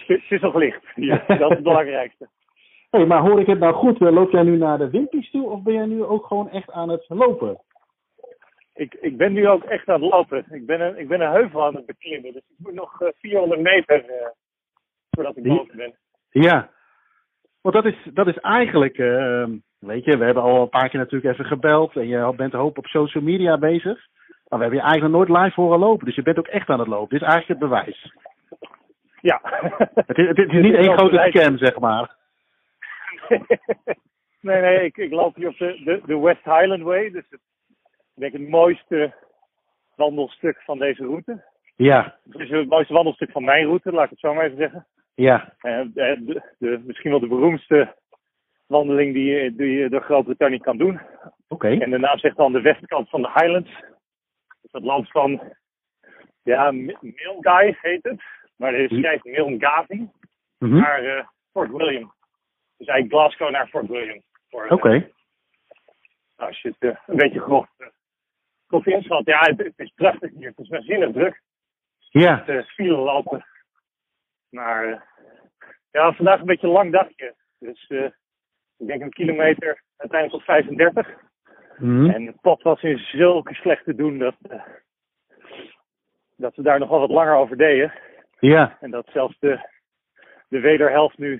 [0.06, 0.82] het is nog licht.
[0.94, 2.28] Ja, dat is het belangrijkste.
[2.90, 4.00] Hey, maar hoor ik het nou goed?
[4.00, 6.88] Loop jij nu naar de Wimpies toe of ben jij nu ook gewoon echt aan
[6.88, 7.60] het lopen?
[8.74, 10.44] Ik, ik ben nu ook echt aan het lopen.
[10.50, 12.32] Ik ben een, ik ben een heuvel aan het beklimmen.
[12.32, 14.04] Dus ik moet nog 400 meter
[15.10, 15.94] voordat ik boven ben.
[16.30, 16.70] Ja,
[17.60, 19.46] want dat is, dat is eigenlijk, uh,
[19.78, 22.78] weet je, we hebben al een paar keer natuurlijk even gebeld en je bent hoop
[22.78, 24.08] op social media bezig.
[24.48, 26.78] Maar we hebben je eigenlijk nooit live horen lopen, dus je bent ook echt aan
[26.78, 27.18] het lopen.
[27.18, 28.12] Dit is eigenlijk het bewijs.
[29.20, 29.40] Ja.
[30.06, 32.16] Het is, het is niet één grote scam, zeg maar.
[34.40, 37.40] nee, nee, ik, ik loop hier op de, de, de West Highland Way, dus het,
[38.14, 39.14] ik denk het mooiste
[39.96, 41.44] wandelstuk van deze route.
[41.76, 42.16] Ja.
[42.30, 44.86] Het is het mooiste wandelstuk van mijn route, laat ik het zo maar even zeggen.
[45.20, 45.54] Ja.
[45.62, 47.96] Uh, de, de, misschien wel de beroemdste
[48.66, 51.00] wandeling die je, die je door Groot-Brittannië kan doen.
[51.24, 51.34] Oké.
[51.48, 51.78] Okay.
[51.78, 53.70] En de naam zegt dan de westkant van de Highlands.
[54.60, 55.42] Dus dat land van,
[56.42, 58.22] ja, Milgai heet het.
[58.56, 60.10] Maar er schrijft Milngavi mm
[60.58, 60.80] -hmm.
[60.80, 62.12] naar uh, Fort William.
[62.76, 64.22] Dus eigenlijk Glasgow naar Fort William.
[64.50, 64.74] Oké.
[64.74, 65.12] Okay.
[66.36, 67.66] als je het uh, een beetje grof,
[68.66, 69.26] grof inschat.
[69.26, 70.48] Ja, het, het, is prachtig hier.
[70.48, 71.42] Het is waanzinnig druk.
[72.10, 72.42] Ja.
[72.46, 73.44] Het file lopen.
[74.50, 75.00] Maar uh,
[75.90, 77.34] ja, vandaag een beetje een lang dagje.
[77.58, 78.10] Dus uh,
[78.78, 81.08] ik denk een kilometer uiteindelijk tot 35.
[81.76, 82.10] Mm.
[82.10, 84.62] En het pad was in zulke slechte doen dat, uh,
[86.36, 87.92] dat we daar nog wel wat langer over deden.
[88.38, 88.76] Ja.
[88.80, 89.68] En dat zelfs de,
[90.48, 91.32] de wederhelft nu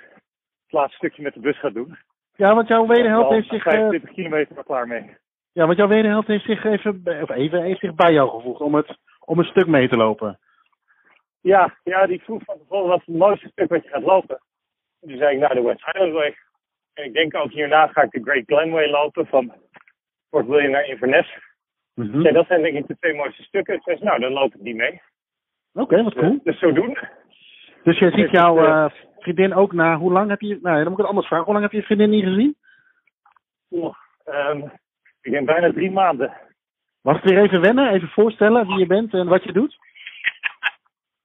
[0.63, 1.99] het laatste stukje met de bus gaat doen.
[2.37, 3.63] Ja, want jouw wederhelft heeft zich...
[3.63, 5.17] 25 kilometer er klaar mee.
[5.53, 8.75] Ja, want jouw wederhelft heeft zich even, of even heeft zich bij jou gevoegd om,
[8.75, 10.39] het, om een stuk mee te lopen.
[11.41, 14.41] Ja, ja, die vroeg van tevoren wat het mooiste stuk wat je gaat lopen.
[15.01, 16.37] Toen zei ik naar de West Highland Way.
[16.95, 19.53] En ik denk ook hierna ga ik de Great Glenway lopen van
[20.31, 21.39] Fort William naar Inverness.
[21.95, 22.23] Mm -hmm.
[22.23, 23.81] ja, dat zijn denk ik de twee mooiste stukken.
[23.85, 25.03] Dus nou, dan loop ik die mee.
[25.73, 26.31] Oké, okay, wat cool.
[26.31, 26.99] Dus, dus zo doen.
[27.83, 30.93] Dus je ziet jouw uh, vriendin ook na, hoe lang heb je, nou dan moet
[30.93, 31.45] ik het anders vragen.
[31.45, 32.57] Hoe lang heb je je vriendin niet gezien?
[33.69, 34.73] Oh, um,
[35.23, 36.33] ik denk bijna drie maanden.
[37.03, 37.93] Was het weer even wennen?
[37.93, 39.79] Even voorstellen wie je bent en wat je doet?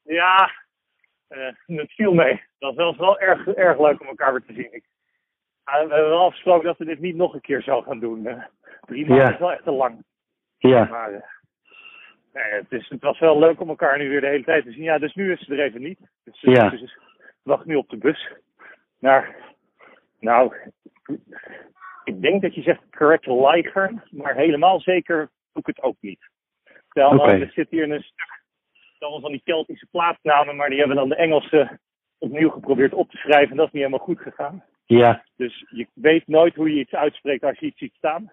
[0.06, 0.52] Ja,
[1.30, 2.44] uh, het viel mee.
[2.60, 4.74] Dat was wel erg, erg leuk om elkaar weer te zien.
[4.74, 4.84] Ik,
[5.70, 8.26] uh, we hebben wel afgesproken dat we dit niet nog een keer zo gaan doen.
[8.28, 8.44] Uh,
[8.82, 9.34] drie maanden Ja.
[9.34, 10.04] is wel echt te lang.
[10.58, 10.86] Ja.
[10.86, 11.12] Maar
[12.34, 14.72] nee, het, is, het was wel leuk om elkaar nu weer de hele tijd te
[14.72, 14.84] zien.
[14.84, 16.00] Ja, dus nu is ze er even niet.
[16.24, 16.70] Dus, Ja.
[16.70, 16.98] dus
[17.44, 18.32] wacht nu op de bus
[19.00, 19.36] naar,
[20.20, 20.56] nou,
[22.04, 25.18] ik denk dat je zegt correct Liger, maar helemaal zeker
[25.54, 26.30] doe ik het ook niet.
[26.90, 27.32] Stel, Oké.
[27.32, 28.44] er zit hier een stuk
[29.02, 31.80] allemaal van die Keltische plaatsnamen, maar die hebben dan de Engelsen
[32.18, 34.64] opnieuw geprobeerd op te schrijven en dat is niet helemaal goed gegaan.
[34.86, 35.24] Ja.
[35.38, 38.32] Dus je weet nooit hoe je iets uitspreekt als je iets ziet staan.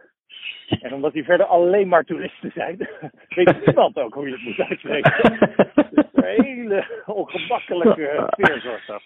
[0.81, 2.77] En omdat die verder alleen maar toeristen zijn,
[3.29, 5.39] weet niemand ook hoe je het moet uitspreken.
[5.91, 9.03] Dus een hele ongemakkelijke sfeer zorgt dat.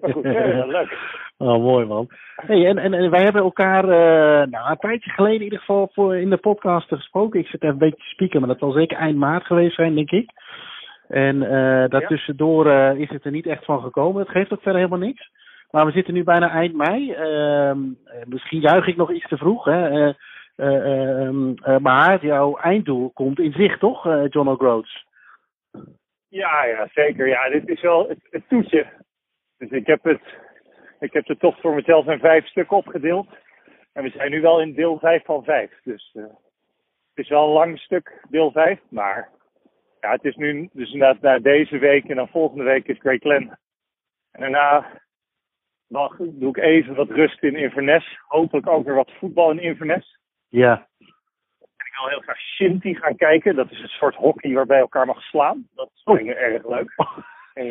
[0.00, 0.98] Maar goed, ja, leuk.
[1.38, 2.08] Oh, mooi man.
[2.36, 5.90] Hey, en, en, en wij hebben elkaar uh, nou, een tijdje geleden in ieder geval
[5.92, 7.40] voor in de podcast gesproken.
[7.40, 9.94] Ik zit even een beetje te spieken, maar dat zal zeker eind maart geweest zijn,
[9.94, 10.30] denk ik.
[11.12, 14.22] En uh, daartussendoor uh, is het er niet echt van gekomen.
[14.22, 15.30] Het geeft ook verder helemaal niks.
[15.70, 17.14] Maar we zitten nu bijna eind mei.
[17.14, 17.76] Uh,
[18.24, 19.64] misschien juich ik nog iets te vroeg.
[19.64, 20.12] Hè?
[20.56, 25.06] Uh, maar jouw einddoel komt in zicht, toch, John O'Groats?
[26.28, 27.28] Ja, ja, zeker.
[27.28, 28.86] Ja, dit is wel het, het toetje.
[29.58, 30.22] Dus ik heb het,
[31.00, 33.28] ik heb de tocht voor mezelf in vijf stukken opgedeeld.
[33.92, 35.70] En we zijn nu wel in deel vijf van vijf.
[35.84, 38.80] Dus het is wel een lang stuk, deel vijf.
[38.88, 39.28] Maar
[40.02, 43.20] ja, het is nu dus inderdaad na deze week en dan volgende week is Great
[43.20, 43.58] Glen.
[44.30, 44.86] En daarna
[45.86, 48.18] wacht, doe ik even wat rust in Inverness.
[48.26, 50.18] Hopelijk ook weer wat voetbal in Inverness.
[50.48, 50.88] Ja.
[50.98, 51.08] Ik
[51.92, 53.56] ik wil heel graag Shinty gaan kijken.
[53.56, 55.68] Dat is een soort hockey waarbij je elkaar mag slaan.
[55.74, 56.94] Dat vind ik erg leuk.
[57.54, 57.66] En,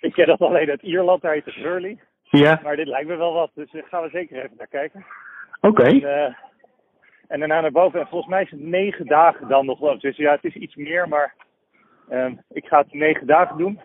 [0.00, 1.98] ik ken dat alleen uit Ierland, daar heet het Hurley.
[2.22, 5.06] Ja, Maar dit lijkt me wel wat, dus daar gaan we zeker even naar kijken.
[5.60, 5.82] oké.
[5.82, 6.34] En, eh,
[7.28, 8.00] en daarna naar boven.
[8.00, 9.98] En volgens mij is het negen dagen dan nog wel.
[9.98, 11.34] Dus ja, het is iets meer, maar
[12.08, 13.80] ehm, ik ga het negen dagen doen.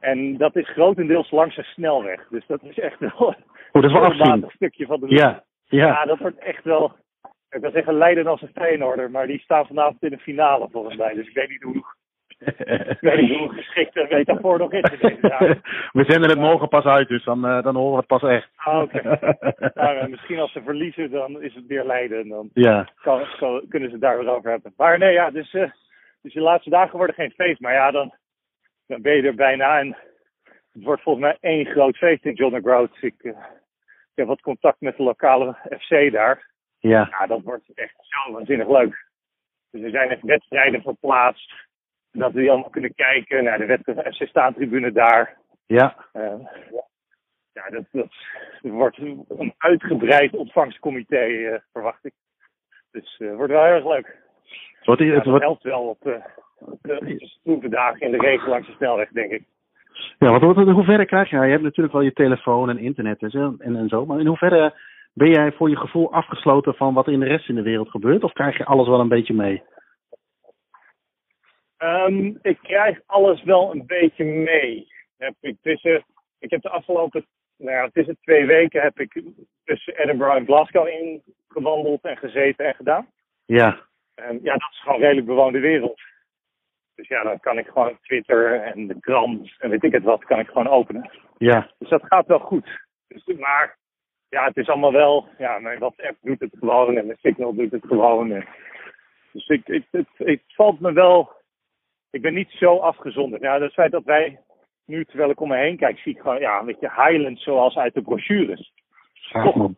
[0.00, 2.26] En dat is grotendeels langs een snelweg.
[2.28, 3.34] Dus dat is echt wel
[3.72, 5.86] Moet dat wel een stukje van de Ja, ja.
[5.86, 6.92] ja, dat wordt echt wel.
[7.50, 10.96] Ik wil zeggen Leiden als een Feyenoorder, maar die staan vanavond in de finale volgens
[10.96, 11.14] mij.
[11.14, 11.84] Dus ik weet niet hoe,
[13.00, 14.80] weet niet hoe geschikt de metafoor nog is.
[15.98, 18.48] We zenden het morgen pas uit, dus dan, eh, dan horen we het pas echt.
[18.56, 19.02] Ah, oké.
[19.74, 22.20] Maar eh, misschien als ze verliezen, dan is het weer Leiden.
[22.20, 24.72] En dan ja, kan, kan- kunnen ze het daar weer over hebben.
[24.76, 25.70] Maar nee, ja, dus, eh,
[26.22, 27.60] dus de laatste dagen worden geen feest.
[27.60, 28.14] Maar ja, dan,
[28.86, 29.78] dan ben je er bijna.
[29.78, 29.96] En
[30.72, 33.00] het wordt volgens mij één groot feest in John O'Groats.
[33.00, 33.34] Ik, ik
[34.14, 36.50] heb wat contact met de lokale FC daar.
[36.78, 39.06] ja, Ja, dat wordt echt zo waanzinnig leuk.
[39.70, 41.52] Dus er zijn echt wedstrijden verplaatst.
[42.12, 45.36] Dat we die allemaal kunnen kijken naar de wedstrijd FC staantribune daar.
[45.66, 45.96] ja.
[46.12, 46.34] Eh,
[47.52, 48.12] ja, dat, dat
[48.62, 52.12] wordt een uitgebreid ontvangstcomité, eh, verwacht ik.
[52.90, 54.06] Dus het wordt wel heel erg leuk.
[54.78, 56.22] Het wordt, Ja, het dat wordt, helpt wel op, eh,
[57.42, 59.42] de dagen in de regen langs de snelweg, denk ik.
[60.18, 63.22] ja, want wat- in hoeverre krijg je, je hebt natuurlijk wel je telefoon en internet
[63.22, 64.74] en zo, en, en zo, maar in hoeverre
[65.12, 67.90] ben jij voor je gevoel afgesloten van wat er in de rest in de wereld
[67.90, 68.24] gebeurt?
[68.24, 69.62] Of krijg je alles wel een beetje mee?
[71.78, 74.86] Ehm, ik krijg alles wel een beetje mee.
[75.16, 76.04] Heb ik, tussen,
[76.38, 77.26] ik heb de afgelopen
[77.56, 79.22] nou ja, tussen twee weken heb ik
[79.64, 83.06] tussen Edinburgh en Glasgow ingewandeld en gezeten en gedaan.
[83.44, 86.00] Ja, En ja, dat is gewoon redelijk bewoonde wereld.
[86.94, 90.24] Dus ja, dan kan ik gewoon Twitter en de krant en weet ik het wat,
[90.24, 91.10] kan ik gewoon openen.
[91.36, 92.86] ja, Dus dat gaat wel goed.
[93.08, 93.78] Dus, maar
[94.28, 97.70] ja, het is allemaal wel, ja, mijn WhatsApp doet het gewoon en mijn Signal doet
[97.70, 98.32] het gewoon.
[98.32, 98.46] En,
[99.32, 101.32] dus ik, ik, het, het valt me wel,
[102.10, 103.42] ik ben niet zo afgezonderd.
[103.42, 104.40] Ja, het feit dat wij
[104.86, 107.76] nu, terwijl ik om me heen kijk, zie ik gewoon, ja, een beetje Highlands zoals
[107.76, 108.72] uit de brochures.
[109.32, 109.76] man.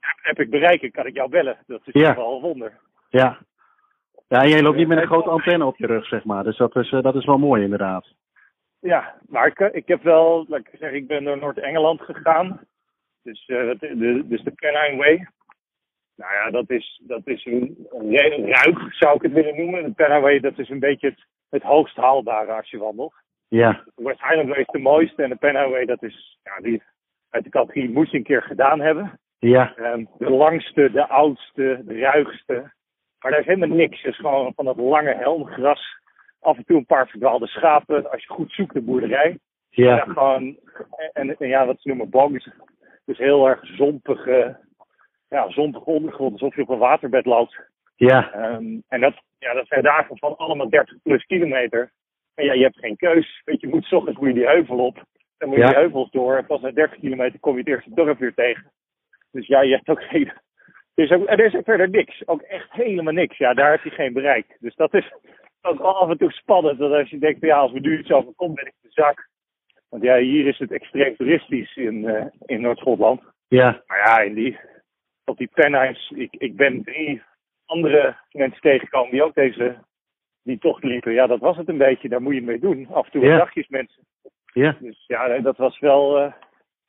[0.00, 1.58] Heb ik bereiken, kan ik jou bellen.
[1.66, 2.06] Dat is Ja.
[2.14, 2.78] toch wel een wonder.
[3.08, 3.38] Ja.
[4.28, 6.44] Ja, jij loopt niet met een grote antenne op je rug, zeg maar.
[6.44, 8.06] Dus dat is, eh, dat is wel mooi, inderdaad.
[8.80, 12.60] Ja, maar ik, ik heb wel, laat ik zeggen, ik ben door Noord-Engeland gegaan.
[13.22, 15.28] Dus, eh, de, dus de Pennine Way.
[16.20, 19.84] Nou ja, dat is, dat is een, een ruig, zou ik het willen noemen.
[19.84, 23.14] De Pennine Way, dat is een beetje het, het hoogst haalbare als je wandelt.
[23.48, 26.82] Ja, West Highland is de mooiste en de Pennine Way, dat is, ja, die
[27.30, 29.18] uit de categorie moet je een keer gedaan hebben.
[29.38, 32.72] ja, Ehm, de langste, de oudste, de ruigste.
[33.20, 34.02] Maar daar is helemaal niks.
[34.02, 35.98] Het is gewoon van dat lange helmgras.
[36.40, 38.10] Af en toe een paar verdwaalde schapen.
[38.10, 39.38] Als je goed zoekt, de boerderij.
[39.70, 40.56] Ja, ja, gewoon,
[41.12, 42.50] en, en ja, wat ze noemen bogs.
[43.04, 44.58] Dus heel erg zompige,
[45.30, 46.32] ja, zompige ondergrond.
[46.32, 47.60] Alsof je op een waterbed loopt.
[47.96, 51.92] ja, Ehm, en dat, ja, dat zijn dagen van allemaal 30 plus kilometer.
[52.34, 53.42] En ja, je hebt geen keus.
[53.44, 55.02] Weet je, je moet 's ochtends moet je die heuvel op.
[55.38, 55.68] Dan moet je Ja.
[55.70, 56.36] die heuvels door.
[56.36, 58.72] En pas na 30 kilometer kom je het eerste dorp weer tegen.
[59.32, 60.32] Dus ja, je hebt ook geen...
[60.94, 62.26] Er is ook, er is ook verder niks.
[62.26, 63.36] Ook echt helemaal niks.
[63.36, 64.56] Ja, daar heb je geen bereik.
[64.60, 65.12] Dus dat is
[65.62, 66.78] ook wel af en toe spannend.
[66.78, 69.28] Dat als je denkt, ja, als we nu iets overkomt, ben ik de zak.
[69.88, 73.20] Want ja, hier is het extreem toeristisch in, eh, in Noord-Schotland.
[73.48, 74.58] ja, Maar ja, in die,
[75.24, 77.22] op die Pennines, ik, ik ben drie
[77.66, 79.76] andere mensen tegengekomen die ook deze,
[80.42, 81.12] die tocht liepen.
[81.12, 82.86] Ja, dat was het een beetje, daar moet je mee doen.
[82.92, 84.02] Af en toe wat dagjes mensen.
[84.52, 86.32] ja, Dus ja, dat was wel, eh,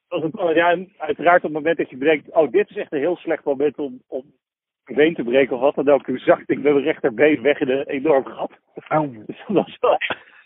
[0.08, 2.76] dat was een, ja, en uiteraard op het moment dat je bedenkt, oh, dit is
[2.76, 4.24] echt een heel slecht moment om, om
[4.86, 6.04] een been te breken of wat dan ook.
[6.04, 8.52] Toen zakte ik met mijn rechterbeen weg in een enorm gat.
[8.88, 9.12] Auw.
[9.26, 9.98] Dus dat was wel,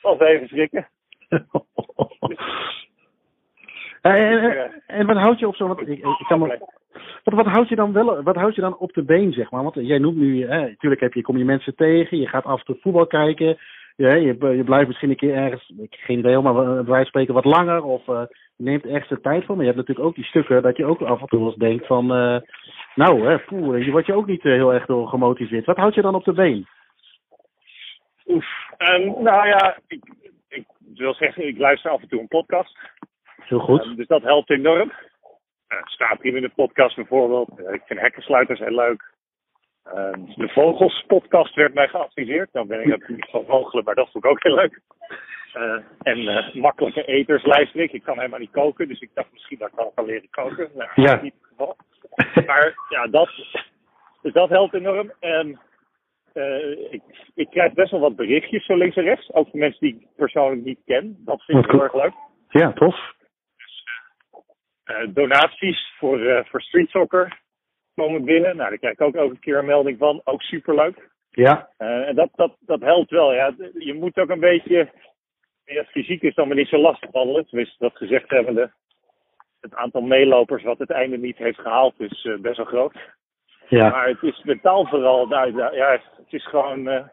[0.02, 0.88] was even schrikken.
[4.02, 5.80] Eh, En, en, en wat houd je op zo'n...
[5.80, 6.60] ik ik kan me,
[7.24, 9.64] wat, wat houd je dan wel, wat houd je dan op de been, zeg maar?
[9.64, 12.60] Want jij noemt nu, hè, natuurlijk heb je, kom je mensen tegen, je gaat af
[12.60, 13.58] en toe voetbal kijken,
[13.96, 17.34] ja, je, je blijft misschien een keer ergens, ik geen idee, maar wij wij spreken
[17.34, 18.22] wat langer of eh,
[18.56, 19.56] je neemt extra tijd voor.
[19.56, 21.58] Maar je hebt natuurlijk ook die stukken dat je ook af en toe wel eens
[21.58, 22.38] denkt van, eh,
[22.96, 25.66] nou, hè, poeh, je wordt je ook niet eh, heel erg door gemotiveerd.
[25.66, 26.68] Wat houd je dan op de been?
[28.26, 28.46] Oef.
[28.78, 30.04] Ehm, nou ja, ik,
[30.50, 30.66] ik
[30.96, 32.78] wil zeggen, ik luister af en toe een podcast.
[33.42, 33.82] Heel goed.
[33.82, 34.92] Ehm, dus dat helpt enorm.
[35.70, 37.50] Uh, staat hier in de podcast bijvoorbeeld.
[37.60, 39.14] Eh, ik vind hekkensluiters heel leuk.
[39.84, 42.54] Ehm, de Vogels podcast werd mij geadviseerd.
[42.54, 44.80] Nou ben ik niet van vogelen, maar dat vond ik ook heel leuk.
[45.54, 47.92] Eh, en eh, makkelijke eters luister ik.
[47.92, 50.70] Ik kan helemaal niet koken, dus ik dacht misschien dat ik wel kan leren koken.
[50.74, 51.06] Nou, Ja.
[51.06, 51.76] dat is niet het geval.
[52.46, 53.30] Maar ja, dat,
[54.22, 55.12] dus dat helpt enorm.
[55.20, 55.60] En
[56.34, 57.02] eh, ik,
[57.36, 59.34] ik krijg best wel wat berichtjes zo links en rechts.
[59.34, 61.16] Ook van mensen die ik persoonlijk niet ken.
[61.26, 62.14] Dat vind ik heel erg leuk.
[62.50, 63.14] Ja, tof.
[64.86, 67.44] Eh, donaties voor, eh, voor street soccer.
[67.96, 68.56] komen binnen.
[68.56, 70.22] Nou, daar krijg ik ook elke keer een melding van.
[70.24, 71.10] Ook superleuk.
[71.30, 71.70] Ja.
[71.78, 73.34] Uh, en dat, dat, dat helpt wel.
[73.34, 73.56] Ja.
[73.74, 74.90] Je moet ook een beetje.
[75.66, 77.48] Ja, fysiek is dan maar niet zo lastig wandelen.
[77.48, 78.72] Tenminste, dat gezegd hebbende.
[79.62, 82.94] Het aantal meelopers wat het einde niet heeft gehaald is best wel groot.
[83.68, 83.90] Ja.
[83.90, 85.28] Maar het is mentaal vooral.
[85.28, 87.04] Nou, ja, het is gewoon, uh,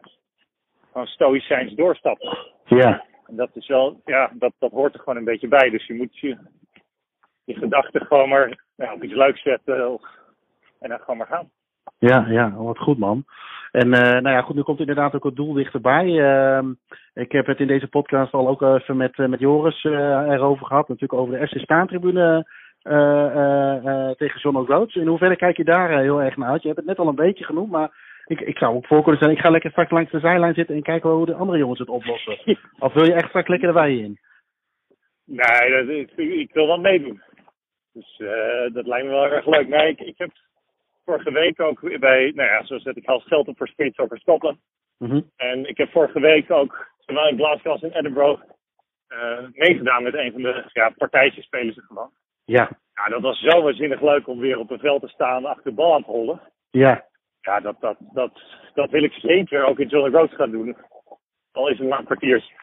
[0.91, 2.37] gewoon stoïcijns doorstappen.
[2.65, 3.05] Ja.
[3.27, 5.69] En dat is wel, ja, dat, dat hoort er gewoon een beetje bij.
[5.69, 6.37] Dus je moet je,
[7.45, 9.99] je gedachten gewoon maar ja, op iets leuks zetten
[10.79, 11.49] en dan gewoon maar gaan.
[11.97, 13.25] Ja, ja, wat goed man.
[13.71, 16.05] En uh, nou ja, goed, nu komt inderdaad ook het doel dichterbij.
[16.05, 16.69] Uh,
[17.13, 20.87] ik heb het in deze podcast al ook even met, met Joris erover gehad.
[20.87, 22.47] Natuurlijk over de FC Staantribune
[24.17, 24.95] tegen John O'Groats.
[24.95, 26.61] In hoeverre kijk je daar heel erg naar uit?
[26.61, 27.91] Je hebt het net al een beetje genoemd, maar
[28.25, 29.31] ik, ik zou ook voor kunnen zijn.
[29.31, 31.89] Ik ga lekker straks langs de zijlijn zitten en kijken hoe de andere jongens het
[31.89, 32.37] oplossen.
[32.79, 34.19] Of wil je echt straks lekker erbij in?
[35.25, 37.21] Nee, dat, ik, ik wil wel meedoen.
[37.93, 39.67] Dus uh, dat lijkt me wel erg leuk.
[39.67, 40.31] Nee, ik, ik heb
[41.05, 44.59] vorige week ook bij, nou ja, zoals dat ik haal geld op voor Soccer Scotland.
[44.97, 45.31] Mm -hmm.
[45.35, 48.41] En ik heb vorige week ook, zowel in Glasgow als in Edinburgh,
[49.09, 52.11] uh, meegedaan met een van de ja, partijtjes spelen ze gewoon.
[52.45, 52.69] Ja.
[52.93, 55.71] Ja, dat was zo waanzinnig leuk om weer op een veld te staan achter de
[55.71, 56.41] bal aan te hollen.
[56.69, 57.05] Ja.
[57.41, 58.41] Ja, dat, dat, dat,
[58.73, 60.77] dat wil ik zeker ook in John Road gaan doen.
[61.51, 62.53] Al is het maar een kwartiertje.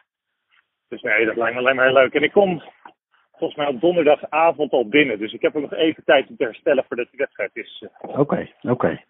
[0.88, 2.14] Dus nee, dat lijkt me alleen maar heel leuk.
[2.14, 2.62] En ik kom
[3.40, 5.18] volgens mij op donderdagavond al binnen.
[5.18, 7.84] Dus ik heb ook nog even tijd om te herstellen voordat die wedstrijd is.
[8.00, 8.48] Oké, oké.
[8.70, 9.04] Okay.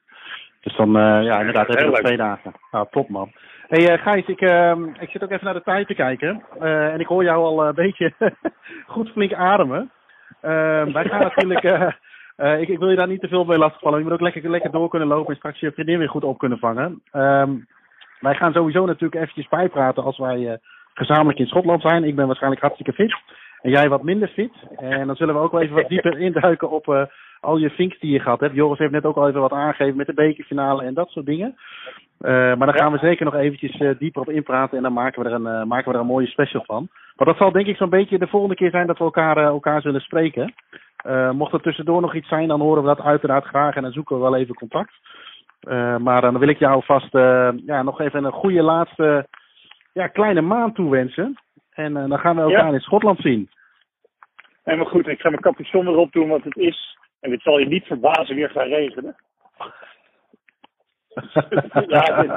[0.61, 2.53] Dus dan, uh, ja, inderdaad, heb je nog twee dagen.
[2.71, 3.33] Nou, top man.
[3.69, 6.43] hey, uh, Gijs, ik, uh, ik zit ook even naar de tijd te kijken.
[6.61, 8.13] en ik hoor jou al een beetje
[8.95, 9.91] goed flink ademen.
[10.41, 11.95] wij gaan natuurlijk...
[12.61, 13.99] ik, ik, wil je daar niet te veel mee lastigvallen.
[13.99, 16.39] Je moet ook lekker, lekker door kunnen lopen en straks je vriendin weer goed op
[16.39, 17.03] kunnen vangen.
[17.13, 17.67] Um,
[18.21, 20.59] wij gaan sowieso natuurlijk eventjes bijpraten als wij
[20.95, 22.05] gezamenlijk in Schotland zijn.
[22.05, 23.17] Ik ben waarschijnlijk hartstikke fit.
[23.63, 24.53] En jij wat minder fit.
[24.77, 27.03] En dan zullen we ook wel even wat dieper induiken op uh,
[27.41, 28.55] al je vinks die je gehad hebt.
[28.55, 31.55] Joris heeft net ook al even wat aangegeven met de bekerfinale en dat soort dingen.
[32.21, 35.23] Uh, maar daar gaan we zeker nog eventjes uh, dieper op inpraten en dan maken
[35.23, 36.89] we, er een, maken we er een mooie special van.
[37.17, 39.81] Maar dat zal denk ik zo'n beetje de volgende keer zijn dat we elkaar, elkaar
[39.81, 40.55] zullen spreken.
[41.33, 44.17] mocht er tussendoor nog iets zijn, dan horen we dat uiteraard graag en dan zoeken
[44.17, 44.93] we wel even contact.
[45.99, 47.13] maar dan wil ik jou vast
[47.67, 49.27] ja, nog even een goede laatste
[49.93, 51.39] ja, kleine maand toewensen.
[51.71, 52.73] En uh, dan gaan we elkaar ja.
[52.73, 53.51] in Schotland zien.
[54.63, 55.07] Helemaal goed.
[55.07, 58.37] Ik ga mijn capuchon erop doen, want het is, en dit zal je niet verbazen,
[58.37, 59.17] weer gaan regenen.
[61.87, 62.31] ja, dit,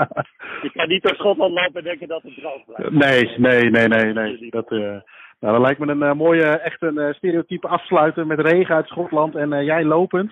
[0.61, 2.91] je kan niet door Schotland lopen en denken dat het droog blijft.
[2.91, 4.13] Nee, nee, nee, nee.
[4.13, 4.49] nee.
[4.49, 4.79] Dat, uh,
[5.39, 8.87] nou, dat lijkt me een uh, mooie, echt een uh, stereotype afsluiten met regen uit
[8.87, 10.31] Schotland en jij lopend.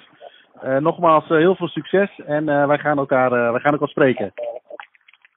[0.80, 4.34] nogmaals, heel veel succes en wij gaan elkaar, wij gaan elkaar spreken.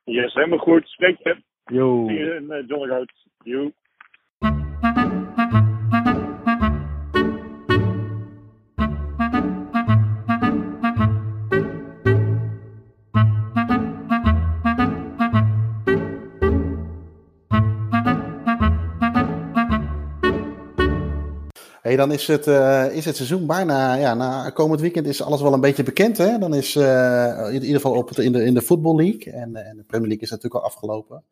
[0.05, 0.89] Yes, helemaal goed.
[0.89, 1.37] Spreek je.
[1.67, 3.07] In uh, Jolly
[21.83, 25.43] Hey, dan is het, uh, is het seizoen bijna, ja, na komend weekend is alles
[25.43, 26.19] wel een beetje bekend.
[26.19, 26.39] Hè?
[26.39, 29.33] Dan is uh, in ieder geval op het, in, de, in de Football League.
[29.33, 31.25] En, en de Premier League is natuurlijk al afgelopen.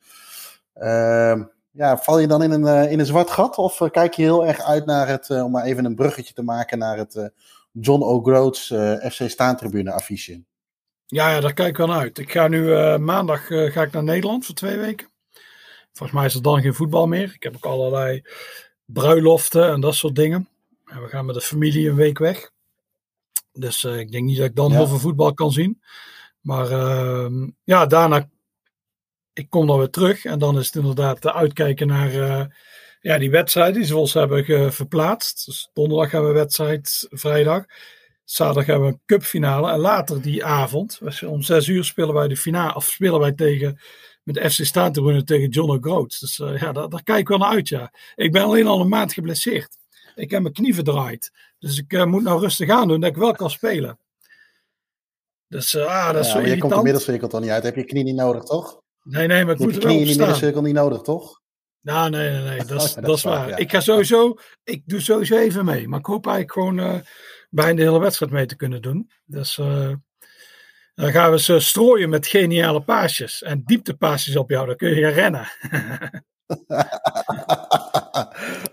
[0.76, 1.40] Uh,
[1.72, 3.56] ja, val je dan in een, in een zwart gat?
[3.56, 6.78] Of kijk je heel erg uit naar het, om maar even een bruggetje te maken
[6.78, 7.30] naar het
[7.72, 8.66] John O'Groats
[9.10, 10.42] FC Staantribune affiche?
[11.06, 12.18] Ja, ja, daar kijk ik wel uit.
[12.18, 15.10] Ik ga nu maandag ga ik naar Nederland voor twee weken.
[15.92, 17.32] Volgens mij is er dan geen voetbal meer.
[17.34, 18.22] Ik heb ook allerlei
[18.84, 20.48] bruiloften en dat soort dingen.
[20.86, 22.50] En we gaan met de familie een week weg.
[23.52, 24.76] Dus uh, ik denk niet dat ik dan ja.
[24.76, 25.82] heel veel voetbal kan zien.
[26.40, 28.28] Maar uh, ja, daarna,
[29.33, 30.24] ik kom dan weer terug.
[30.24, 32.45] En dan is het inderdaad uitkijken naar uh,
[33.00, 35.46] ja, die wedstrijden die ze ons hebben verplaatst.
[35.46, 37.64] Dus donderdag hebben we wedstrijd, vrijdag.
[38.25, 39.71] Zaterdag hebben we een cupfinale.
[39.71, 43.80] En later die avond, om zes uur spelen wij de finale, of spelen wij tegen
[44.22, 46.21] met de FC Staantribune tegen John O'Groats.
[46.21, 47.92] Dus uh, ja, daar, daar, kijk ik wel naar uit, ja.
[48.14, 49.79] Ik ben alleen al een maand geblesseerd.
[50.14, 51.30] Ik heb mijn knie verdraaid.
[51.59, 53.99] Dus ik uh, moet nou rustig aan doen dat ik wel kan spelen.
[55.49, 57.63] Dus ah, dat is ja, zo je komt de middelcirkel toch niet uit.
[57.63, 58.82] Heb je knie niet nodig, toch?
[59.03, 61.41] Nee, nee, maar je moet er in niet nodig, toch?
[61.80, 62.64] Nou, nee, nee, nee.
[62.64, 63.49] Dat is, Oh, ja, dat is waar.
[63.49, 63.57] ja.
[63.57, 65.88] Ik ga sowieso, ik doe sowieso even mee.
[65.88, 67.00] Maar ik hoop eigenlijk gewoon uh,
[67.50, 69.11] bijna de hele wedstrijd mee te kunnen doen.
[69.24, 69.92] Dus uh,
[70.95, 73.42] dan gaan we ze strooien met geniale paasjes.
[73.42, 75.49] En dieptepaasjes op jou, dan kun je gaan rennen.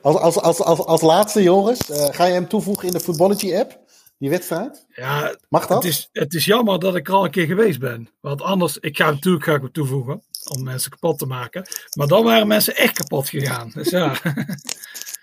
[0.02, 3.80] als, als, als, als, als laatste, Joris, uh, ga je hem toevoegen in de Footballogy-app?
[4.20, 4.86] Die wedstrijd?
[4.90, 5.84] Ja, Mag dat?
[5.84, 8.10] Het is, het is jammer dat ik er al een keer geweest ben.
[8.22, 10.22] Want anders, ik ga natuurlijk ga ik hem toevoegen.
[10.56, 11.68] Om mensen kapot te maken.
[11.98, 13.72] Maar dan waren mensen echt kapot gegaan.
[13.74, 14.16] Dus ja.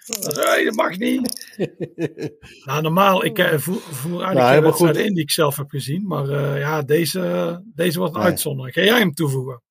[0.06, 1.56] Dat mag niet.
[2.64, 6.06] nou, normaal, ik uh, voer, voer eigenlijk nou, in die ik zelf heb gezien.
[6.06, 8.30] Maar uh, ja, deze, deze wordt een nee.
[8.30, 8.74] uitzondering.
[8.74, 9.62] Ga jij hem toevoegen?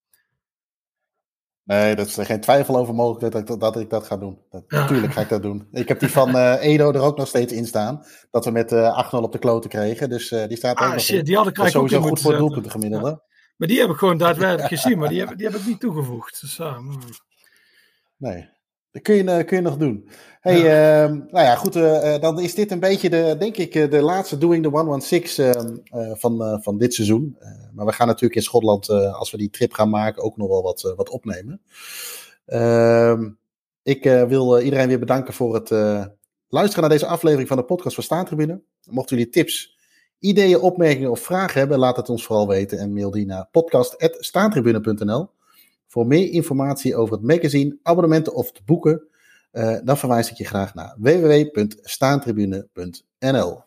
[1.65, 4.39] Nee, dat is er geen twijfel over mogelijk dat ik dat, ik dat ga doen.
[4.49, 4.79] Dat, ja.
[4.79, 5.67] Natuurlijk ga ik dat doen.
[5.71, 8.05] Ik heb die van uh, Edo er ook nog steeds in staan.
[8.31, 10.09] Dat we met uh, 8-0 op de kloten kregen.
[10.09, 12.71] Dus uh, die staat ah, ook nog shit, die had ik sowieso goed voor doelpunten
[12.71, 13.09] gemiddelde.
[13.09, 13.21] Ja.
[13.57, 14.97] Maar die heb ik gewoon daadwerkelijk gezien.
[14.97, 16.41] Maar die heb, die heb ik niet toegevoegd.
[16.41, 16.99] Dus, mm.
[18.17, 18.49] Nee.
[18.95, 20.09] Dat kun je, kun je nog doen.
[20.39, 21.03] Hey, ja.
[21.03, 21.75] Uh, nou ja, goed.
[21.75, 26.11] Uh, dan is dit een beetje, de, denk ik, de laatste Doing the 116 uh,
[26.13, 27.37] van, van dit seizoen.
[27.73, 30.61] maar we gaan natuurlijk in Schotland, als we die trip gaan maken, ook nog wel
[30.61, 31.61] wat, wat opnemen.
[32.45, 33.29] Ehm,
[33.83, 35.69] ik wil iedereen weer bedanken voor het
[36.49, 38.61] luisteren naar deze aflevering van de podcast van Staantribune.
[38.89, 39.77] Mochten jullie tips,
[40.19, 45.29] ideeën, opmerkingen of vragen hebben, laat het ons vooral weten en mail die naar podcast.staantribune.nl.
[45.95, 49.07] Voor meer informatie over het magazine, abonnementen of de boeken,
[49.51, 53.61] uh, dan verwijs ik je graag naar www.staantribune.nl.